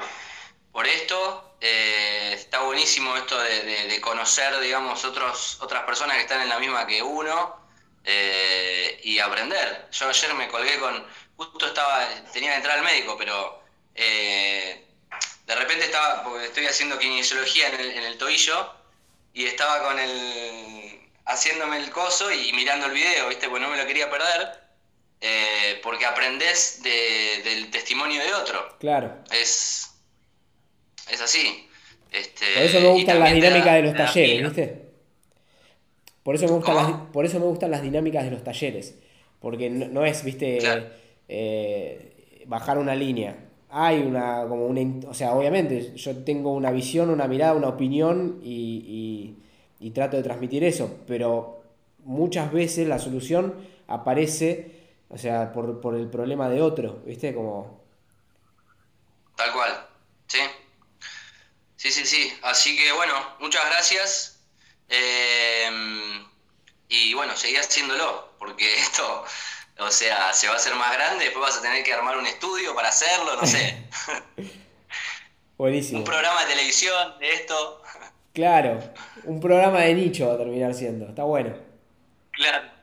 por 0.72 0.86
esto. 0.86 1.56
Eh, 1.60 2.32
está 2.34 2.60
buenísimo 2.60 3.16
esto 3.16 3.38
de, 3.40 3.62
de- 3.64 3.88
de 3.88 4.00
conocer, 4.00 4.58
digamos, 4.60 5.04
otros, 5.04 5.58
otras 5.60 5.84
personas 5.84 6.16
que 6.16 6.22
están 6.22 6.42
en 6.42 6.48
la 6.48 6.58
misma 6.58 6.86
que 6.86 7.02
uno 7.02 7.56
eh, 8.04 9.00
y 9.04 9.18
aprender. 9.18 9.88
Yo 9.92 10.08
ayer 10.08 10.34
me 10.34 10.48
colgué 10.48 10.78
con, 10.78 11.06
justo 11.36 11.66
estaba, 11.66 12.06
tenía 12.32 12.50
que 12.52 12.56
entrar 12.56 12.78
al 12.78 12.84
médico, 12.84 13.16
pero 13.18 13.62
eh, 13.94 14.86
de 15.46 15.54
repente 15.56 15.86
estaba, 15.86 16.22
porque 16.24 16.46
estoy 16.46 16.66
haciendo 16.66 16.98
kinesiología 16.98 17.68
en 17.68 17.80
el, 17.80 17.90
en 17.92 18.04
el 18.04 18.18
tobillo 18.18 18.74
y 19.32 19.46
estaba 19.46 19.82
con 19.82 19.98
el, 19.98 21.10
haciéndome 21.26 21.78
el 21.78 21.90
coso 21.90 22.30
y 22.32 22.52
mirando 22.52 22.86
el 22.86 22.92
video, 22.92 23.28
¿viste? 23.28 23.48
Pues 23.48 23.62
no 23.62 23.68
me 23.68 23.76
lo 23.78 23.86
quería 23.86 24.10
perder. 24.10 24.59
Eh, 25.20 25.80
porque 25.82 26.06
aprendés 26.06 26.80
de- 26.82 27.42
del 27.48 27.70
testimonio 27.70 28.22
de 28.22 28.32
otro. 28.34 28.58
Claro. 28.78 29.14
Es, 29.30 29.90
es 31.12 31.20
así. 31.20 31.66
Este, 32.12 32.44
Por 32.54 32.62
eso 32.64 32.80
me 32.80 32.88
gustan 32.88 33.20
las 33.20 33.32
dinámicas 33.34 33.66
da- 33.66 33.74
de 33.74 33.82
los 33.82 33.94
talleres. 33.94 34.42
¿viste? 34.42 34.82
Por 36.22 36.34
eso 36.34 36.46
me 36.46 36.52
gustan 36.52 36.74
¿Cómo? 36.76 36.88
las, 36.88 37.00
por 37.12 37.24
eso 37.24 37.38
me 37.38 37.46
gustan 37.46 37.70
las 37.70 37.82
dinámicas 37.82 38.24
de 38.24 38.30
los 38.30 38.44
talleres. 38.44 38.94
Porque 39.40 39.70
no, 39.70 39.86
no 39.88 40.04
es, 40.04 40.22
viste, 40.24 40.58
Claro. 40.58 40.84
eh, 41.28 42.42
bajar 42.46 42.78
una 42.78 42.94
línea. 42.94 43.36
Hay 43.70 44.00
una, 44.00 44.44
como 44.48 44.66
una, 44.66 45.08
o 45.08 45.14
sea, 45.14 45.32
obviamente, 45.32 45.94
yo 45.96 46.16
tengo 46.24 46.52
una 46.52 46.70
visión, 46.72 47.08
una 47.10 47.28
mirada, 47.28 47.54
una 47.54 47.68
opinión 47.68 48.40
y, 48.42 49.36
y- 49.80 49.86
y 49.86 49.90
trato 49.92 50.16
de 50.16 50.22
transmitir 50.24 50.64
eso, 50.64 50.98
pero 51.06 51.62
muchas 52.04 52.52
veces 52.52 52.88
la 52.88 52.98
solución 52.98 53.54
aparece, 53.86 54.80
o 55.11 55.18
sea, 55.18 55.52
por, 55.52 55.80
por 55.80 55.94
el 55.96 56.08
problema 56.08 56.48
de 56.48 56.62
otro, 56.62 57.02
¿viste? 57.04 57.34
Como, 57.34 57.80
Tal 59.40 59.52
cual, 59.52 59.86
sí. 60.26 60.38
Sí, 61.76 61.90
sí, 61.90 62.04
sí. 62.04 62.38
Así 62.42 62.76
que 62.76 62.92
bueno, 62.92 63.14
muchas 63.40 63.64
gracias. 63.70 64.40
Eh, 64.90 65.70
y 66.90 67.14
bueno, 67.14 67.34
seguí 67.36 67.56
haciéndolo, 67.56 68.34
porque 68.38 68.74
esto, 68.78 69.24
o 69.78 69.90
sea, 69.90 70.34
se 70.34 70.46
va 70.46 70.54
a 70.54 70.56
hacer 70.56 70.74
más 70.74 70.92
grande, 70.92 71.24
después 71.24 71.42
vas 71.42 71.58
a 71.58 71.62
tener 71.62 71.82
que 71.82 71.94
armar 71.94 72.18
un 72.18 72.26
estudio 72.26 72.74
para 72.74 72.88
hacerlo, 72.88 73.36
no 73.40 73.46
sé. 73.46 73.88
buenísimo. 75.56 76.00
un 76.00 76.04
programa 76.04 76.42
de 76.44 76.50
televisión 76.50 77.18
de 77.18 77.32
esto. 77.32 77.82
Claro, 78.34 78.78
un 79.24 79.40
programa 79.40 79.80
de 79.80 79.94
nicho 79.94 80.28
va 80.28 80.34
a 80.34 80.38
terminar 80.38 80.74
siendo, 80.74 81.08
está 81.08 81.22
bueno. 81.22 81.56
Claro. 82.32 82.80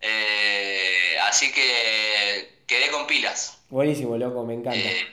Eh, 0.00 1.16
así 1.22 1.52
que 1.52 2.60
quedé 2.66 2.90
con 2.90 3.06
pilas. 3.06 3.58
Buenísimo, 3.70 4.16
loco, 4.16 4.44
me 4.44 4.54
encanta. 4.54 4.78
Eh, 4.78 5.06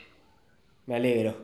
Me 0.86 0.96
alegro. 0.96 1.36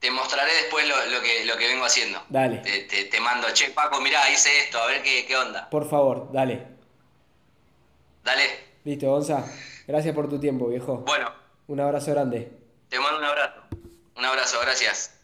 te 0.00 0.10
mostraré 0.10 0.52
después 0.54 0.86
lo, 0.86 0.94
lo 1.06 1.20
que, 1.22 1.44
lo 1.44 1.56
que 1.56 1.66
vengo 1.68 1.84
haciendo. 1.84 2.22
Dale. 2.28 2.58
Te, 2.58 2.82
te- 2.82 3.04
te 3.06 3.20
mando, 3.20 3.48
che, 3.52 3.70
Paco, 3.70 4.00
mirá, 4.00 4.30
hice 4.30 4.58
esto, 4.60 4.78
a 4.78 4.86
ver 4.86 5.02
qué, 5.02 5.24
qué 5.26 5.36
onda. 5.36 5.68
Por 5.70 5.88
favor, 5.88 6.30
dale. 6.32 6.66
Dale. 8.22 8.44
Listo, 8.84 9.06
Gonza. 9.10 9.44
Gracias 9.86 10.14
por 10.14 10.28
tu 10.28 10.38
tiempo, 10.38 10.68
viejo. 10.68 10.98
Bueno, 11.06 11.32
Un 11.68 11.80
abrazo 11.80 12.10
grande. 12.12 12.50
te 12.88 12.98
mando 13.00 13.18
un 13.18 13.24
abrazo. 13.24 13.60
Un 14.16 14.24
abrazo, 14.24 14.60
gracias. 14.60 15.15